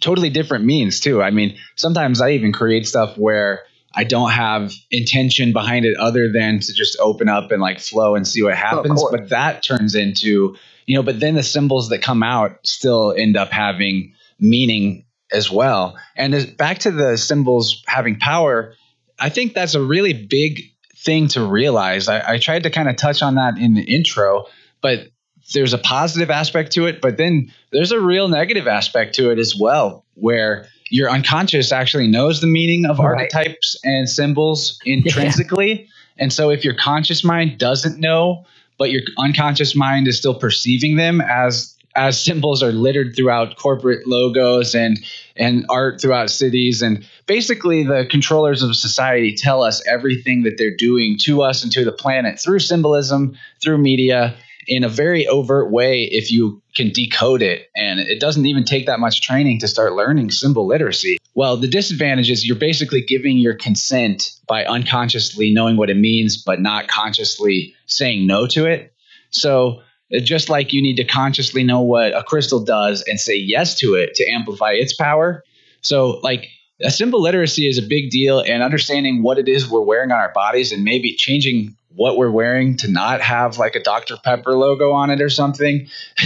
totally 0.00 0.28
different 0.28 0.66
means 0.66 1.00
too. 1.00 1.22
I 1.22 1.30
mean 1.30 1.56
sometimes 1.76 2.20
i 2.20 2.32
even 2.32 2.52
create 2.52 2.86
stuff 2.86 3.16
where 3.16 3.60
i 3.94 4.04
don't 4.04 4.30
have 4.30 4.74
intention 4.90 5.54
behind 5.54 5.86
it 5.86 5.96
other 5.96 6.30
than 6.30 6.60
to 6.60 6.74
just 6.74 6.98
open 7.00 7.30
up 7.30 7.50
and 7.50 7.62
like 7.62 7.80
flow 7.80 8.14
and 8.14 8.28
see 8.28 8.42
what 8.42 8.56
happens. 8.56 9.02
oh, 9.02 9.10
but 9.10 9.30
that 9.30 9.62
turns 9.62 9.94
into 9.94 10.54
you 10.86 10.96
know 10.96 11.02
but 11.02 11.20
then 11.20 11.34
the 11.34 11.42
symbols 11.42 11.88
that 11.90 12.02
come 12.02 12.22
out 12.22 12.58
still 12.66 13.12
end 13.16 13.36
up 13.36 13.50
having 13.50 14.14
meaning 14.38 15.04
as 15.32 15.50
well. 15.50 15.96
And 16.16 16.56
back 16.56 16.78
to 16.80 16.90
the 16.90 17.16
symbols 17.16 17.82
having 17.86 18.18
power, 18.18 18.74
I 19.18 19.30
think 19.30 19.54
that's 19.54 19.74
a 19.74 19.82
really 19.82 20.12
big 20.12 20.60
thing 20.96 21.28
to 21.28 21.44
realize. 21.44 22.08
I, 22.08 22.34
I 22.34 22.38
tried 22.38 22.64
to 22.64 22.70
kind 22.70 22.88
of 22.88 22.96
touch 22.96 23.22
on 23.22 23.36
that 23.36 23.56
in 23.58 23.74
the 23.74 23.82
intro, 23.82 24.46
but 24.80 25.08
there's 25.54 25.72
a 25.72 25.78
positive 25.78 26.30
aspect 26.30 26.72
to 26.72 26.86
it, 26.86 27.00
but 27.00 27.16
then 27.16 27.52
there's 27.72 27.92
a 27.92 28.00
real 28.00 28.28
negative 28.28 28.66
aspect 28.66 29.14
to 29.16 29.30
it 29.30 29.38
as 29.38 29.56
well, 29.56 30.04
where 30.14 30.68
your 30.90 31.10
unconscious 31.10 31.72
actually 31.72 32.08
knows 32.08 32.40
the 32.40 32.46
meaning 32.46 32.86
of 32.86 32.98
right. 32.98 33.06
archetypes 33.06 33.76
and 33.82 34.08
symbols 34.08 34.78
intrinsically. 34.84 35.72
Yeah. 35.72 35.86
And 36.18 36.32
so 36.32 36.50
if 36.50 36.64
your 36.64 36.74
conscious 36.74 37.24
mind 37.24 37.58
doesn't 37.58 37.98
know, 37.98 38.44
but 38.82 38.90
your 38.90 39.02
unconscious 39.16 39.76
mind 39.76 40.08
is 40.08 40.18
still 40.18 40.34
perceiving 40.34 40.96
them 40.96 41.20
as 41.20 41.78
as 41.94 42.20
symbols 42.20 42.64
are 42.64 42.72
littered 42.72 43.14
throughout 43.14 43.54
corporate 43.54 44.08
logos 44.08 44.74
and 44.74 44.98
and 45.36 45.64
art 45.68 46.00
throughout 46.00 46.30
cities. 46.30 46.82
And 46.82 47.06
basically 47.26 47.84
the 47.84 48.08
controllers 48.10 48.60
of 48.60 48.74
society 48.74 49.36
tell 49.36 49.62
us 49.62 49.86
everything 49.86 50.42
that 50.42 50.58
they're 50.58 50.76
doing 50.76 51.16
to 51.18 51.42
us 51.42 51.62
and 51.62 51.70
to 51.70 51.84
the 51.84 51.92
planet 51.92 52.40
through 52.40 52.58
symbolism 52.58 53.38
through 53.62 53.78
media 53.78 54.34
in 54.66 54.84
a 54.84 54.88
very 54.88 55.26
overt 55.26 55.70
way 55.70 56.04
if 56.04 56.30
you 56.30 56.62
can 56.74 56.90
decode 56.90 57.42
it. 57.42 57.68
And 57.76 58.00
it 58.00 58.20
doesn't 58.20 58.46
even 58.46 58.64
take 58.64 58.86
that 58.86 59.00
much 59.00 59.20
training 59.20 59.60
to 59.60 59.68
start 59.68 59.94
learning 59.94 60.30
symbol 60.30 60.66
literacy. 60.66 61.18
Well 61.34 61.56
the 61.56 61.68
disadvantage 61.68 62.30
is 62.30 62.46
you're 62.46 62.56
basically 62.56 63.02
giving 63.02 63.38
your 63.38 63.54
consent 63.54 64.30
by 64.46 64.64
unconsciously 64.64 65.52
knowing 65.52 65.76
what 65.76 65.90
it 65.90 65.96
means 65.96 66.42
but 66.42 66.60
not 66.60 66.88
consciously 66.88 67.74
saying 67.86 68.26
no 68.26 68.46
to 68.48 68.66
it. 68.66 68.94
So 69.30 69.82
just 70.20 70.48
like 70.48 70.72
you 70.72 70.82
need 70.82 70.96
to 70.96 71.04
consciously 71.04 71.64
know 71.64 71.80
what 71.80 72.14
a 72.14 72.22
crystal 72.22 72.62
does 72.62 73.02
and 73.06 73.18
say 73.18 73.36
yes 73.36 73.76
to 73.78 73.94
it 73.94 74.14
to 74.14 74.28
amplify 74.28 74.72
its 74.72 74.94
power. 74.94 75.42
So, 75.80 76.20
like, 76.22 76.48
a 76.80 76.90
symbol 76.90 77.22
literacy 77.22 77.68
is 77.68 77.78
a 77.78 77.82
big 77.82 78.10
deal, 78.10 78.40
and 78.40 78.62
understanding 78.62 79.22
what 79.22 79.38
it 79.38 79.48
is 79.48 79.68
we're 79.68 79.82
wearing 79.82 80.10
on 80.10 80.18
our 80.18 80.32
bodies 80.32 80.72
and 80.72 80.84
maybe 80.84 81.14
changing 81.14 81.76
what 81.94 82.16
we're 82.16 82.30
wearing 82.30 82.76
to 82.78 82.90
not 82.90 83.20
have 83.20 83.58
like 83.58 83.74
a 83.74 83.82
Dr. 83.82 84.16
Pepper 84.22 84.56
logo 84.56 84.92
on 84.92 85.10
it 85.10 85.20
or 85.20 85.28
something. 85.28 85.88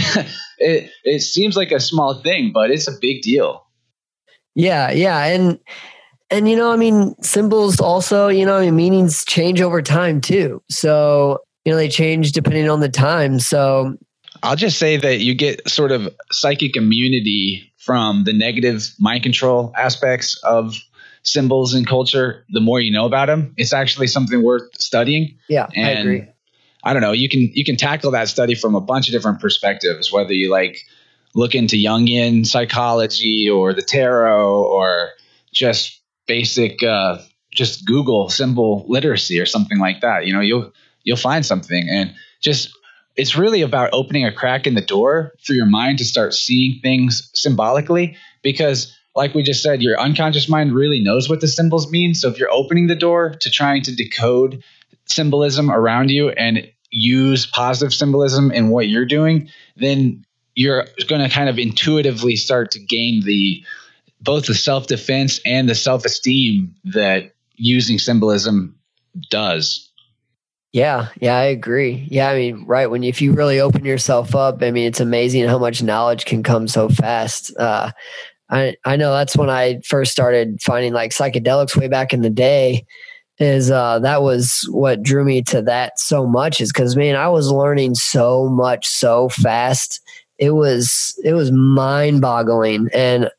it 0.57 0.91
it 1.03 1.21
seems 1.21 1.55
like 1.55 1.71
a 1.71 1.79
small 1.79 2.21
thing, 2.21 2.51
but 2.53 2.71
it's 2.71 2.87
a 2.87 2.97
big 2.99 3.21
deal. 3.21 3.65
Yeah, 4.55 4.91
yeah, 4.91 5.25
and 5.25 5.59
and 6.29 6.49
you 6.49 6.55
know, 6.55 6.71
I 6.71 6.75
mean, 6.75 7.15
symbols 7.21 7.79
also, 7.79 8.27
you 8.27 8.45
know, 8.45 8.69
meanings 8.71 9.23
change 9.25 9.61
over 9.61 9.81
time 9.81 10.21
too. 10.21 10.61
So 10.69 11.39
you 11.67 11.73
know 11.73 11.77
they 11.77 11.89
change 11.89 12.31
depending 12.31 12.69
on 12.69 12.79
the 12.79 12.87
time 12.87 13.39
so 13.39 13.93
i'll 14.41 14.55
just 14.55 14.79
say 14.79 14.95
that 14.95 15.19
you 15.19 15.35
get 15.35 15.67
sort 15.67 15.91
of 15.91 16.07
psychic 16.31 16.77
immunity 16.77 17.73
from 17.77 18.23
the 18.23 18.31
negative 18.31 18.89
mind 18.99 19.21
control 19.21 19.73
aspects 19.77 20.41
of 20.45 20.77
symbols 21.27 21.73
and 21.73 21.85
culture, 21.85 22.45
the 22.49 22.61
more 22.61 22.79
you 22.79 22.91
know 22.91 23.05
about 23.05 23.27
them. 23.27 23.53
It's 23.57 23.73
actually 23.73 24.07
something 24.07 24.41
worth 24.41 24.63
studying. 24.79 25.37
Yeah, 25.47 25.67
and 25.75 25.85
I 25.85 25.91
agree. 25.91 26.27
I 26.83 26.93
don't 26.93 27.01
know. 27.01 27.11
You 27.11 27.29
can 27.29 27.41
you 27.53 27.65
can 27.65 27.75
tackle 27.75 28.11
that 28.11 28.29
study 28.29 28.55
from 28.55 28.75
a 28.75 28.81
bunch 28.81 29.07
of 29.07 29.13
different 29.13 29.41
perspectives, 29.41 30.11
whether 30.11 30.33
you 30.33 30.49
like 30.49 30.79
look 31.35 31.53
into 31.53 31.75
Jungian 31.75 32.45
psychology 32.45 33.49
or 33.49 33.73
the 33.73 33.81
tarot 33.81 34.63
or 34.63 35.09
just 35.53 36.01
basic 36.27 36.81
uh, 36.83 37.17
just 37.51 37.85
Google 37.85 38.29
symbol 38.29 38.85
literacy 38.87 39.39
or 39.39 39.45
something 39.45 39.79
like 39.79 40.01
that. 40.01 40.25
You 40.25 40.33
know, 40.33 40.41
you'll 40.41 40.71
you'll 41.03 41.17
find 41.17 41.45
something 41.45 41.87
and 41.89 42.13
just 42.41 42.71
it's 43.15 43.35
really 43.35 43.63
about 43.63 43.89
opening 43.93 44.25
a 44.25 44.31
crack 44.31 44.67
in 44.67 44.75
the 44.75 44.81
door 44.81 45.33
for 45.43 45.53
your 45.53 45.65
mind 45.65 45.97
to 45.97 46.05
start 46.05 46.33
seeing 46.33 46.79
things 46.81 47.31
symbolically 47.33 48.15
because 48.43 48.96
like 49.17 49.33
we 49.33 49.43
just 49.43 49.61
said 49.61 49.81
your 49.81 49.99
unconscious 49.99 50.47
mind 50.47 50.73
really 50.73 51.01
knows 51.01 51.27
what 51.27 51.41
the 51.41 51.47
symbols 51.47 51.91
mean 51.91 52.13
so 52.13 52.29
if 52.29 52.39
you're 52.39 52.51
opening 52.51 52.87
the 52.87 52.95
door 52.95 53.31
to 53.41 53.49
trying 53.49 53.81
to 53.81 53.93
decode 53.93 54.63
symbolism 55.05 55.69
around 55.69 56.09
you 56.09 56.29
and 56.29 56.71
use 56.91 57.45
positive 57.45 57.93
symbolism 57.93 58.51
in 58.51 58.69
what 58.69 58.87
you're 58.87 59.05
doing 59.05 59.49
then 59.75 60.23
you're 60.55 60.87
going 61.07 61.21
to 61.21 61.29
kind 61.29 61.49
of 61.49 61.59
intuitively 61.59 62.35
start 62.35 62.71
to 62.71 62.79
gain 62.79 63.23
the 63.25 63.61
both 64.21 64.45
the 64.45 64.55
self-defense 64.55 65.39
and 65.45 65.67
the 65.67 65.75
self-esteem 65.75 66.73
that 66.85 67.33
using 67.55 67.99
symbolism 67.99 68.77
does 69.29 69.87
yeah, 70.73 71.07
yeah, 71.19 71.35
I 71.35 71.45
agree. 71.45 72.07
Yeah, 72.11 72.29
I 72.29 72.35
mean, 72.35 72.65
right 72.67 72.85
when 72.91 73.03
if 73.03 73.19
you 73.19 73.31
really 73.31 73.59
open 73.59 73.83
yourself 73.83 74.35
up, 74.35 74.61
I 74.61 74.69
mean, 74.69 74.85
it's 74.85 74.99
amazing 74.99 75.47
how 75.47 75.57
much 75.57 75.81
knowledge 75.81 76.25
can 76.25 76.43
come 76.43 76.67
so 76.67 76.87
fast. 76.87 77.55
Uh, 77.57 77.91
I 78.49 78.75
I 78.85 78.95
know 78.95 79.11
that's 79.11 79.35
when 79.35 79.49
I 79.49 79.81
first 79.85 80.11
started 80.11 80.61
finding 80.61 80.93
like 80.93 81.11
psychedelics 81.11 81.75
way 81.75 81.87
back 81.87 82.13
in 82.13 82.21
the 82.21 82.29
day. 82.29 82.85
Is 83.39 83.69
uh, 83.69 83.99
that 83.99 84.23
was 84.23 84.67
what 84.71 85.03
drew 85.03 85.23
me 85.23 85.43
to 85.43 85.61
that 85.63 85.99
so 85.99 86.25
much? 86.25 86.59
Is 86.59 86.71
because 86.71 86.95
man, 86.95 87.15
I 87.15 87.29
was 87.29 87.51
learning 87.51 87.95
so 87.95 88.49
much 88.49 88.87
so 88.87 89.29
fast. 89.29 90.01
It 90.39 90.51
was 90.51 91.19
it 91.23 91.33
was 91.33 91.51
mind 91.51 92.21
boggling, 92.21 92.89
and 92.93 93.29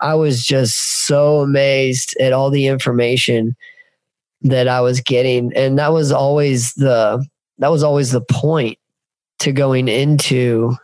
I 0.00 0.14
was 0.14 0.44
just 0.44 1.06
so 1.06 1.40
amazed 1.40 2.16
at 2.20 2.32
all 2.32 2.50
the 2.50 2.66
information 2.66 3.56
that 4.42 4.68
I 4.68 4.80
was 4.80 5.00
getting. 5.00 5.52
And 5.56 5.78
that 5.78 5.92
was 5.92 6.12
always 6.12 6.74
the 6.74 7.24
that 7.58 7.70
was 7.70 7.82
always 7.82 8.12
the 8.12 8.20
point 8.20 8.78
to 9.40 9.52
going 9.52 9.88
into 9.88 10.76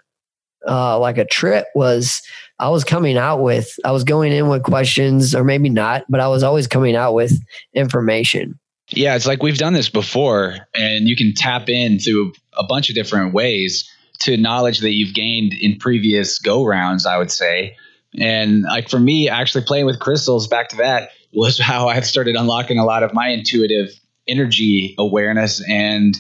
uh, 0.67 0.99
like 0.99 1.19
a 1.19 1.25
trip 1.25 1.67
was 1.75 2.23
I 2.59 2.69
was 2.69 2.85
coming 2.85 3.17
out 3.17 3.43
with 3.43 3.69
I 3.85 3.93
was 3.93 4.05
going 4.05 4.33
in 4.33 4.49
with 4.49 4.63
questions 4.63 5.35
or 5.35 5.45
maybe 5.45 5.69
not, 5.69 6.05
but 6.09 6.21
I 6.21 6.29
was 6.29 6.43
always 6.43 6.67
coming 6.67 6.97
out 6.97 7.15
with 7.15 7.33
information. 7.75 8.59
Yeah, 8.91 9.17
it's 9.17 9.27
like 9.27 9.43
we've 9.43 9.59
done 9.59 9.73
this 9.73 9.89
before 9.89 10.57
and 10.75 11.09
you 11.09 11.17
can 11.17 11.35
tap 11.35 11.69
in 11.69 11.99
through 11.99 12.33
a 12.53 12.65
bunch 12.65 12.91
of 12.91 12.95
different 12.95 13.33
ways 13.33 13.91
to 14.21 14.37
knowledge 14.37 14.81
that 14.81 14.93
you've 14.93 15.15
gained 15.15 15.53
in 15.55 15.79
previous 15.79 16.39
go 16.39 16.65
rounds, 16.65 17.07
I 17.07 17.19
would 17.19 17.31
say. 17.31 17.77
And 18.17 18.63
like 18.63 18.89
for 18.89 19.01
me, 19.01 19.29
actually 19.29 19.65
playing 19.65 19.87
with 19.87 19.99
crystals, 19.99 20.47
back 20.47 20.69
to 20.69 20.77
that, 20.77 21.11
was 21.33 21.59
how 21.61 21.89
I've 21.89 22.07
started 22.07 22.37
unlocking 22.37 22.79
a 22.79 22.85
lot 22.85 23.03
of 23.03 23.13
my 23.13 23.29
intuitive 23.29 23.89
energy 24.29 24.95
awareness 24.99 25.63
and 25.69 26.17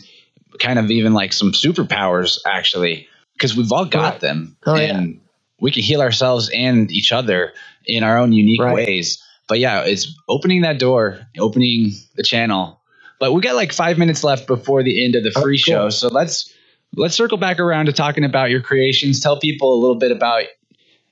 kind 0.61 0.79
of 0.79 0.91
even 0.91 1.15
like 1.15 1.33
some 1.33 1.53
superpowers 1.53 2.39
actually 2.47 3.09
because 3.33 3.57
we've 3.57 3.73
all 3.73 3.87
got 3.87 4.21
them 4.21 4.57
oh, 4.67 4.77
and 4.77 5.15
yeah. 5.15 5.21
We 5.61 5.71
can 5.71 5.83
heal 5.83 6.01
ourselves 6.01 6.51
and 6.55 6.91
each 6.91 7.13
other 7.13 7.53
in 7.87 8.03
our 8.03 8.19
own 8.19 8.33
unique 8.33 8.61
right. 8.61 8.75
ways 8.75 9.23
but 9.49 9.59
yeah 9.59 9.83
it's 9.83 10.15
opening 10.29 10.63
that 10.63 10.79
door 10.79 11.21
opening 11.39 11.93
the 12.17 12.23
channel 12.23 12.81
but 13.21 13.33
we 13.33 13.41
got 13.41 13.55
like 13.55 13.73
five 13.73 13.99
minutes 13.99 14.25
left 14.25 14.47
before 14.47 14.83
the 14.83 15.05
end 15.05 15.15
of 15.15 15.23
the 15.23 15.33
oh, 15.37 15.43
free 15.43 15.61
oh, 15.63 15.65
cool. 15.67 15.75
show 15.75 15.91
so 15.91 16.09
let's 16.09 16.53
let's 16.97 17.15
circle 17.15 17.39
back 17.39 17.59
around 17.59 17.87
to 17.87 17.93
talking 17.93 18.25
about 18.25 18.51
your 18.51 18.61
creations 18.61 19.21
tell 19.21 19.39
people 19.39 19.75
a 19.75 19.79
little 19.81 19.99
bit 19.99 20.11
about 20.11 20.45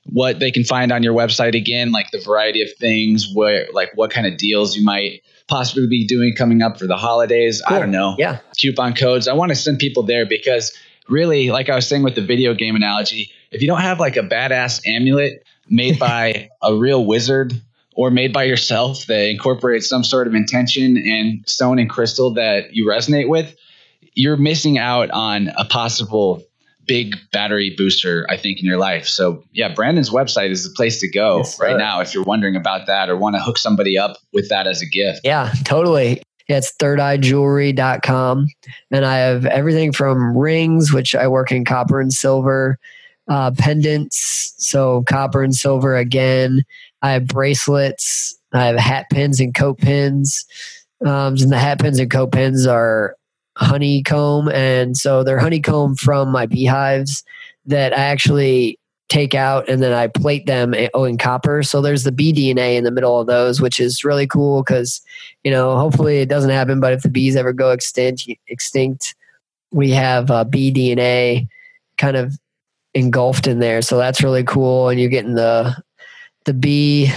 what 0.05 0.39
they 0.39 0.51
can 0.51 0.63
find 0.63 0.91
on 0.91 1.03
your 1.03 1.13
website 1.13 1.55
again, 1.55 1.91
like 1.91 2.11
the 2.11 2.19
variety 2.19 2.61
of 2.61 2.69
things, 2.77 3.27
where 3.33 3.67
like 3.73 3.91
what 3.95 4.11
kind 4.11 4.27
of 4.27 4.37
deals 4.37 4.75
you 4.75 4.83
might 4.83 5.21
possibly 5.47 5.87
be 5.87 6.05
doing 6.05 6.33
coming 6.37 6.61
up 6.61 6.77
for 6.77 6.87
the 6.87 6.97
holidays. 6.97 7.61
Cool. 7.65 7.77
I 7.77 7.79
don't 7.79 7.91
know. 7.91 8.15
Yeah. 8.17 8.39
Coupon 8.59 8.95
codes. 8.95 9.27
I 9.27 9.33
want 9.33 9.49
to 9.49 9.55
send 9.55 9.79
people 9.79 10.03
there 10.03 10.25
because 10.25 10.77
really, 11.09 11.49
like 11.49 11.69
I 11.69 11.75
was 11.75 11.87
saying 11.87 12.03
with 12.03 12.15
the 12.15 12.21
video 12.21 12.53
game 12.53 12.75
analogy, 12.75 13.31
if 13.51 13.61
you 13.61 13.67
don't 13.67 13.81
have 13.81 13.99
like 13.99 14.17
a 14.17 14.21
badass 14.21 14.81
amulet 14.87 15.43
made 15.69 15.99
by 15.99 16.49
a 16.61 16.75
real 16.75 17.05
wizard 17.05 17.53
or 17.95 18.09
made 18.09 18.33
by 18.33 18.43
yourself 18.43 19.05
that 19.05 19.29
incorporates 19.29 19.87
some 19.87 20.03
sort 20.03 20.27
of 20.27 20.33
intention 20.33 20.97
and 20.97 21.47
stone 21.47 21.79
and 21.79 21.89
crystal 21.89 22.33
that 22.33 22.73
you 22.73 22.87
resonate 22.87 23.29
with, 23.29 23.55
you're 24.15 24.37
missing 24.37 24.77
out 24.77 25.11
on 25.11 25.49
a 25.57 25.65
possible 25.65 26.43
big 26.85 27.15
battery 27.31 27.73
booster, 27.77 28.25
I 28.29 28.37
think, 28.37 28.59
in 28.59 28.65
your 28.65 28.77
life. 28.77 29.07
So, 29.07 29.43
yeah, 29.53 29.73
Brandon's 29.73 30.09
website 30.09 30.49
is 30.49 30.63
the 30.67 30.73
place 30.75 30.99
to 30.99 31.09
go 31.09 31.37
Yes, 31.37 31.59
right 31.59 31.77
now 31.77 32.01
if 32.01 32.13
you're 32.13 32.23
wondering 32.23 32.55
about 32.55 32.87
that 32.87 33.09
or 33.09 33.15
want 33.15 33.35
to 33.35 33.41
hook 33.41 33.57
somebody 33.57 33.97
up 33.97 34.17
with 34.33 34.49
that 34.49 34.67
as 34.67 34.81
a 34.81 34.85
gift. 34.85 35.21
Yeah, 35.23 35.53
totally. 35.63 36.21
It's 36.47 36.73
thirdeyejewelry.com. 36.77 38.47
And 38.91 39.05
I 39.05 39.17
have 39.17 39.45
everything 39.45 39.91
from 39.91 40.37
rings, 40.37 40.91
which 40.91 41.15
I 41.15 41.27
work 41.27 41.51
in 41.51 41.65
copper 41.65 41.99
and 41.99 42.11
silver, 42.11 42.77
uh, 43.27 43.51
pendants, 43.57 44.53
so 44.57 45.03
copper 45.03 45.43
and 45.43 45.55
silver 45.55 45.95
again. 45.95 46.63
I 47.01 47.11
have 47.11 47.27
bracelets. 47.27 48.35
I 48.53 48.65
have 48.65 48.77
hat 48.77 49.07
pins 49.09 49.39
and 49.39 49.53
coat 49.53 49.79
pins. 49.79 50.45
Um, 51.05 51.35
and 51.35 51.51
the 51.51 51.59
hat 51.59 51.79
pins 51.79 51.99
and 51.99 52.11
coat 52.11 52.31
pins 52.31 52.65
are 52.67 53.15
honeycomb. 53.57 54.49
And 54.49 54.97
so 54.97 55.23
they're 55.23 55.39
honeycomb 55.39 55.95
from 55.95 56.29
my 56.29 56.45
beehives 56.45 57.23
that 57.65 57.93
I 57.93 58.03
actually 58.03 58.79
take 59.13 59.35
out 59.35 59.69
and 59.69 59.81
then 59.83 59.93
I 59.93 60.07
plate 60.07 60.47
them 60.47 60.73
in- 60.73 60.89
oh, 60.95 61.03
in 61.03 61.19
copper. 61.19 61.61
So 61.61 61.81
there's 61.81 62.03
the 62.03 62.11
bee 62.11 62.33
DNA 62.33 62.75
in 62.77 62.83
the 62.83 62.89
middle 62.89 63.19
of 63.19 63.27
those, 63.27 63.61
which 63.61 63.79
is 63.79 64.03
really 64.03 64.25
cool 64.25 64.63
because, 64.63 65.01
you 65.43 65.51
know, 65.51 65.77
hopefully 65.77 66.21
it 66.21 66.29
doesn't 66.29 66.49
happen. 66.49 66.79
But 66.79 66.93
if 66.93 67.03
the 67.03 67.09
bees 67.09 67.35
ever 67.35 67.53
go 67.53 67.69
extinct, 67.69 68.27
extinct, 68.47 69.13
we 69.71 69.91
have 69.91 70.31
uh, 70.31 70.43
bee 70.43 70.73
DNA 70.73 71.47
kind 71.99 72.17
of 72.17 72.33
engulfed 72.95 73.45
in 73.45 73.59
there. 73.59 73.83
So 73.83 73.97
that's 73.97 74.23
really 74.23 74.43
cool. 74.43 74.89
And 74.89 74.99
you're 74.99 75.09
getting 75.11 75.35
the 75.35 75.75
the 76.45 76.53
bee 76.55 77.11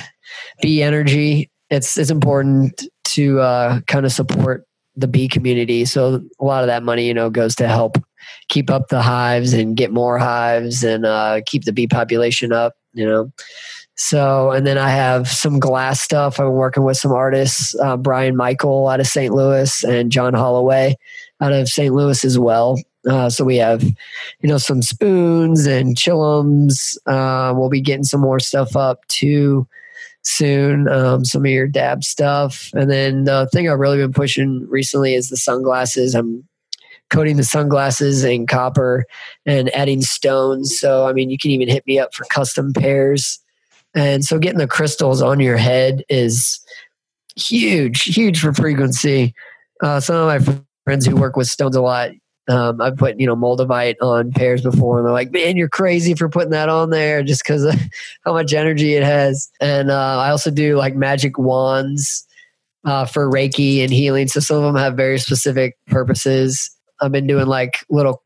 bee 0.61 0.82
energy. 0.82 1.51
It's 1.70 1.97
it's 1.97 2.11
important 2.11 2.84
to 3.05 3.40
uh, 3.40 3.80
kind 3.86 4.05
of 4.05 4.12
support 4.12 4.66
the 4.97 5.09
bee 5.09 5.28
community. 5.28 5.86
So 5.86 6.22
a 6.38 6.44
lot 6.44 6.62
of 6.62 6.66
that 6.66 6.82
money, 6.82 7.07
you 7.07 7.14
know, 7.14 7.30
goes 7.30 7.55
to 7.57 7.68
help 7.68 7.97
keep 8.49 8.70
up 8.70 8.89
the 8.89 9.03
hives 9.03 9.53
and 9.53 9.77
get 9.77 9.93
more 9.93 10.18
hives 10.18 10.85
and 10.85 11.05
uh, 11.07 11.41
keep 11.47 11.64
the 11.64 11.72
bee 11.72 11.87
population 11.87 12.53
up. 12.53 12.74
You 12.93 13.07
know. 13.07 13.33
So, 13.99 14.51
and 14.51 14.66
then 14.66 14.77
I 14.77 14.91
have 14.91 15.27
some 15.27 15.59
glass 15.59 16.03
stuff. 16.03 16.39
I'm 16.39 16.53
working 16.53 16.85
with 16.85 16.99
some 16.99 17.12
artists, 17.12 17.74
uh, 17.81 17.97
Brian 17.97 18.37
Michael 18.37 18.89
out 18.89 19.01
of 19.01 19.07
St. 19.07 19.33
Louis 19.33 19.85
and 19.85 20.12
John 20.12 20.35
Holloway 20.35 20.97
out 21.41 21.53
of 21.53 21.68
St. 21.68 21.95
Louis 21.95 22.22
as 22.24 22.39
well. 22.39 22.79
Uh, 23.09 23.31
so 23.31 23.45
we 23.45 23.57
have, 23.57 23.83
you 23.83 24.49
know, 24.49 24.59
some 24.59 24.83
spoons 24.83 25.66
and 25.66 25.97
chillums. 25.97 26.97
Uh, 27.07 27.55
we'll 27.57 27.70
be 27.70 27.81
getting 27.81 28.05
some 28.05 28.20
more 28.20 28.41
stuff 28.41 28.77
up 28.77 29.07
too 29.09 29.66
soon. 30.22 30.89
Um, 30.89 31.24
some 31.24 31.45
of 31.45 31.51
your 31.51 31.68
dab 31.68 32.03
stuff, 32.03 32.70
and 32.74 32.91
then 32.91 33.24
the 33.24 33.49
thing 33.53 33.68
I've 33.68 33.79
really 33.79 33.99
been 33.99 34.12
pushing 34.12 34.66
recently 34.68 35.14
is 35.14 35.29
the 35.29 35.37
sunglasses. 35.37 36.14
I'm 36.14 36.47
coating 37.11 37.36
the 37.36 37.44
sunglasses 37.44 38.24
in 38.24 38.46
copper 38.46 39.04
and 39.44 39.74
adding 39.74 40.02
stones. 40.02 40.78
So 40.78 41.07
I 41.07 41.12
mean, 41.12 41.30
you 41.30 41.38
can 41.38 41.50
even 41.50 41.68
hit 41.68 41.86
me 41.86 41.98
up 41.98 42.14
for 42.14 42.24
custom 42.24 42.72
pairs. 42.72 43.38
And 43.94 44.24
so 44.24 44.38
getting 44.38 44.59
the 44.59 44.66
crystals 44.66 45.22
on 45.22 45.40
your 45.40 45.57
head 45.57 46.04
is 46.09 46.61
huge, 47.36 48.02
huge 48.02 48.40
for 48.40 48.52
frequency. 48.52 49.34
Uh, 49.82 50.00
some 50.00 50.16
of 50.16 50.26
my 50.26 50.54
friends 50.84 51.07
who 51.07 51.16
work 51.16 51.36
with 51.36 51.46
stones 51.46 51.76
a 51.76 51.80
lot, 51.80 52.11
um, 52.48 52.80
I've 52.80 52.96
put 52.96 53.18
you 53.18 53.26
know 53.26 53.34
moldavite 53.34 53.96
on 54.00 54.30
pairs 54.32 54.62
before, 54.62 54.98
and 54.98 55.07
they're 55.07 55.12
like, 55.12 55.32
"Man, 55.32 55.57
you're 55.57 55.68
crazy 55.68 56.14
for 56.14 56.28
putting 56.28 56.50
that 56.50 56.68
on 56.68 56.90
there 56.90 57.22
just 57.22 57.42
because 57.42 57.64
of 57.64 57.74
how 58.24 58.32
much 58.32 58.52
energy 58.52 58.94
it 58.94 59.02
has." 59.02 59.50
And 59.61 59.90
uh, 59.90 60.18
I 60.18 60.30
also 60.30 60.50
do 60.50 60.76
like 60.76 60.94
magic 60.94 61.38
wands 61.38 62.26
uh, 62.84 63.04
for 63.04 63.30
Reiki 63.30 63.82
and 63.82 63.92
healing. 63.92 64.28
So 64.28 64.40
some 64.40 64.59
of 64.59 64.62
them 64.62 64.76
have 64.76 64.94
very 64.94 65.18
specific 65.18 65.76
purposes. 65.88 66.70
I've 67.01 67.12
been 67.12 67.26
doing 67.26 67.47
like 67.47 67.84
little 67.88 68.22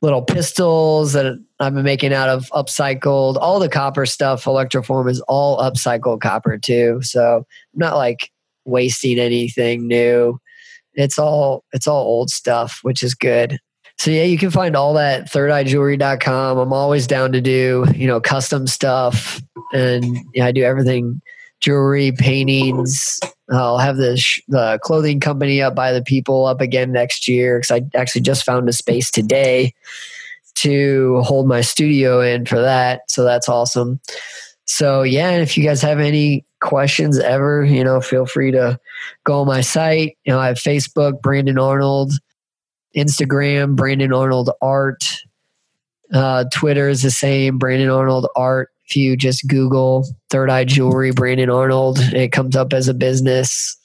little 0.00 0.22
pistols 0.22 1.12
that 1.12 1.26
I've 1.58 1.74
been 1.74 1.84
making 1.84 2.12
out 2.12 2.28
of 2.28 2.48
upcycled. 2.50 3.36
All 3.36 3.58
the 3.58 3.68
copper 3.68 4.06
stuff, 4.06 4.44
electroform 4.44 5.10
is 5.10 5.20
all 5.22 5.58
upcycled 5.58 6.20
copper 6.20 6.56
too. 6.56 7.00
So 7.02 7.38
I'm 7.38 7.78
not 7.78 7.96
like 7.96 8.30
wasting 8.64 9.18
anything 9.18 9.86
new. 9.86 10.38
It's 10.94 11.18
all 11.18 11.64
it's 11.72 11.86
all 11.86 12.04
old 12.04 12.30
stuff, 12.30 12.80
which 12.82 13.02
is 13.02 13.14
good. 13.14 13.58
So 13.98 14.12
yeah, 14.12 14.22
you 14.22 14.38
can 14.38 14.50
find 14.50 14.76
all 14.76 14.94
that 14.94 15.22
at 15.22 15.32
thirdeyejewelry.com. 15.32 16.58
I'm 16.58 16.72
always 16.72 17.08
down 17.08 17.32
to 17.32 17.40
do, 17.40 17.84
you 17.94 18.06
know, 18.06 18.20
custom 18.20 18.68
stuff 18.68 19.42
and 19.72 20.04
yeah, 20.34 20.46
I 20.46 20.52
do 20.52 20.62
everything 20.62 21.20
jewelry, 21.60 22.12
paintings. 22.12 23.20
I'll 23.50 23.78
have 23.78 23.96
the 23.96 24.78
clothing 24.82 25.20
company 25.20 25.62
up 25.62 25.74
by 25.74 25.92
the 25.92 26.02
people 26.02 26.46
up 26.46 26.60
again 26.60 26.92
next 26.92 27.28
year 27.28 27.58
because 27.58 27.70
I 27.70 27.98
actually 27.98 28.22
just 28.22 28.44
found 28.44 28.68
a 28.68 28.72
space 28.72 29.10
today 29.10 29.72
to 30.56 31.20
hold 31.22 31.46
my 31.46 31.60
studio 31.60 32.20
in 32.20 32.44
for 32.44 32.60
that. 32.60 33.02
So 33.08 33.24
that's 33.24 33.48
awesome. 33.48 34.00
So 34.64 35.02
yeah, 35.02 35.30
if 35.32 35.56
you 35.56 35.64
guys 35.64 35.80
have 35.82 36.00
any 36.00 36.44
questions 36.60 37.18
ever, 37.18 37.64
you 37.64 37.82
know, 37.84 38.00
feel 38.00 38.26
free 38.26 38.50
to 38.50 38.78
go 39.24 39.40
on 39.40 39.46
my 39.46 39.60
site. 39.60 40.18
You 40.24 40.32
know, 40.32 40.40
I 40.40 40.48
have 40.48 40.58
Facebook, 40.58 41.22
Brandon 41.22 41.58
Arnold, 41.58 42.12
Instagram, 42.96 43.76
Brandon 43.76 44.12
Arnold 44.12 44.50
Art. 44.60 45.04
Uh, 46.12 46.44
Twitter 46.52 46.88
is 46.88 47.02
the 47.02 47.10
same, 47.10 47.58
Brandon 47.58 47.90
Arnold 47.90 48.26
Art. 48.34 48.70
If 48.88 48.96
you 48.96 49.16
just 49.16 49.46
Google 49.46 50.06
Third 50.30 50.50
Eye 50.50 50.64
Jewelry, 50.64 51.10
Brandon 51.12 51.50
Arnold, 51.50 51.98
it 51.98 52.32
comes 52.32 52.56
up 52.56 52.72
as 52.72 52.88
a 52.88 52.94
business. 52.94 53.76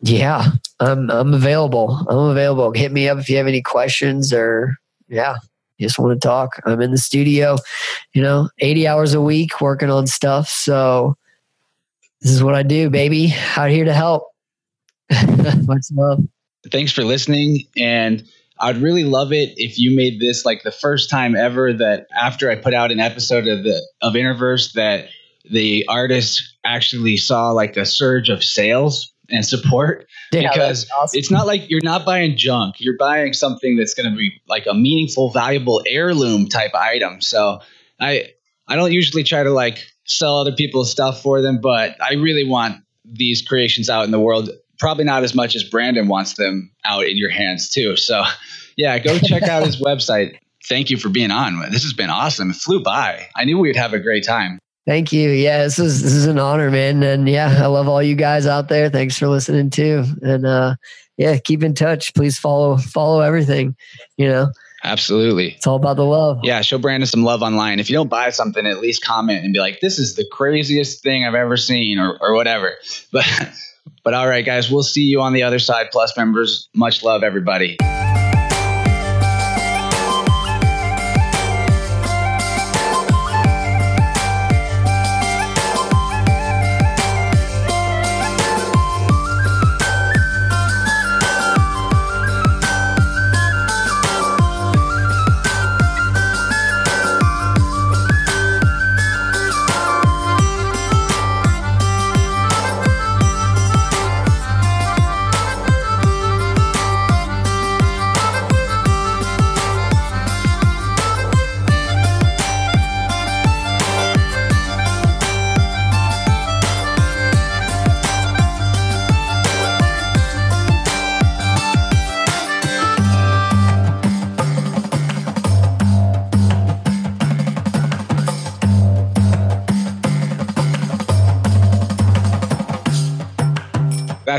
Yeah, 0.00 0.50
I'm 0.80 1.10
I'm 1.10 1.32
available. 1.32 2.04
I'm 2.08 2.30
available. 2.30 2.72
Hit 2.72 2.90
me 2.90 3.08
up 3.08 3.18
if 3.18 3.28
you 3.28 3.36
have 3.36 3.46
any 3.46 3.62
questions 3.62 4.32
or 4.32 4.76
yeah, 5.08 5.36
just 5.82 5.98
want 5.98 6.20
to 6.20 6.26
talk. 6.26 6.60
I'm 6.64 6.80
in 6.80 6.90
the 6.90 6.98
studio, 6.98 7.56
you 8.14 8.22
know, 8.22 8.48
80 8.58 8.88
hours 8.88 9.14
a 9.14 9.20
week 9.20 9.60
working 9.60 9.90
on 9.90 10.06
stuff. 10.06 10.48
So 10.48 11.16
this 12.20 12.30
is 12.30 12.42
what 12.42 12.54
I 12.54 12.62
do, 12.62 12.90
baby. 12.90 13.34
Out 13.56 13.70
here 13.70 13.84
to 13.84 13.92
help. 13.92 14.28
Much 15.66 15.86
love. 15.92 16.24
Thanks 16.70 16.92
for 16.92 17.04
listening 17.04 17.66
and 17.76 18.22
I'd 18.62 18.78
really 18.78 19.04
love 19.04 19.32
it 19.32 19.54
if 19.56 19.78
you 19.78 19.94
made 19.94 20.20
this 20.20 20.44
like 20.44 20.62
the 20.62 20.70
first 20.70 21.10
time 21.10 21.34
ever 21.36 21.72
that 21.72 22.06
after 22.16 22.50
I 22.50 22.56
put 22.56 22.74
out 22.74 22.92
an 22.92 23.00
episode 23.00 23.48
of 23.48 23.64
the 23.64 23.82
of 24.00 24.14
Interverse 24.14 24.72
that 24.74 25.08
the 25.50 25.84
artist 25.88 26.56
actually 26.64 27.16
saw 27.16 27.50
like 27.50 27.76
a 27.76 27.84
surge 27.84 28.28
of 28.28 28.42
sales 28.44 29.12
and 29.28 29.44
support. 29.44 30.06
Yeah, 30.32 30.50
because 30.50 30.88
awesome. 30.98 31.18
it's 31.18 31.30
not 31.30 31.46
like 31.46 31.68
you're 31.68 31.82
not 31.82 32.06
buying 32.06 32.36
junk. 32.38 32.76
You're 32.78 32.96
buying 32.96 33.34
something 33.34 33.76
that's 33.76 33.92
going 33.92 34.10
to 34.10 34.16
be 34.16 34.40
like 34.48 34.64
a 34.66 34.72
meaningful 34.72 35.30
valuable 35.30 35.82
heirloom 35.86 36.48
type 36.48 36.74
item. 36.74 37.20
So 37.20 37.60
i 38.02 38.32
i 38.68 38.76
don't 38.76 38.92
usually 38.92 39.22
try 39.22 39.42
to 39.42 39.50
like 39.50 39.78
sell 40.04 40.40
other 40.40 40.52
people's 40.52 40.90
stuff 40.90 41.22
for 41.22 41.40
them 41.40 41.60
but 41.62 41.96
i 42.02 42.14
really 42.14 42.44
want 42.44 42.82
these 43.04 43.42
creations 43.42 43.88
out 43.88 44.04
in 44.04 44.10
the 44.10 44.20
world 44.20 44.50
probably 44.82 45.04
not 45.04 45.22
as 45.22 45.34
much 45.34 45.54
as 45.54 45.62
brandon 45.62 46.08
wants 46.08 46.34
them 46.34 46.70
out 46.84 47.06
in 47.06 47.16
your 47.16 47.30
hands 47.30 47.70
too 47.70 47.96
so 47.96 48.24
yeah 48.76 48.98
go 48.98 49.18
check 49.18 49.44
out 49.44 49.64
his 49.64 49.80
website 49.80 50.36
thank 50.68 50.90
you 50.90 50.96
for 50.96 51.08
being 51.08 51.30
on 51.30 51.58
this 51.70 51.84
has 51.84 51.92
been 51.92 52.10
awesome 52.10 52.50
it 52.50 52.56
flew 52.56 52.82
by 52.82 53.28
i 53.36 53.44
knew 53.44 53.58
we'd 53.58 53.76
have 53.76 53.94
a 53.94 54.00
great 54.00 54.24
time 54.24 54.58
Thank 54.84 55.12
you. 55.12 55.30
Yeah, 55.30 55.62
this 55.62 55.78
is 55.78 56.02
this 56.02 56.12
is 56.12 56.26
an 56.26 56.40
honor, 56.40 56.68
man. 56.70 57.04
And 57.04 57.28
yeah, 57.28 57.60
I 57.62 57.66
love 57.66 57.86
all 57.86 58.02
you 58.02 58.16
guys 58.16 58.46
out 58.46 58.68
there. 58.68 58.90
Thanks 58.90 59.16
for 59.16 59.28
listening 59.28 59.70
too. 59.70 60.04
And 60.22 60.44
uh 60.44 60.74
yeah, 61.16 61.38
keep 61.38 61.62
in 61.62 61.74
touch. 61.74 62.14
Please 62.14 62.36
follow 62.36 62.76
follow 62.78 63.20
everything. 63.20 63.76
You 64.16 64.28
know, 64.28 64.52
absolutely 64.82 65.52
it's 65.52 65.68
all 65.68 65.76
about 65.76 65.96
the 65.96 66.04
love. 66.04 66.40
Yeah, 66.42 66.62
show 66.62 66.78
Brandon 66.78 67.06
some 67.06 67.22
love 67.22 67.42
online. 67.42 67.78
If 67.78 67.90
you 67.90 67.94
don't 67.94 68.08
buy 68.08 68.30
something, 68.30 68.66
at 68.66 68.80
least 68.80 69.04
comment 69.04 69.44
and 69.44 69.52
be 69.52 69.60
like, 69.60 69.78
"This 69.80 70.00
is 70.00 70.16
the 70.16 70.26
craziest 70.32 71.00
thing 71.00 71.24
I've 71.24 71.36
ever 71.36 71.56
seen," 71.56 72.00
or 72.00 72.18
or 72.20 72.34
whatever. 72.34 72.76
But 73.12 73.24
but 74.04 74.14
all 74.14 74.28
right, 74.28 74.44
guys, 74.44 74.70
we'll 74.70 74.82
see 74.82 75.02
you 75.02 75.20
on 75.20 75.32
the 75.32 75.42
other 75.42 75.58
side. 75.58 75.88
Plus 75.92 76.16
members, 76.16 76.68
much 76.74 77.02
love, 77.02 77.22
everybody. 77.22 77.76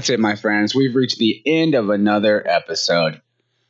That's 0.03 0.09
it, 0.09 0.19
my 0.19 0.35
friends. 0.35 0.75
We've 0.75 0.95
reached 0.95 1.17
the 1.17 1.41
end 1.45 1.75
of 1.75 1.89
another 1.89 2.45
episode. 2.45 3.21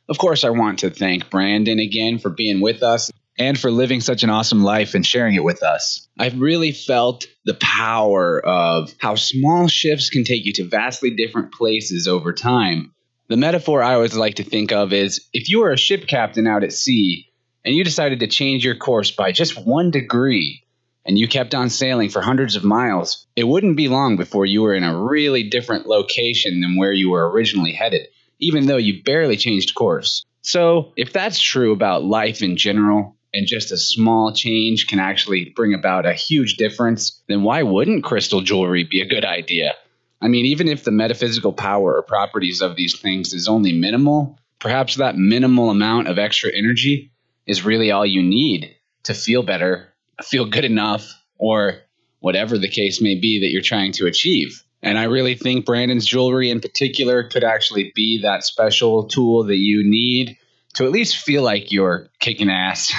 Of 0.08 0.18
course, 0.18 0.42
I 0.42 0.50
want 0.50 0.80
to 0.80 0.90
thank 0.90 1.30
Brandon 1.30 1.78
again 1.78 2.18
for 2.18 2.28
being 2.28 2.60
with 2.60 2.82
us 2.82 3.12
and 3.38 3.56
for 3.56 3.70
living 3.70 4.00
such 4.00 4.24
an 4.24 4.30
awesome 4.30 4.64
life 4.64 4.96
and 4.96 5.06
sharing 5.06 5.36
it 5.36 5.44
with 5.44 5.62
us. 5.62 6.08
I've 6.18 6.40
really 6.40 6.72
felt 6.72 7.26
the 7.44 7.54
power 7.54 8.44
of 8.44 8.92
how 8.98 9.14
small 9.14 9.68
shifts 9.68 10.10
can 10.10 10.24
take 10.24 10.44
you 10.44 10.52
to 10.54 10.64
vastly 10.64 11.10
different 11.10 11.52
places 11.52 12.08
over 12.08 12.32
time. 12.32 12.92
The 13.28 13.36
metaphor 13.36 13.80
I 13.80 13.94
always 13.94 14.16
like 14.16 14.34
to 14.34 14.42
think 14.42 14.72
of 14.72 14.92
is 14.92 15.28
if 15.32 15.48
you 15.48 15.60
were 15.60 15.70
a 15.70 15.78
ship 15.78 16.08
captain 16.08 16.48
out 16.48 16.64
at 16.64 16.72
sea 16.72 17.30
and 17.64 17.76
you 17.76 17.84
decided 17.84 18.18
to 18.18 18.26
change 18.26 18.64
your 18.64 18.74
course 18.74 19.12
by 19.12 19.30
just 19.30 19.64
one 19.64 19.92
degree, 19.92 20.63
and 21.06 21.18
you 21.18 21.28
kept 21.28 21.54
on 21.54 21.68
sailing 21.70 22.08
for 22.08 22.22
hundreds 22.22 22.56
of 22.56 22.64
miles, 22.64 23.26
it 23.36 23.44
wouldn't 23.44 23.76
be 23.76 23.88
long 23.88 24.16
before 24.16 24.46
you 24.46 24.62
were 24.62 24.74
in 24.74 24.84
a 24.84 24.96
really 24.96 25.48
different 25.48 25.86
location 25.86 26.60
than 26.60 26.76
where 26.76 26.92
you 26.92 27.10
were 27.10 27.30
originally 27.30 27.72
headed, 27.72 28.08
even 28.38 28.66
though 28.66 28.76
you 28.76 29.02
barely 29.02 29.36
changed 29.36 29.74
course. 29.74 30.24
So, 30.42 30.92
if 30.96 31.12
that's 31.12 31.40
true 31.40 31.72
about 31.72 32.04
life 32.04 32.42
in 32.42 32.56
general, 32.56 33.16
and 33.34 33.46
just 33.46 33.72
a 33.72 33.76
small 33.76 34.32
change 34.32 34.86
can 34.86 35.00
actually 35.00 35.52
bring 35.56 35.74
about 35.74 36.06
a 36.06 36.14
huge 36.14 36.56
difference, 36.56 37.20
then 37.28 37.42
why 37.42 37.62
wouldn't 37.62 38.04
crystal 38.04 38.40
jewelry 38.40 38.84
be 38.84 39.00
a 39.00 39.08
good 39.08 39.24
idea? 39.24 39.74
I 40.22 40.28
mean, 40.28 40.46
even 40.46 40.68
if 40.68 40.84
the 40.84 40.92
metaphysical 40.92 41.52
power 41.52 41.96
or 41.96 42.02
properties 42.02 42.62
of 42.62 42.76
these 42.76 42.98
things 42.98 43.34
is 43.34 43.48
only 43.48 43.72
minimal, 43.72 44.38
perhaps 44.60 44.94
that 44.94 45.16
minimal 45.16 45.70
amount 45.70 46.08
of 46.08 46.18
extra 46.18 46.50
energy 46.54 47.10
is 47.46 47.64
really 47.64 47.90
all 47.90 48.06
you 48.06 48.22
need 48.22 48.76
to 49.02 49.14
feel 49.14 49.42
better 49.42 49.93
feel 50.22 50.46
good 50.46 50.64
enough 50.64 51.12
or 51.38 51.80
whatever 52.20 52.56
the 52.58 52.68
case 52.68 53.00
may 53.00 53.14
be 53.14 53.40
that 53.40 53.50
you're 53.50 53.62
trying 53.62 53.92
to 53.92 54.06
achieve. 54.06 54.62
And 54.82 54.98
I 54.98 55.04
really 55.04 55.34
think 55.34 55.64
Brandon's 55.64 56.06
jewelry 56.06 56.50
in 56.50 56.60
particular 56.60 57.24
could 57.24 57.44
actually 57.44 57.92
be 57.94 58.20
that 58.22 58.44
special 58.44 59.04
tool 59.04 59.44
that 59.44 59.56
you 59.56 59.82
need 59.82 60.36
to 60.74 60.84
at 60.84 60.90
least 60.90 61.16
feel 61.16 61.42
like 61.42 61.72
you're 61.72 62.08
kicking 62.20 62.50
ass. 62.50 62.92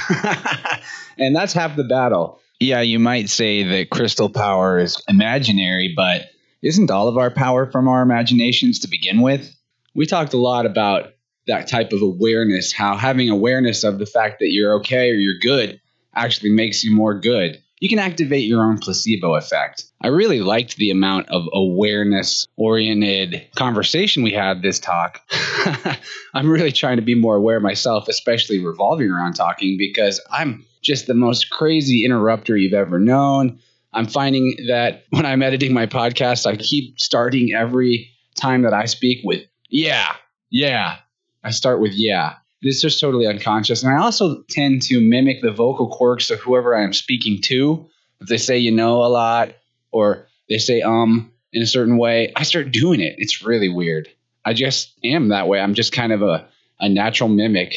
and 1.17 1.35
that's 1.35 1.53
half 1.53 1.75
the 1.75 1.83
battle. 1.83 2.39
Yeah, 2.59 2.81
you 2.81 2.99
might 2.99 3.29
say 3.29 3.63
that 3.63 3.89
crystal 3.89 4.29
power 4.29 4.79
is 4.79 5.01
imaginary, 5.07 5.93
but 5.95 6.29
isn't 6.61 6.89
all 6.89 7.07
of 7.07 7.17
our 7.17 7.29
power 7.29 7.69
from 7.69 7.87
our 7.87 8.01
imaginations 8.01 8.79
to 8.79 8.87
begin 8.87 9.21
with? 9.21 9.53
We 9.93 10.05
talked 10.05 10.33
a 10.33 10.37
lot 10.37 10.65
about 10.65 11.13
that 11.47 11.67
type 11.67 11.91
of 11.91 12.01
awareness, 12.01 12.73
how 12.73 12.95
having 12.95 13.29
awareness 13.29 13.83
of 13.83 13.99
the 13.99 14.05
fact 14.05 14.39
that 14.39 14.51
you're 14.51 14.75
okay 14.75 15.11
or 15.11 15.15
you're 15.15 15.39
good 15.39 15.79
actually 16.15 16.51
makes 16.51 16.83
you 16.83 16.95
more 16.95 17.19
good. 17.19 17.61
You 17.79 17.89
can 17.89 17.99
activate 17.99 18.45
your 18.45 18.63
own 18.63 18.77
placebo 18.77 19.35
effect. 19.35 19.83
I 20.01 20.07
really 20.07 20.39
liked 20.39 20.77
the 20.77 20.91
amount 20.91 21.29
of 21.29 21.43
awareness 21.51 22.47
oriented 22.55 23.47
conversation 23.55 24.23
we 24.23 24.31
had 24.31 24.61
this 24.61 24.79
talk. 24.79 25.19
I'm 26.33 26.49
really 26.49 26.71
trying 26.71 26.95
to 26.97 27.01
be 27.01 27.15
more 27.15 27.35
aware 27.35 27.59
myself, 27.59 28.07
especially 28.07 28.63
revolving 28.63 29.11
around 29.11 29.33
talking, 29.33 29.77
because 29.77 30.21
I'm 30.31 30.65
just 30.81 31.07
the 31.07 31.13
most 31.13 31.49
crazy 31.49 32.05
interrupter 32.05 32.55
you've 32.55 32.73
ever 32.73 32.97
known. 32.97 33.59
I'm 33.93 34.07
finding 34.07 34.55
that 34.67 35.03
when 35.09 35.25
I'm 35.25 35.41
editing 35.41 35.73
my 35.73 35.85
podcast, 35.85 36.45
I 36.45 36.55
keep 36.55 36.99
starting 36.99 37.53
every 37.53 38.09
time 38.35 38.63
that 38.63 38.73
I 38.73 38.85
speak 38.85 39.19
with, 39.23 39.43
yeah, 39.69 40.15
yeah. 40.49 40.97
I 41.43 41.51
start 41.51 41.79
with 41.79 41.93
yeah. 41.93 42.35
It's 42.65 42.81
just 42.81 42.99
totally 42.99 43.27
unconscious. 43.27 43.83
And 43.83 43.93
I 43.93 44.01
also 44.01 44.41
tend 44.49 44.81
to 44.83 44.99
mimic 44.99 45.41
the 45.41 45.51
vocal 45.51 45.87
quirks 45.87 46.29
of 46.29 46.39
whoever 46.39 46.75
I'm 46.75 46.93
speaking 46.93 47.41
to. 47.43 47.87
If 48.21 48.27
they 48.27 48.37
say 48.37 48.57
you 48.57 48.71
know 48.71 49.03
a 49.03 49.07
lot 49.07 49.53
or 49.91 50.27
they 50.49 50.57
say 50.57 50.81
um 50.81 51.31
in 51.53 51.61
a 51.61 51.67
certain 51.67 51.97
way, 51.97 52.33
I 52.35 52.43
start 52.43 52.71
doing 52.71 52.99
it. 52.99 53.15
It's 53.17 53.43
really 53.43 53.69
weird. 53.69 54.09
I 54.43 54.53
just 54.53 54.93
am 55.03 55.29
that 55.29 55.47
way. 55.47 55.59
I'm 55.59 55.73
just 55.73 55.93
kind 55.93 56.11
of 56.11 56.21
a, 56.21 56.47
a 56.79 56.89
natural 56.89 57.29
mimic. 57.29 57.75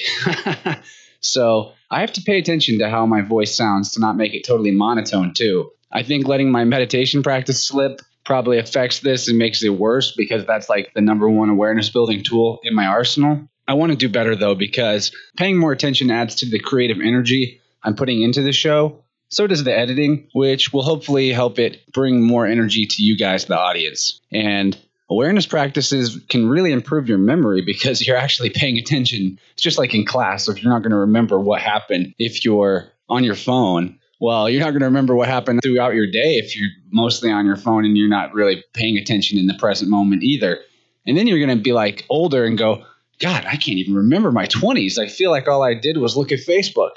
so 1.21 1.73
I 1.91 2.01
have 2.01 2.13
to 2.15 2.23
pay 2.23 2.39
attention 2.39 2.79
to 2.81 2.91
how 2.91 3.07
my 3.07 3.23
voice 3.23 3.57
sounds 3.57 3.93
to 3.93 4.01
not 4.01 4.17
make 4.17 4.35
it 4.35 4.45
totally 4.45 4.73
monotone, 4.73 5.33
too. 5.33 5.71
I 5.91 6.03
think 6.03 6.27
letting 6.27 6.51
my 6.51 6.65
meditation 6.65 7.23
practice 7.23 7.65
slip 7.65 8.03
probably 8.25 8.59
affects 8.59 9.01
this 9.01 9.29
and 9.29 9.39
makes 9.39 9.63
it 9.63 9.71
worse 9.71 10.13
because 10.13 10.45
that's 10.45 10.69
like 10.69 10.93
the 10.95 11.01
number 11.01 11.29
one 11.31 11.49
awareness 11.49 11.89
building 11.89 12.23
tool 12.23 12.61
in 12.63 12.75
my 12.75 12.85
arsenal. 12.85 13.49
I 13.69 13.75
want 13.75 13.93
to 13.93 13.97
do 13.97 14.09
better 14.09 14.35
though 14.35 14.55
because 14.55 15.15
paying 15.37 15.59
more 15.59 15.73
attention 15.73 16.11
adds 16.11 16.37
to 16.37 16.51
the 16.51 16.59
creative 16.59 16.99
energy 17.01 17.61
I'm 17.83 17.95
putting 17.95 18.23
into 18.23 18.43
the 18.43 18.53
show. 18.53 19.05
So 19.31 19.47
does 19.47 19.63
the 19.63 19.77
editing, 19.77 20.29
which 20.33 20.73
will 20.73 20.83
hopefully 20.83 21.31
help 21.31 21.59
it 21.59 21.81
bring 21.93 22.23
more 22.23 22.47
energy 22.47 22.87
to 22.87 23.03
you 23.03 23.17
guys, 23.17 23.45
the 23.45 23.59
audience. 23.59 24.21
And 24.33 24.77
awareness 25.11 25.47
practices 25.47 26.19
can 26.29 26.49
really 26.49 26.73
improve 26.73 27.09
your 27.09 27.19
memory 27.19 27.63
because 27.63 28.01
you're 28.07 28.17
actually 28.17 28.51
paying 28.51 28.79
attention. 28.79 29.39
It's 29.53 29.63
just 29.63 29.79
like 29.79 29.95
in 29.95 30.07
class. 30.07 30.49
If 30.49 30.63
you're 30.63 30.73
not 30.73 30.83
going 30.83 30.93
to 30.93 30.99
remember 30.99 31.39
what 31.39 31.61
happened 31.61 32.15
if 32.19 32.45
you're 32.45 32.89
on 33.09 33.25
your 33.25 33.35
phone, 33.35 33.99
well, 34.21 34.51
you're 34.51 34.61
not 34.61 34.71
going 34.71 34.81
to 34.81 34.87
remember 34.87 35.15
what 35.15 35.29
happened 35.29 35.61
throughout 35.63 35.95
your 35.95 36.11
day 36.11 36.39
if 36.39 36.57
you're 36.57 36.71
mostly 36.91 37.31
on 37.31 37.47
your 37.47 37.57
phone 37.57 37.85
and 37.85 37.97
you're 37.97 38.09
not 38.09 38.35
really 38.35 38.65
paying 38.73 38.97
attention 38.97 39.39
in 39.39 39.47
the 39.47 39.55
present 39.55 39.91
moment 39.91 40.25
either. 40.25 40.59
And 41.07 41.17
then 41.17 41.27
you're 41.27 41.39
going 41.39 41.57
to 41.57 41.63
be 41.63 41.73
like 41.73 42.05
older 42.09 42.45
and 42.45 42.59
go, 42.59 42.85
God, 43.19 43.45
I 43.45 43.57
can't 43.57 43.79
even 43.79 43.95
remember 43.95 44.31
my 44.31 44.47
20s. 44.47 44.99
I 44.99 45.09
feel 45.09 45.31
like 45.31 45.49
all 45.49 45.63
I 45.63 45.75
did 45.75 45.97
was 45.97 46.17
look 46.17 46.33
at 46.33 46.39
Facebook. 46.39 46.93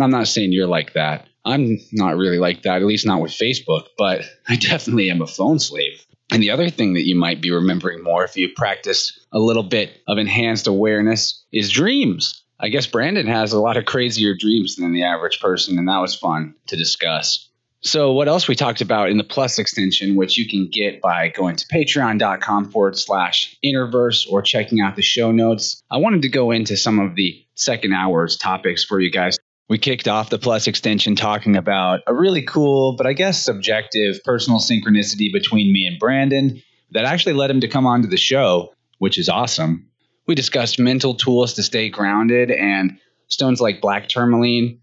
I'm 0.00 0.10
not 0.10 0.28
saying 0.28 0.52
you're 0.52 0.66
like 0.66 0.94
that. 0.94 1.28
I'm 1.44 1.78
not 1.92 2.16
really 2.16 2.38
like 2.38 2.62
that, 2.62 2.80
at 2.80 2.86
least 2.86 3.06
not 3.06 3.20
with 3.20 3.32
Facebook, 3.32 3.86
but 3.98 4.22
I 4.48 4.56
definitely 4.56 5.10
am 5.10 5.22
a 5.22 5.26
phone 5.26 5.58
slave. 5.58 6.04
And 6.30 6.42
the 6.42 6.50
other 6.50 6.70
thing 6.70 6.94
that 6.94 7.06
you 7.06 7.14
might 7.14 7.42
be 7.42 7.50
remembering 7.50 8.02
more 8.02 8.24
if 8.24 8.36
you 8.36 8.48
practice 8.56 9.20
a 9.32 9.38
little 9.38 9.62
bit 9.62 10.00
of 10.08 10.18
enhanced 10.18 10.66
awareness 10.66 11.44
is 11.52 11.70
dreams. 11.70 12.42
I 12.58 12.68
guess 12.68 12.86
Brandon 12.86 13.26
has 13.26 13.52
a 13.52 13.60
lot 13.60 13.76
of 13.76 13.84
crazier 13.84 14.34
dreams 14.34 14.76
than 14.76 14.92
the 14.92 15.02
average 15.02 15.40
person, 15.40 15.78
and 15.78 15.88
that 15.88 16.00
was 16.00 16.14
fun 16.14 16.54
to 16.68 16.76
discuss. 16.76 17.50
So, 17.84 18.12
what 18.12 18.28
else 18.28 18.46
we 18.46 18.54
talked 18.54 18.80
about 18.80 19.10
in 19.10 19.16
the 19.16 19.24
Plus 19.24 19.58
extension, 19.58 20.14
which 20.14 20.38
you 20.38 20.48
can 20.48 20.68
get 20.70 21.00
by 21.00 21.28
going 21.28 21.56
to 21.56 21.66
patreon.com 21.66 22.70
forward 22.70 22.96
slash 22.96 23.56
innerverse 23.64 24.24
or 24.30 24.40
checking 24.40 24.80
out 24.80 24.94
the 24.94 25.02
show 25.02 25.32
notes. 25.32 25.82
I 25.90 25.96
wanted 25.96 26.22
to 26.22 26.28
go 26.28 26.52
into 26.52 26.76
some 26.76 27.00
of 27.00 27.16
the 27.16 27.44
second 27.56 27.92
hours 27.92 28.36
topics 28.36 28.84
for 28.84 29.00
you 29.00 29.10
guys. 29.10 29.36
We 29.68 29.78
kicked 29.78 30.06
off 30.06 30.30
the 30.30 30.38
Plus 30.38 30.68
extension 30.68 31.16
talking 31.16 31.56
about 31.56 32.02
a 32.06 32.14
really 32.14 32.42
cool, 32.42 32.94
but 32.94 33.06
I 33.06 33.14
guess 33.14 33.44
subjective 33.44 34.22
personal 34.24 34.60
synchronicity 34.60 35.32
between 35.32 35.72
me 35.72 35.86
and 35.86 35.98
Brandon 35.98 36.62
that 36.92 37.04
actually 37.04 37.32
led 37.32 37.50
him 37.50 37.62
to 37.62 37.68
come 37.68 37.86
onto 37.86 38.06
the 38.06 38.16
show, 38.16 38.74
which 38.98 39.18
is 39.18 39.28
awesome. 39.28 39.88
We 40.28 40.36
discussed 40.36 40.78
mental 40.78 41.14
tools 41.14 41.54
to 41.54 41.64
stay 41.64 41.88
grounded 41.88 42.52
and 42.52 42.98
stones 43.26 43.60
like 43.60 43.80
black 43.80 44.08
tourmaline 44.08 44.81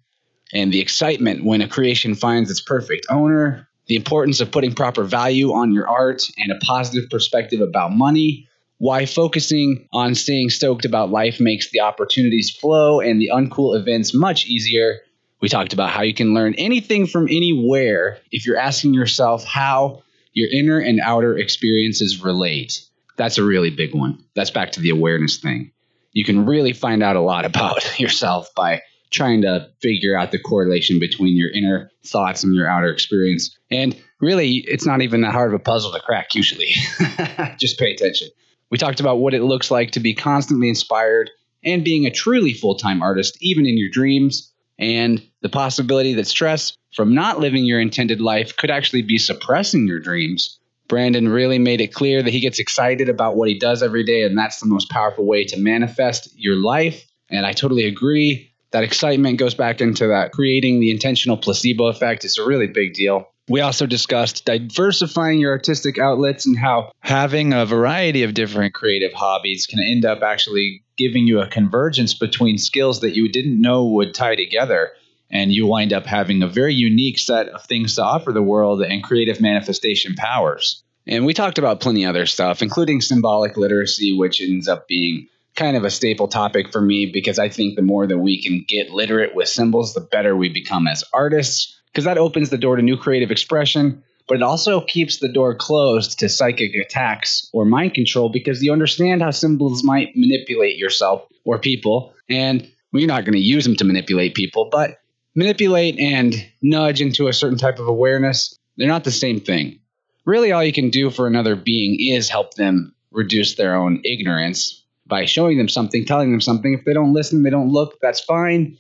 and 0.54 0.72
the 0.72 0.80
excitement 0.80 1.43
when 1.43 1.62
a 1.62 1.68
creation 1.68 2.16
finds 2.16 2.50
its 2.50 2.62
perfect 2.62 3.06
owner, 3.10 3.68
the 3.88 3.95
importance 3.95 4.39
of 4.39 4.52
putting 4.52 4.74
proper 4.74 5.04
value 5.04 5.52
on 5.52 5.74
your 5.74 5.88
art 5.88 6.30
and 6.38 6.52
a 6.52 6.60
positive 6.64 7.10
perspective 7.10 7.62
about 7.62 7.91
money, 7.91 8.47
why 8.78 9.06
focusing 9.06 9.88
on 9.91 10.16
staying 10.16 10.50
stoked 10.50 10.86
about 10.86 11.10
life 11.10 11.39
makes 11.39 11.70
the 11.72 11.82
opportunities 11.82 12.50
flow 12.50 13.00
and 13.00 13.20
the 13.20 13.32
uncool 13.34 13.78
events 13.78 14.14
much 14.14 14.45
easier. 14.45 15.00
We 15.41 15.50
talked 15.50 15.74
about 15.74 15.89
how 15.89 16.02
you 16.04 16.14
can 16.14 16.34
learn 16.34 16.54
anything 16.56 17.08
from 17.08 17.28
anywhere 17.28 18.20
if 18.32 18.45
you're 18.45 18.58
asking 18.58 18.93
yourself 18.93 19.43
how 19.43 20.04
your 20.34 20.50
inner 20.50 20.80
and 20.80 21.00
outer 21.02 21.38
experiences 21.38 22.24
relate. 22.24 22.82
That's 23.18 23.38
a 23.38 23.43
really 23.43 23.70
big 23.70 23.93
one. 23.93 24.24
That's 24.36 24.52
back 24.52 24.72
to 24.74 24.82
the 24.82 24.91
awareness 24.91 25.38
thing. 25.38 25.72
You 26.14 26.24
can 26.24 26.45
really 26.45 26.74
find 26.74 27.04
out 27.04 27.16
a 27.16 27.22
lot 27.22 27.45
about 27.45 28.00
yourself 28.00 28.50
by 28.56 28.82
trying 29.12 29.41
to 29.41 29.70
figure 29.82 30.18
out 30.18 30.32
the 30.32 30.39
correlation 30.39 30.99
between 30.99 31.36
your 31.36 31.49
inner 31.49 31.91
thoughts 32.05 32.43
and 32.43 32.53
your 32.53 32.68
outer 32.68 32.91
experience. 32.91 33.57
And 33.72 33.99
really, 34.20 34.57
it's 34.68 34.86
not 34.86 35.01
even 35.01 35.22
that 35.22 35.34
hard 35.34 35.53
of 35.53 35.60
a 35.60 35.64
puzzle 35.64 35.91
to 35.91 35.99
crack, 35.99 36.36
usually. 36.36 36.74
Just 37.60 37.80
pay 37.80 37.93
attention. 37.93 38.30
We 38.70 38.78
talked 38.78 38.99
about 38.99 39.18
what 39.18 39.34
it 39.34 39.43
looks 39.43 39.72
like 39.72 39.91
to 39.91 39.99
be 39.99 40.14
constantly 40.14 40.70
inspired 40.70 41.32
and 41.64 41.84
being 41.84 42.05
a 42.05 42.12
truly 42.12 42.53
full 42.53 42.76
time 42.76 43.01
artist, 43.01 43.38
even 43.41 43.66
in 43.66 43.78
your 43.78 43.89
dreams, 43.89 44.53
and 44.78 45.22
the 45.41 45.49
possibility 45.49 46.14
that 46.14 46.28
stress 46.28 46.78
from 46.93 47.14
not 47.14 47.39
living 47.39 47.66
your 47.66 47.80
intended 47.80 48.22
life 48.22 48.55
could 48.55 48.72
actually 48.72 49.01
be 49.01 49.18
suppressing 49.18 49.88
your 49.88 49.99
dreams. 49.99 50.60
Brandon 50.88 51.28
really 51.28 51.60
made 51.60 51.82
it 51.82 51.93
clear 51.93 52.24
that 52.24 52.32
he 52.32 52.39
gets 52.39 52.60
excited 52.60 53.10
about 53.10 53.36
what 53.36 53.47
he 53.47 53.60
does 53.60 53.84
every 53.84 54.03
day, 54.03 54.24
and 54.24 54.38
that's 54.38 54.60
the 54.60 54.66
most 54.66 54.89
powerful 54.89 55.26
way 55.26 55.43
to 55.45 55.60
manifest 55.60 56.30
your 56.36 56.55
life. 56.55 57.05
And 57.30 57.45
I 57.45 57.53
totally 57.53 57.86
agree 57.86 58.49
that 58.72 58.84
excitement 58.84 59.38
goes 59.38 59.55
back 59.55 59.82
into 59.82 60.07
that 60.07 60.32
creating 60.32 60.80
the 60.80 60.91
intentional 60.91 61.38
placebo 61.38 61.88
effect. 61.88 62.26
It's 62.26 62.38
a 62.38 62.45
really 62.45 62.67
big 62.67 62.93
deal. 62.93 63.28
We 63.47 63.61
also 63.61 63.88
discussed 63.88 64.45
diversifying 64.45 65.39
your 65.39 65.51
artistic 65.51 65.97
outlets 65.97 66.45
and 66.45 66.57
how 66.57 66.91
having 66.99 67.51
a 67.51 67.65
variety 67.65 68.22
of 68.22 68.36
different 68.36 68.76
creative 68.76 69.11
hobbies 69.13 69.65
can 69.65 69.80
end 69.80 70.05
up 70.05 70.22
actually 70.22 70.84
giving 70.97 71.26
you 71.26 71.39
a 71.39 71.47
convergence 71.47 72.13
between 72.13 72.59
skills 72.59 73.01
that 73.01 73.15
you 73.15 73.28
didn't 73.28 73.59
know 73.59 73.86
would 73.86 74.13
tie 74.13 74.36
together. 74.36 74.91
And 75.32 75.51
you 75.51 75.65
wind 75.65 75.93
up 75.93 76.05
having 76.05 76.43
a 76.43 76.47
very 76.47 76.76
unique 76.76 77.17
set 77.17 77.49
of 77.49 77.63
things 77.65 77.95
to 77.95 78.03
offer 78.03 78.32
the 78.32 78.41
world 78.41 78.82
and 78.82 79.03
creative 79.03 79.41
manifestation 79.41 80.13
powers. 80.15 80.84
And 81.07 81.26
we 81.26 81.34
talked 81.34 81.57
about 81.57 81.80
plenty 81.80 82.05
other 82.05 82.28
stuff, 82.28 82.61
including 82.61 83.01
symbolic 83.01 83.57
literacy, 83.57 84.13
which 84.13 84.41
ends 84.41 84.67
up 84.67 84.88
being 84.88 85.28
kind 85.56 85.76
of 85.76 85.84
a 85.84 85.91
staple 85.91 86.28
topic 86.28 86.72
for 86.72 86.82
me 86.82 87.06
because 87.12 87.39
I 87.39 87.50
think 87.50 87.76
the 87.76 87.82
more 87.82 88.08
that 88.08 88.18
we 88.18 88.41
can 88.41 88.66
get 88.68 88.91
literate 88.91 89.36
with 89.36 89.47
symbols, 89.47 89.93
the 89.93 90.02
better 90.02 90.36
we 90.36 90.50
become 90.50 90.88
as 90.88 91.04
artists, 91.14 91.80
because 91.91 92.06
that 92.06 92.18
opens 92.18 92.50
the 92.50 92.58
door 92.58 92.76
to 92.76 92.82
new 92.82 92.97
creative 92.97 93.32
expression. 93.32 94.04
But 94.28 94.38
it 94.38 94.43
also 94.43 94.82
keeps 94.82 95.18
the 95.18 95.28
door 95.28 95.56
closed 95.56 96.20
to 96.20 96.30
psychic 96.30 96.76
attacks 96.76 97.50
or 97.52 97.66
mind 97.66 97.95
control 97.95 98.30
because 98.30 98.62
you 98.62 98.72
understand 98.72 99.24
how 99.24 99.32
symbols 99.32 99.84
might 99.84 100.16
manipulate 100.16 100.78
yourself 100.78 101.24
or 101.45 101.58
people. 101.58 102.14
And 102.30 102.62
well, 102.93 103.02
you're 103.02 103.08
not 103.08 103.26
going 103.26 103.34
to 103.34 103.39
use 103.39 103.66
them 103.66 103.76
to 103.78 103.86
manipulate 103.86 104.36
people, 104.36 104.70
but 104.72 105.00
manipulate 105.36 106.00
and 106.00 106.36
nudge 106.62 107.02
into 107.02 107.28
a 107.28 107.34
certain 107.34 107.58
type 107.58 107.80
of 107.80 107.88
awareness, 107.88 108.56
they're 108.78 108.88
not 108.88 109.04
the 109.04 109.12
same 109.12 109.39
thing. 109.39 109.80
Really, 110.26 110.52
all 110.52 110.64
you 110.64 110.74
can 110.74 110.89
do 110.89 111.10
for 111.10 111.26
another 111.26 111.56
being 111.56 111.97
is 112.00 112.30
help 112.30 112.54
them 112.54 112.93
reduce 113.12 113.56
their 113.56 113.76
own 113.76 114.02
ignorance 114.06 114.78
by 115.10 115.26
showing 115.26 115.57
them 115.57 115.68
something, 115.68 116.05
telling 116.05 116.32
them 116.32 116.39
something. 116.39 116.74
If 116.74 116.86
they 116.86 116.93
don't 116.93 117.14
listen, 117.14 117.43
they 117.43 117.49
don't 117.49 117.72
look, 117.72 117.99
that's 118.01 118.22
fine. 118.22 118.78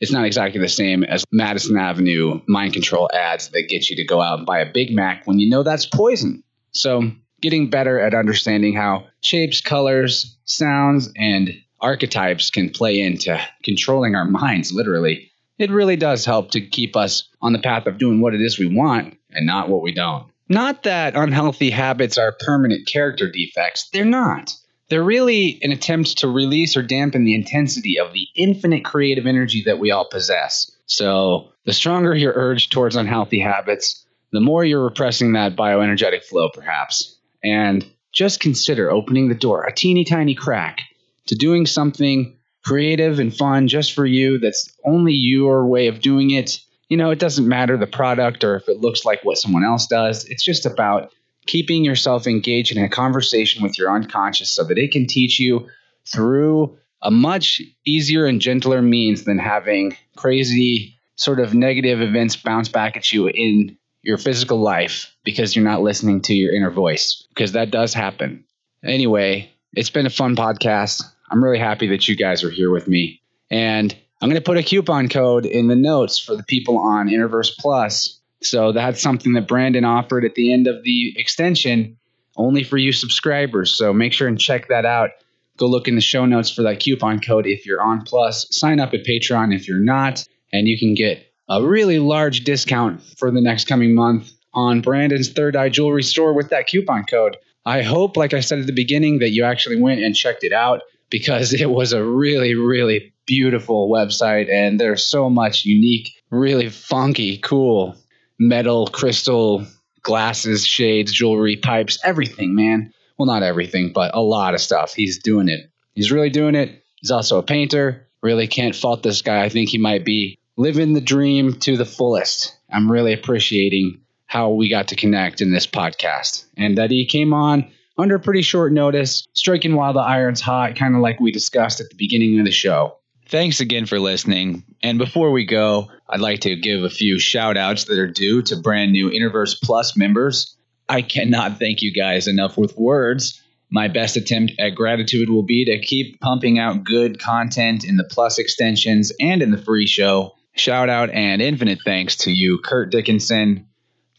It's 0.00 0.12
not 0.12 0.24
exactly 0.24 0.60
the 0.60 0.68
same 0.68 1.04
as 1.04 1.24
Madison 1.32 1.76
Avenue 1.76 2.40
mind 2.48 2.72
control 2.72 3.10
ads 3.12 3.48
that 3.48 3.68
get 3.68 3.90
you 3.90 3.96
to 3.96 4.04
go 4.04 4.20
out 4.20 4.38
and 4.38 4.46
buy 4.46 4.60
a 4.60 4.72
Big 4.72 4.94
Mac 4.94 5.26
when 5.26 5.38
you 5.38 5.48
know 5.48 5.62
that's 5.62 5.86
poison. 5.86 6.42
So, 6.72 7.10
getting 7.40 7.70
better 7.70 8.00
at 8.00 8.14
understanding 8.14 8.74
how 8.74 9.06
shapes, 9.20 9.60
colors, 9.60 10.36
sounds, 10.44 11.10
and 11.16 11.52
archetypes 11.80 12.50
can 12.50 12.70
play 12.70 13.00
into 13.00 13.38
controlling 13.62 14.14
our 14.14 14.24
minds, 14.24 14.72
literally, 14.72 15.30
it 15.58 15.70
really 15.70 15.96
does 15.96 16.24
help 16.24 16.50
to 16.52 16.60
keep 16.60 16.96
us 16.96 17.28
on 17.40 17.52
the 17.52 17.58
path 17.58 17.86
of 17.86 17.98
doing 17.98 18.20
what 18.20 18.34
it 18.34 18.40
is 18.40 18.58
we 18.58 18.66
want 18.66 19.16
and 19.30 19.46
not 19.46 19.68
what 19.68 19.82
we 19.82 19.92
don't. 19.92 20.26
Not 20.48 20.82
that 20.82 21.16
unhealthy 21.16 21.70
habits 21.70 22.18
are 22.18 22.36
permanent 22.38 22.86
character 22.86 23.30
defects, 23.30 23.88
they're 23.92 24.04
not. 24.04 24.54
They're 24.94 25.02
really 25.02 25.58
an 25.64 25.72
attempt 25.72 26.18
to 26.18 26.28
release 26.28 26.76
or 26.76 26.82
dampen 26.84 27.24
the 27.24 27.34
intensity 27.34 27.98
of 27.98 28.12
the 28.12 28.28
infinite 28.36 28.84
creative 28.84 29.26
energy 29.26 29.64
that 29.66 29.80
we 29.80 29.90
all 29.90 30.08
possess. 30.08 30.70
So, 30.86 31.48
the 31.64 31.72
stronger 31.72 32.14
your 32.14 32.32
urge 32.36 32.70
towards 32.70 32.94
unhealthy 32.94 33.40
habits, 33.40 34.06
the 34.30 34.38
more 34.38 34.64
you're 34.64 34.84
repressing 34.84 35.32
that 35.32 35.56
bioenergetic 35.56 36.22
flow, 36.22 36.48
perhaps. 36.48 37.18
And 37.42 37.84
just 38.12 38.38
consider 38.38 38.88
opening 38.88 39.28
the 39.28 39.34
door, 39.34 39.64
a 39.64 39.74
teeny 39.74 40.04
tiny 40.04 40.36
crack, 40.36 40.78
to 41.26 41.34
doing 41.34 41.66
something 41.66 42.36
creative 42.64 43.18
and 43.18 43.36
fun 43.36 43.66
just 43.66 43.94
for 43.94 44.06
you 44.06 44.38
that's 44.38 44.72
only 44.84 45.14
your 45.14 45.66
way 45.66 45.88
of 45.88 46.02
doing 46.02 46.30
it. 46.30 46.60
You 46.88 46.98
know, 46.98 47.10
it 47.10 47.18
doesn't 47.18 47.48
matter 47.48 47.76
the 47.76 47.88
product 47.88 48.44
or 48.44 48.54
if 48.54 48.68
it 48.68 48.78
looks 48.78 49.04
like 49.04 49.24
what 49.24 49.38
someone 49.38 49.64
else 49.64 49.88
does. 49.88 50.24
It's 50.26 50.44
just 50.44 50.66
about 50.66 51.10
keeping 51.46 51.84
yourself 51.84 52.26
engaged 52.26 52.76
in 52.76 52.82
a 52.82 52.88
conversation 52.88 53.62
with 53.62 53.78
your 53.78 53.94
unconscious 53.94 54.54
so 54.54 54.64
that 54.64 54.78
it 54.78 54.92
can 54.92 55.06
teach 55.06 55.38
you 55.38 55.68
through 56.06 56.76
a 57.02 57.10
much 57.10 57.60
easier 57.84 58.26
and 58.26 58.40
gentler 58.40 58.80
means 58.80 59.24
than 59.24 59.38
having 59.38 59.96
crazy 60.16 60.98
sort 61.16 61.38
of 61.38 61.54
negative 61.54 62.00
events 62.00 62.36
bounce 62.36 62.68
back 62.68 62.96
at 62.96 63.12
you 63.12 63.28
in 63.28 63.76
your 64.02 64.18
physical 64.18 64.58
life 64.58 65.14
because 65.24 65.54
you're 65.54 65.64
not 65.64 65.82
listening 65.82 66.20
to 66.22 66.34
your 66.34 66.54
inner 66.54 66.70
voice 66.70 67.26
because 67.30 67.52
that 67.52 67.70
does 67.70 67.94
happen. 67.94 68.44
Anyway, 68.82 69.50
it's 69.74 69.90
been 69.90 70.06
a 70.06 70.10
fun 70.10 70.36
podcast. 70.36 71.02
I'm 71.30 71.42
really 71.42 71.58
happy 71.58 71.88
that 71.88 72.06
you 72.08 72.16
guys 72.16 72.44
are 72.44 72.50
here 72.50 72.70
with 72.70 72.88
me. 72.88 73.20
And 73.50 73.94
I'm 74.20 74.28
going 74.28 74.40
to 74.40 74.44
put 74.44 74.58
a 74.58 74.62
coupon 74.62 75.08
code 75.08 75.46
in 75.46 75.68
the 75.68 75.76
notes 75.76 76.18
for 76.18 76.36
the 76.36 76.42
people 76.42 76.78
on 76.78 77.08
Innerverse 77.08 77.56
Plus 77.58 78.20
so 78.44 78.72
that's 78.72 79.00
something 79.00 79.34
that 79.34 79.48
Brandon 79.48 79.84
offered 79.84 80.24
at 80.24 80.34
the 80.34 80.52
end 80.52 80.66
of 80.66 80.82
the 80.84 81.14
extension, 81.16 81.96
only 82.36 82.64
for 82.64 82.76
you 82.76 82.92
subscribers. 82.92 83.74
So 83.74 83.92
make 83.92 84.12
sure 84.12 84.28
and 84.28 84.38
check 84.38 84.68
that 84.68 84.84
out. 84.84 85.10
Go 85.56 85.66
look 85.66 85.86
in 85.86 85.94
the 85.94 86.00
show 86.00 86.26
notes 86.26 86.50
for 86.50 86.62
that 86.62 86.80
coupon 86.80 87.20
code 87.20 87.46
if 87.46 87.64
you're 87.64 87.82
on 87.82 88.02
Plus. 88.02 88.46
Sign 88.50 88.80
up 88.80 88.92
at 88.92 89.04
Patreon 89.04 89.54
if 89.54 89.68
you're 89.68 89.78
not, 89.78 90.24
and 90.52 90.66
you 90.66 90.78
can 90.78 90.94
get 90.94 91.32
a 91.48 91.62
really 91.62 91.98
large 91.98 92.44
discount 92.44 93.02
for 93.18 93.30
the 93.30 93.40
next 93.40 93.66
coming 93.66 93.94
month 93.94 94.32
on 94.52 94.80
Brandon's 94.80 95.30
Third 95.30 95.56
Eye 95.56 95.68
Jewelry 95.68 96.02
store 96.02 96.32
with 96.32 96.50
that 96.50 96.66
coupon 96.66 97.04
code. 97.04 97.36
I 97.66 97.82
hope, 97.82 98.16
like 98.16 98.34
I 98.34 98.40
said 98.40 98.58
at 98.58 98.66
the 98.66 98.72
beginning, 98.72 99.20
that 99.20 99.30
you 99.30 99.44
actually 99.44 99.80
went 99.80 100.02
and 100.02 100.14
checked 100.14 100.44
it 100.44 100.52
out 100.52 100.80
because 101.10 101.52
it 101.60 101.70
was 101.70 101.92
a 101.92 102.04
really, 102.04 102.54
really 102.54 103.12
beautiful 103.26 103.88
website 103.88 104.52
and 104.52 104.78
there's 104.78 105.06
so 105.06 105.30
much 105.30 105.64
unique, 105.64 106.10
really 106.30 106.68
funky, 106.68 107.38
cool 107.38 107.96
metal, 108.38 108.86
crystal, 108.86 109.66
glasses, 110.02 110.66
shades, 110.66 111.12
jewelry, 111.12 111.56
pipes, 111.56 111.98
everything, 112.04 112.54
man. 112.54 112.92
Well, 113.18 113.26
not 113.26 113.42
everything, 113.42 113.92
but 113.92 114.14
a 114.14 114.20
lot 114.20 114.54
of 114.54 114.60
stuff. 114.60 114.94
He's 114.94 115.18
doing 115.18 115.48
it. 115.48 115.70
He's 115.94 116.12
really 116.12 116.30
doing 116.30 116.54
it. 116.54 116.82
He's 116.96 117.10
also 117.10 117.38
a 117.38 117.42
painter. 117.42 118.08
Really 118.22 118.46
can't 118.46 118.74
fault 118.74 119.02
this 119.02 119.22
guy. 119.22 119.44
I 119.44 119.48
think 119.48 119.68
he 119.68 119.78
might 119.78 120.04
be 120.04 120.38
living 120.56 120.92
the 120.92 121.00
dream 121.00 121.54
to 121.60 121.76
the 121.76 121.84
fullest. 121.84 122.56
I'm 122.70 122.90
really 122.90 123.12
appreciating 123.12 124.00
how 124.26 124.50
we 124.50 124.68
got 124.68 124.88
to 124.88 124.96
connect 124.96 125.40
in 125.40 125.52
this 125.52 125.66
podcast 125.66 126.44
and 126.56 126.78
that 126.78 126.90
he 126.90 127.06
came 127.06 127.32
on 127.32 127.70
under 127.96 128.18
pretty 128.18 128.42
short 128.42 128.72
notice, 128.72 129.26
striking 129.34 129.76
while 129.76 129.92
the 129.92 130.00
iron's 130.00 130.40
hot, 130.40 130.74
kind 130.74 130.96
of 130.96 131.00
like 131.00 131.20
we 131.20 131.30
discussed 131.30 131.80
at 131.80 131.88
the 131.90 131.96
beginning 131.96 132.38
of 132.40 132.44
the 132.44 132.50
show. 132.50 132.96
Thanks 133.28 133.60
again 133.60 133.86
for 133.86 134.00
listening. 134.00 134.64
And 134.84 134.98
before 134.98 135.30
we 135.30 135.46
go, 135.46 135.88
I'd 136.10 136.20
like 136.20 136.40
to 136.40 136.56
give 136.56 136.84
a 136.84 136.90
few 136.90 137.18
shout 137.18 137.56
outs 137.56 137.84
that 137.84 137.98
are 137.98 138.06
due 138.06 138.42
to 138.42 138.56
brand 138.56 138.92
new 138.92 139.08
Innerverse 139.08 139.58
Plus 139.62 139.96
members. 139.96 140.54
I 140.90 141.00
cannot 141.00 141.58
thank 141.58 141.80
you 141.80 141.90
guys 141.90 142.28
enough 142.28 142.58
with 142.58 142.76
words. 142.76 143.40
My 143.70 143.88
best 143.88 144.18
attempt 144.18 144.52
at 144.58 144.74
gratitude 144.74 145.30
will 145.30 145.42
be 145.42 145.64
to 145.64 145.78
keep 145.78 146.20
pumping 146.20 146.58
out 146.58 146.84
good 146.84 147.18
content 147.18 147.84
in 147.84 147.96
the 147.96 148.04
Plus 148.04 148.38
extensions 148.38 149.10
and 149.18 149.40
in 149.40 149.52
the 149.52 149.56
free 149.56 149.86
show. 149.86 150.34
Shout 150.54 150.90
out 150.90 151.08
and 151.08 151.40
infinite 151.40 151.78
thanks 151.82 152.16
to 152.18 152.30
you, 152.30 152.58
Kurt 152.58 152.92
Dickinson, 152.92 153.66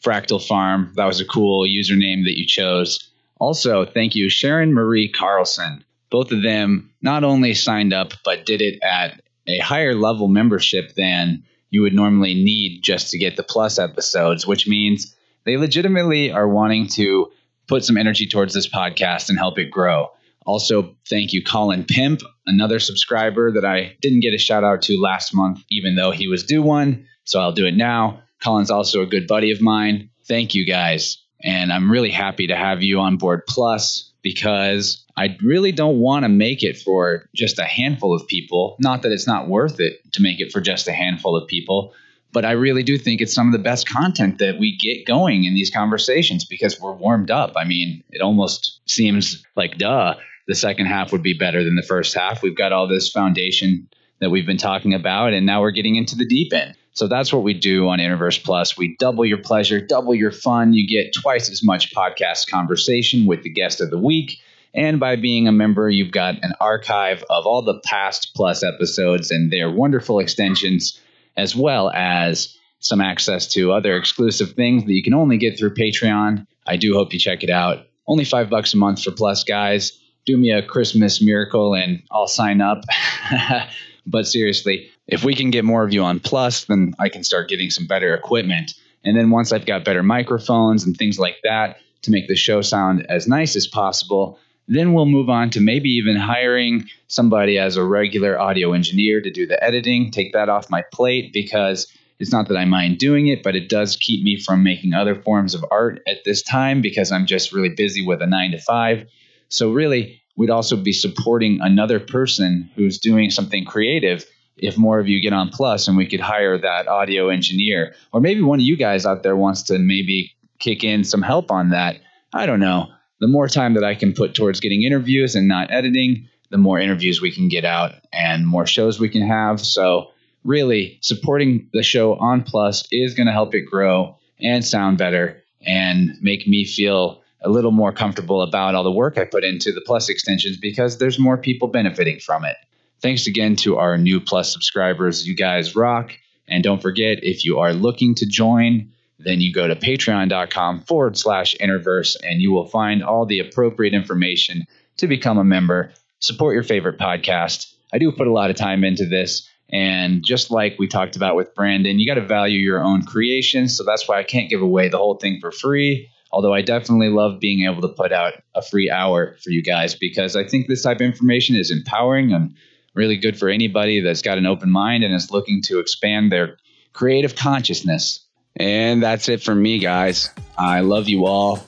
Fractal 0.04 0.44
Farm. 0.44 0.94
That 0.96 1.06
was 1.06 1.22
a 1.22 1.26
cool 1.26 1.68
username 1.68 2.24
that 2.24 2.40
you 2.40 2.48
chose. 2.48 3.12
Also, 3.40 3.86
thank 3.86 4.16
you, 4.16 4.32
Sharon 4.32 4.74
Marie 4.74 5.12
Carlson. 5.12 5.86
Both 6.10 6.32
of 6.32 6.42
them 6.42 6.90
not 7.04 7.24
only 7.24 7.54
signed 7.54 7.94
up, 7.94 8.14
but 8.24 8.48
did 8.48 8.64
it 8.64 8.80
at 8.82 9.22
a 9.48 9.60
higher 9.60 9.94
level 9.94 10.28
membership 10.28 10.94
than 10.96 11.44
you 11.70 11.82
would 11.82 11.94
normally 11.94 12.34
need 12.34 12.82
just 12.82 13.12
to 13.12 13.18
get 13.18 13.36
the 13.36 13.44
plus 13.44 13.80
episodes, 13.80 14.48
which 14.48 14.68
means 14.68 15.16
they 15.44 15.58
legitimately 15.58 16.32
are 16.32 16.48
wanting 16.48 16.88
to 16.88 17.32
put 17.68 17.84
some 17.84 17.98
energy 17.98 18.28
towards 18.28 18.54
this 18.54 18.68
podcast 18.68 19.30
and 19.30 19.38
help 19.38 19.58
it 19.60 19.72
grow. 19.72 20.10
Also, 20.46 20.96
thank 21.10 21.34
you, 21.34 21.44
Colin 21.44 21.84
Pimp, 21.84 22.22
another 22.46 22.80
subscriber 22.80 23.52
that 23.54 23.66
I 23.66 23.98
didn't 24.02 24.20
get 24.20 24.34
a 24.34 24.38
shout 24.38 24.64
out 24.64 24.84
to 24.84 25.02
last 25.02 25.34
month, 25.34 25.64
even 25.72 25.96
though 25.96 26.12
he 26.12 26.28
was 26.28 26.44
due 26.44 26.62
one. 26.62 27.08
So 27.24 27.40
I'll 27.40 27.52
do 27.52 27.66
it 27.66 27.76
now. 27.76 28.22
Colin's 28.44 28.70
also 28.70 29.02
a 29.02 29.08
good 29.08 29.28
buddy 29.28 29.52
of 29.52 29.62
mine. 29.62 30.12
Thank 30.28 30.54
you 30.54 30.66
guys. 30.66 31.24
And 31.42 31.74
I'm 31.74 31.92
really 31.92 32.12
happy 32.12 32.48
to 32.48 32.56
have 32.56 32.84
you 32.84 33.00
on 33.00 33.18
board 33.18 33.44
Plus 33.48 34.12
because 34.22 35.05
I 35.18 35.38
really 35.44 35.72
don't 35.72 36.00
want 36.00 36.24
to 36.24 36.30
make 36.30 36.62
it 36.62 36.78
for 36.78 37.30
just 37.34 37.58
a 37.58 37.64
handful 37.64 38.14
of 38.14 38.28
people. 38.28 38.76
Not 38.80 39.02
that 39.04 39.12
it's 39.12 39.28
not 39.28 39.48
worth 39.48 39.80
it 39.80 40.00
to 40.14 40.22
make 40.22 40.40
it 40.40 40.52
for 40.52 40.62
just 40.62 40.88
a 40.88 40.92
handful 40.92 41.36
of 41.36 41.48
people, 41.48 41.94
but 42.34 42.44
I 42.44 42.52
really 42.52 42.84
do 42.84 42.98
think 42.98 43.22
it's 43.22 43.34
some 43.34 43.48
of 43.48 43.54
the 43.54 43.60
best 43.60 43.88
content 43.88 44.40
that 44.40 44.60
we 44.60 44.76
get 44.78 45.06
going 45.06 45.46
in 45.46 45.54
these 45.54 45.70
conversations 45.70 46.44
because 46.44 46.80
we're 46.82 46.94
warmed 46.94 47.32
up. 47.32 47.54
I 47.56 47.64
mean, 47.64 48.04
it 48.12 48.22
almost 48.22 48.82
seems 48.86 49.42
like 49.56 49.78
duh, 49.78 50.16
the 50.48 50.56
second 50.56 50.88
half 50.88 51.14
would 51.14 51.24
be 51.24 51.34
better 51.34 51.64
than 51.64 51.76
the 51.76 51.82
first 51.82 52.14
half. 52.14 52.44
We've 52.44 52.58
got 52.58 52.74
all 52.74 52.88
this 52.88 53.10
foundation 53.10 53.88
that 54.20 54.32
we've 54.32 54.46
been 54.46 54.58
talking 54.58 54.94
about, 54.94 55.34
and 55.34 55.46
now 55.46 55.62
we're 55.62 55.72
getting 55.72 55.96
into 55.96 56.16
the 56.16 56.26
deep 56.26 56.54
end. 56.54 56.76
So 56.92 57.08
that's 57.08 57.34
what 57.34 57.44
we 57.44 57.54
do 57.54 57.90
on 57.90 58.00
Innerverse 58.00 58.42
Plus. 58.44 58.78
We 58.78 58.96
double 58.98 59.26
your 59.26 59.38
pleasure, 59.38 59.82
double 59.82 60.16
your 60.16 60.32
fun. 60.32 60.74
You 60.74 60.88
get 60.88 61.14
twice 61.14 61.50
as 61.50 61.64
much 61.64 61.94
podcast 61.94 62.50
conversation 62.50 63.26
with 63.26 63.44
the 63.44 63.50
guest 63.50 63.82
of 63.82 63.90
the 63.90 63.98
week. 63.98 64.40
And 64.76 65.00
by 65.00 65.16
being 65.16 65.48
a 65.48 65.54
member, 65.54 65.90
you've 65.90 66.12
got 66.12 66.36
an 66.44 66.54
archive 66.60 67.24
of 67.30 67.46
all 67.46 67.62
the 67.62 67.80
past 67.86 68.32
Plus 68.36 68.62
episodes 68.62 69.32
and 69.32 69.52
their 69.52 69.72
wonderful 69.72 70.20
extensions, 70.20 71.00
as 71.38 71.56
well 71.56 71.90
as 71.92 72.58
some 72.80 73.00
access 73.00 73.48
to 73.54 73.72
other 73.72 73.96
exclusive 73.96 74.52
things 74.52 74.84
that 74.84 74.94
you 74.94 75.02
can 75.02 75.14
only 75.14 75.38
get 75.38 75.58
through 75.58 75.74
Patreon. 75.74 76.46
I 76.68 76.76
do 76.76 76.94
hope 76.94 77.14
you 77.14 77.20
check 77.20 77.44
it 77.44 77.50
out. 77.50 77.88
Only 78.06 78.26
five 78.26 78.50
bucks 78.50 78.74
a 78.74 78.78
month 78.78 79.02
for 79.02 79.12
Plus, 79.12 79.44
guys. 79.46 79.98
Do 80.26 80.38
me 80.38 80.52
a 80.52 80.62
Christmas 80.62 81.22
miracle 81.22 81.74
and 81.74 82.04
I'll 82.12 82.28
sign 82.28 82.60
up. 82.60 82.84
but 84.06 84.28
seriously, 84.28 84.90
if 85.08 85.24
we 85.24 85.36
can 85.36 85.52
get 85.52 85.64
more 85.64 85.84
of 85.84 85.94
you 85.94 86.04
on 86.04 86.20
Plus, 86.20 86.66
then 86.66 86.94
I 87.00 87.10
can 87.10 87.24
start 87.24 87.48
getting 87.48 87.70
some 87.70 87.88
better 87.88 88.14
equipment. 88.14 88.74
And 89.06 89.16
then 89.16 89.30
once 89.30 89.52
I've 89.54 89.66
got 89.66 89.86
better 89.86 90.04
microphones 90.04 90.84
and 90.84 90.98
things 90.98 91.18
like 91.18 91.38
that 91.44 91.78
to 92.02 92.12
make 92.12 92.28
the 92.28 92.36
show 92.36 92.62
sound 92.62 93.06
as 93.10 93.28
nice 93.28 93.56
as 93.56 93.68
possible, 93.68 94.40
then 94.68 94.94
we'll 94.94 95.06
move 95.06 95.30
on 95.30 95.50
to 95.52 95.62
maybe 95.62 95.90
even 95.90 96.16
hiring 96.16 96.86
somebody 97.08 97.58
as 97.58 97.78
a 97.78 97.84
regular 97.84 98.40
audio 98.40 98.74
engineer 98.74 99.22
to 99.22 99.30
do 99.30 99.46
the 99.46 99.64
editing, 99.64 100.12
take 100.12 100.34
that 100.34 100.50
off 100.50 100.70
my 100.70 100.84
plate 100.92 101.32
because 101.34 101.88
it's 102.20 102.32
not 102.32 102.48
that 102.48 102.58
I 102.58 102.66
mind 102.66 102.98
doing 102.98 103.28
it, 103.28 103.44
but 103.44 103.56
it 103.56 103.70
does 103.70 103.96
keep 103.98 104.24
me 104.24 104.40
from 104.40 104.64
making 104.64 104.94
other 104.94 105.16
forms 105.16 105.54
of 105.54 105.66
art 105.70 106.02
at 106.08 106.24
this 106.24 106.42
time 106.42 106.82
because 106.82 107.12
I'm 107.12 107.26
just 107.26 107.52
really 107.52 107.70
busy 107.70 108.06
with 108.06 108.22
a 108.22 108.28
nine 108.28 108.52
to 108.52 108.60
five. 108.60 109.08
So, 109.50 109.72
really, 109.72 110.22
we'd 110.38 110.50
also 110.50 110.76
be 110.76 110.94
supporting 110.94 111.60
another 111.62 112.00
person 112.00 112.70
who's 112.76 113.00
doing 113.00 113.30
something 113.30 113.66
creative 113.66 114.26
if 114.58 114.78
more 114.78 115.00
of 115.00 115.10
you 115.10 115.22
get 115.22 115.34
on 115.34 115.50
Plus 115.50 115.88
and 115.88 115.98
we 115.98 116.08
could 116.08 116.22
hire 116.22 116.58
that 116.58 116.88
audio 116.88 117.28
engineer. 117.28 117.94
Or 118.14 118.22
maybe 118.22 118.42
one 118.42 118.60
of 118.60 118.66
you 118.66 118.78
guys 118.78 119.06
out 119.06 119.22
there 119.22 119.36
wants 119.36 119.64
to 119.64 119.78
maybe 119.78 120.32
kick 120.60 120.84
in 120.84 121.04
some 121.04 121.22
help 121.22 121.52
on 121.52 121.70
that. 121.72 122.00
I 122.34 122.46
don't 122.46 122.62
know 122.62 122.95
the 123.20 123.28
more 123.28 123.48
time 123.48 123.74
that 123.76 123.84
I 123.84 123.96
can 123.96 124.14
put 124.14 124.36
towards 124.36 124.60
getting 124.60 124.84
interviews 124.84 125.36
and 125.36 125.48
not 125.48 125.72
editing, 125.72 126.28
the 126.52 126.58
more 126.58 126.80
interviews 126.80 127.22
we 127.22 127.32
can 127.32 127.48
get 127.48 127.66
out 127.66 127.94
and 128.14 128.48
more 128.48 128.68
shows 128.68 129.00
we 129.00 129.10
can 129.10 129.28
have. 129.28 129.60
So, 129.62 130.12
really, 130.44 131.00
supporting 131.02 131.70
the 131.74 131.84
show 131.84 132.16
on 132.16 132.44
Plus 132.44 132.88
is 132.92 133.14
going 133.14 133.28
to 133.28 133.34
help 133.34 133.56
it 133.56 133.66
grow 133.66 134.18
and 134.40 134.64
sound 134.64 134.98
better 134.98 135.42
and 135.66 136.12
make 136.22 136.48
me 136.48 136.66
feel 136.66 137.22
a 137.42 137.50
little 137.50 137.72
more 137.72 137.92
comfortable 137.92 138.42
about 138.42 138.76
all 138.76 138.84
the 138.84 138.92
work 138.92 139.18
I 139.18 139.26
put 139.26 139.44
into 139.44 139.72
the 139.72 139.82
Plus 139.82 140.10
extensions 140.10 140.58
because 140.58 140.98
there's 140.98 141.20
more 141.20 141.38
people 141.38 141.68
benefiting 141.68 142.20
from 142.20 142.46
it. 142.46 142.58
Thanks 143.02 143.28
again 143.28 143.56
to 143.58 143.78
our 143.78 143.98
new 143.98 144.20
Plus 144.20 144.52
subscribers. 144.52 145.28
You 145.28 145.36
guys 145.36 145.76
rock. 145.76 146.12
And 146.48 146.64
don't 146.64 146.82
forget, 146.82 147.20
if 147.24 147.44
you 147.44 147.60
are 147.60 147.74
looking 147.74 148.16
to 148.16 148.26
join, 148.26 148.92
then 149.20 149.42
you 149.42 149.54
go 149.54 149.68
to 149.68 149.76
patreon.com 149.76 150.82
forward 150.82 151.18
slash 151.18 151.56
innerverse 151.62 152.16
and 152.24 152.42
you 152.42 152.52
will 152.52 152.68
find 152.68 153.04
all 153.04 153.26
the 153.26 153.40
appropriate 153.40 153.94
information 153.94 154.66
to 154.98 155.08
become 155.08 155.38
a 155.38 155.44
member. 155.44 155.94
Support 156.20 156.54
your 156.54 156.64
favorite 156.64 157.00
podcast. 157.00 157.74
I 157.94 157.98
do 157.98 158.12
put 158.12 158.28
a 158.28 158.34
lot 158.34 158.50
of 158.50 158.56
time 158.56 158.84
into 158.84 159.06
this. 159.06 159.50
And 159.70 160.24
just 160.24 160.52
like 160.52 160.76
we 160.78 160.88
talked 160.88 161.16
about 161.16 161.36
with 161.36 161.56
Brandon, 161.56 161.98
you 161.98 162.06
got 162.06 162.20
to 162.20 162.26
value 162.26 162.60
your 162.60 162.84
own 162.84 163.04
creation. 163.04 163.68
So 163.68 163.84
that's 163.84 164.08
why 164.08 164.20
I 164.20 164.24
can't 164.24 164.50
give 164.50 164.62
away 164.62 164.90
the 164.90 164.98
whole 164.98 165.16
thing 165.16 165.40
for 165.42 165.52
free. 165.52 166.10
Although 166.32 166.54
I 166.54 166.62
definitely 166.62 167.10
love 167.10 167.40
being 167.40 167.66
able 167.66 167.82
to 167.82 167.94
put 167.96 168.12
out 168.12 168.34
a 168.54 168.62
free 168.62 168.92
hour 168.92 169.38
for 169.42 169.50
you 169.50 169.64
guys 169.64 169.96
because 169.96 170.36
I 170.36 170.44
think 170.44 170.68
this 170.68 170.84
type 170.84 170.98
of 170.98 171.02
information 171.02 171.56
is 171.56 171.72
empowering 171.72 172.34
and 172.34 172.56
really 172.94 173.16
good 173.16 173.38
for 173.40 173.50
anybody 173.50 174.02
that's 174.02 174.22
got 174.22 174.38
an 174.38 174.46
open 174.46 174.70
mind 174.70 175.04
and 175.04 175.14
is 175.14 175.32
looking 175.32 175.62
to 175.64 175.80
expand 175.80 176.32
their 176.32 176.58
creative 176.94 177.36
consciousness 177.36 178.25
and 178.58 179.02
that's 179.02 179.30
it 179.30 179.44
for 179.44 179.56
me, 179.56 179.80
guys. 179.80 180.30
I 180.58 180.82
love 180.82 181.08
you 181.08 181.26
all. 181.26 181.60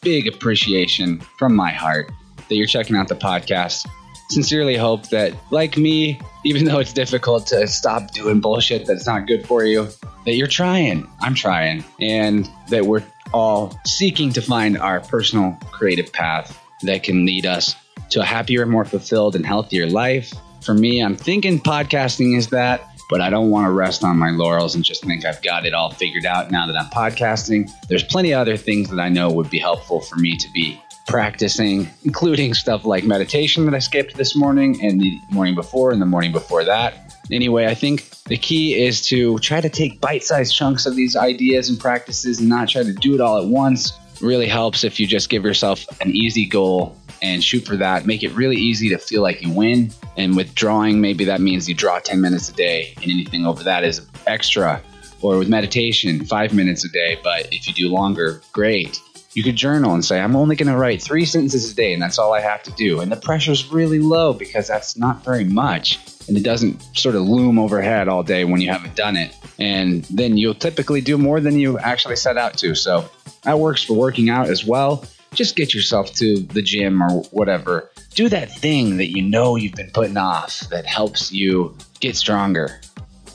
Big 0.00 0.26
appreciation 0.26 1.20
from 1.38 1.54
my 1.54 1.70
heart 1.70 2.10
that 2.48 2.56
you're 2.56 2.66
checking 2.66 2.96
out 2.96 3.08
the 3.08 3.14
podcast. 3.14 3.86
Sincerely 4.30 4.76
hope 4.76 5.08
that, 5.10 5.34
like 5.50 5.76
me, 5.76 6.20
even 6.44 6.64
though 6.64 6.78
it's 6.78 6.92
difficult 6.92 7.46
to 7.48 7.66
stop 7.66 8.10
doing 8.12 8.40
bullshit 8.40 8.86
that's 8.86 9.06
not 9.06 9.26
good 9.26 9.46
for 9.46 9.64
you, 9.64 9.88
that 10.24 10.34
you're 10.34 10.46
trying. 10.46 11.08
I'm 11.20 11.34
trying. 11.34 11.84
And 12.00 12.48
that 12.68 12.86
we're 12.86 13.02
all 13.32 13.78
seeking 13.86 14.32
to 14.32 14.42
find 14.42 14.78
our 14.78 15.00
personal 15.00 15.58
creative 15.70 16.12
path 16.12 16.58
that 16.82 17.02
can 17.02 17.24
lead 17.24 17.46
us 17.46 17.74
to 18.10 18.20
a 18.20 18.24
happier, 18.24 18.66
more 18.66 18.84
fulfilled, 18.84 19.36
and 19.36 19.44
healthier 19.44 19.86
life. 19.86 20.32
For 20.62 20.74
me, 20.74 21.02
I'm 21.02 21.16
thinking 21.16 21.60
podcasting 21.60 22.36
is 22.36 22.48
that 22.48 22.93
but 23.14 23.20
I 23.20 23.30
don't 23.30 23.48
want 23.48 23.64
to 23.66 23.70
rest 23.70 24.02
on 24.02 24.18
my 24.18 24.30
laurels 24.30 24.74
and 24.74 24.82
just 24.82 25.04
think 25.04 25.24
I've 25.24 25.40
got 25.40 25.64
it 25.64 25.72
all 25.72 25.92
figured 25.92 26.26
out 26.26 26.50
now 26.50 26.66
that 26.66 26.76
I'm 26.76 26.90
podcasting. 26.90 27.70
There's 27.86 28.02
plenty 28.02 28.32
of 28.32 28.40
other 28.40 28.56
things 28.56 28.90
that 28.90 28.98
I 28.98 29.08
know 29.08 29.30
would 29.30 29.48
be 29.50 29.60
helpful 29.60 30.00
for 30.00 30.16
me 30.16 30.36
to 30.36 30.50
be 30.52 30.82
practicing, 31.06 31.88
including 32.02 32.54
stuff 32.54 32.84
like 32.84 33.04
meditation 33.04 33.66
that 33.66 33.74
I 33.74 33.78
skipped 33.78 34.16
this 34.16 34.34
morning 34.34 34.84
and 34.84 35.00
the 35.00 35.16
morning 35.30 35.54
before 35.54 35.92
and 35.92 36.02
the 36.02 36.06
morning 36.06 36.32
before 36.32 36.64
that. 36.64 37.16
Anyway, 37.30 37.66
I 37.66 37.74
think 37.74 38.10
the 38.24 38.36
key 38.36 38.84
is 38.84 39.00
to 39.02 39.38
try 39.38 39.60
to 39.60 39.68
take 39.68 40.00
bite 40.00 40.24
sized 40.24 40.52
chunks 40.52 40.84
of 40.84 40.96
these 40.96 41.14
ideas 41.14 41.68
and 41.68 41.78
practices 41.78 42.40
and 42.40 42.48
not 42.48 42.68
try 42.68 42.82
to 42.82 42.92
do 42.94 43.14
it 43.14 43.20
all 43.20 43.40
at 43.40 43.46
once. 43.46 43.92
really 44.22 44.48
helps 44.48 44.82
if 44.82 44.98
you 44.98 45.06
just 45.06 45.28
give 45.28 45.44
yourself 45.44 45.86
an 46.00 46.10
easy 46.10 46.46
goal 46.46 46.96
and 47.22 47.44
shoot 47.44 47.64
for 47.64 47.76
that. 47.76 48.06
Make 48.06 48.24
it 48.24 48.32
really 48.32 48.56
easy 48.56 48.88
to 48.88 48.98
feel 48.98 49.22
like 49.22 49.40
you 49.40 49.50
win. 49.50 49.92
And 50.16 50.36
with 50.36 50.54
drawing, 50.54 51.00
maybe 51.00 51.24
that 51.24 51.40
means 51.40 51.68
you 51.68 51.74
draw 51.74 51.98
10 51.98 52.20
minutes 52.20 52.48
a 52.48 52.52
day, 52.52 52.94
and 52.96 53.10
anything 53.10 53.46
over 53.46 53.64
that 53.64 53.84
is 53.84 54.06
extra. 54.26 54.82
Or 55.22 55.38
with 55.38 55.48
meditation, 55.48 56.24
five 56.24 56.52
minutes 56.52 56.84
a 56.84 56.88
day. 56.88 57.18
But 57.22 57.52
if 57.52 57.66
you 57.66 57.74
do 57.74 57.88
longer, 57.88 58.42
great. 58.52 59.00
You 59.32 59.42
could 59.42 59.56
journal 59.56 59.94
and 59.94 60.04
say, 60.04 60.20
I'm 60.20 60.36
only 60.36 60.54
going 60.54 60.70
to 60.70 60.76
write 60.76 61.02
three 61.02 61.24
sentences 61.24 61.72
a 61.72 61.74
day, 61.74 61.92
and 61.92 62.00
that's 62.00 62.18
all 62.18 62.32
I 62.32 62.40
have 62.40 62.62
to 62.64 62.70
do. 62.72 63.00
And 63.00 63.10
the 63.10 63.16
pressure's 63.16 63.72
really 63.72 63.98
low 63.98 64.32
because 64.32 64.68
that's 64.68 64.96
not 64.96 65.24
very 65.24 65.44
much. 65.44 65.98
And 66.28 66.36
it 66.36 66.42
doesn't 66.42 66.80
sort 66.96 67.16
of 67.16 67.22
loom 67.22 67.58
overhead 67.58 68.06
all 68.06 68.22
day 68.22 68.44
when 68.44 68.60
you 68.60 68.70
haven't 68.70 68.94
done 68.94 69.16
it. 69.16 69.34
And 69.58 70.04
then 70.04 70.36
you'll 70.36 70.54
typically 70.54 71.00
do 71.00 71.18
more 71.18 71.40
than 71.40 71.58
you 71.58 71.78
actually 71.78 72.16
set 72.16 72.38
out 72.38 72.56
to. 72.58 72.74
So 72.74 73.08
that 73.42 73.58
works 73.58 73.82
for 73.82 73.94
working 73.94 74.30
out 74.30 74.48
as 74.48 74.64
well. 74.64 75.04
Just 75.34 75.56
get 75.56 75.74
yourself 75.74 76.14
to 76.14 76.38
the 76.38 76.62
gym 76.62 77.02
or 77.02 77.22
whatever. 77.30 77.90
Do 78.14 78.28
that 78.28 78.50
thing 78.50 78.98
that 78.98 79.10
you 79.10 79.22
know 79.22 79.56
you've 79.56 79.74
been 79.74 79.90
putting 79.90 80.16
off 80.16 80.60
that 80.70 80.86
helps 80.86 81.32
you 81.32 81.76
get 82.00 82.16
stronger. 82.16 82.80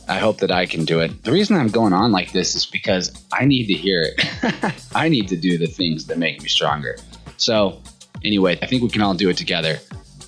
I 0.08 0.18
hope 0.18 0.40
that 0.40 0.52
I 0.52 0.66
can 0.66 0.86
do 0.86 1.02
it. 1.02 1.24
The 1.24 1.32
reason 1.32 1.56
I'm 1.56 1.68
going 1.68 1.94
on 1.94 2.12
like 2.12 2.32
this 2.32 2.56
is 2.56 2.66
because 2.66 3.12
I 3.32 3.46
need 3.46 3.68
to 3.68 3.74
hear 3.74 4.02
it. 4.02 4.84
I 4.96 5.08
need 5.08 5.28
to 5.28 5.38
do 5.38 5.58
the 5.58 5.68
things 5.68 6.06
that 6.06 6.18
make 6.18 6.42
me 6.42 6.48
stronger. 6.48 6.98
So, 7.38 7.82
anyway, 8.24 8.58
I 8.62 8.66
think 8.66 8.82
we 8.82 8.90
can 8.90 9.02
all 9.02 9.14
do 9.14 9.30
it 9.30 9.38
together. 9.38 9.78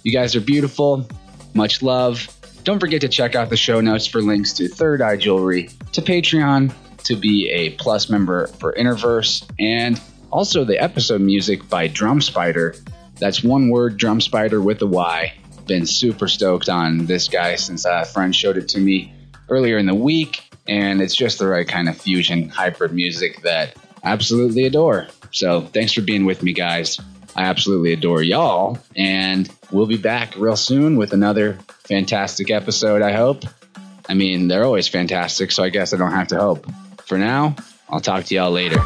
You 0.04 0.12
guys 0.12 0.36
are 0.36 0.42
beautiful. 0.42 1.08
Much 1.56 1.82
love. 1.82 2.28
Don't 2.64 2.80
forget 2.80 3.02
to 3.02 3.10
check 3.10 3.34
out 3.34 3.50
the 3.50 3.58
show 3.58 3.82
notes 3.82 4.06
for 4.06 4.22
links 4.22 4.54
to 4.54 4.68
Third 4.68 5.02
Eye 5.02 5.18
Jewelry, 5.18 5.70
to 5.94 6.02
Patreon, 6.02 6.72
to 7.06 7.16
be 7.16 7.50
a 7.50 7.72
Plus 7.72 8.10
member 8.10 8.48
for 8.48 8.74
Innerverse, 8.74 9.44
and 9.60 10.00
also 10.32 10.64
the 10.64 10.82
episode 10.82 11.22
music 11.22 11.68
by 11.70 11.88
Drumspyder. 11.88 12.80
That's 13.20 13.44
one 13.44 13.70
word, 13.70 14.00
Drumspyder 14.00 14.64
with 14.64 14.82
a 14.82 14.88
Y. 14.88 15.34
Been 15.68 15.86
super 15.86 16.28
stoked 16.28 16.70
on 16.70 17.06
this 17.06 17.28
guy 17.28 17.56
since 17.56 17.86
a 17.86 18.06
friend 18.06 18.36
showed 18.36 18.58
it 18.58 18.70
to 18.70 18.80
me 18.80 19.14
earlier 19.50 19.78
in 19.78 19.86
the 19.86 19.96
week, 19.96 20.44
and 20.68 21.02
it's 21.02 21.16
just 21.16 21.40
the 21.40 21.48
right 21.48 21.68
kind 21.68 21.88
of 21.90 21.98
fusion 21.98 22.50
hybrid 22.50 22.94
music 22.94 23.42
that 23.44 23.76
I 24.04 24.12
absolutely 24.12 24.64
adore. 24.64 25.08
So 25.32 25.62
thanks 25.62 25.94
for 25.94 26.02
being 26.02 26.26
with 26.26 26.42
me, 26.42 26.54
guys. 26.54 27.00
I 27.36 27.44
absolutely 27.44 27.94
adore 27.94 28.24
y'all, 28.24 28.80
and 28.96 29.50
we'll 29.72 29.86
be 29.86 29.98
back 29.98 30.36
real 30.36 30.58
soon 30.58 30.98
with 30.98 31.14
another 31.14 31.60
fantastic 31.86 32.50
episode, 32.50 33.02
I 33.02 33.14
hope. 33.14 33.44
I 34.10 34.14
mean, 34.14 34.48
they're 34.48 34.66
always 34.66 34.88
fantastic, 34.88 35.52
so 35.52 35.64
I 35.64 35.70
guess 35.70 35.94
I 35.94 35.98
don't 35.98 36.12
have 36.12 36.28
to 36.30 36.40
hope. 36.40 36.66
For 37.06 37.18
now, 37.18 37.56
I'll 37.90 38.02
talk 38.02 38.26
to 38.26 38.36
y'all 38.36 38.52
later. 38.52 38.82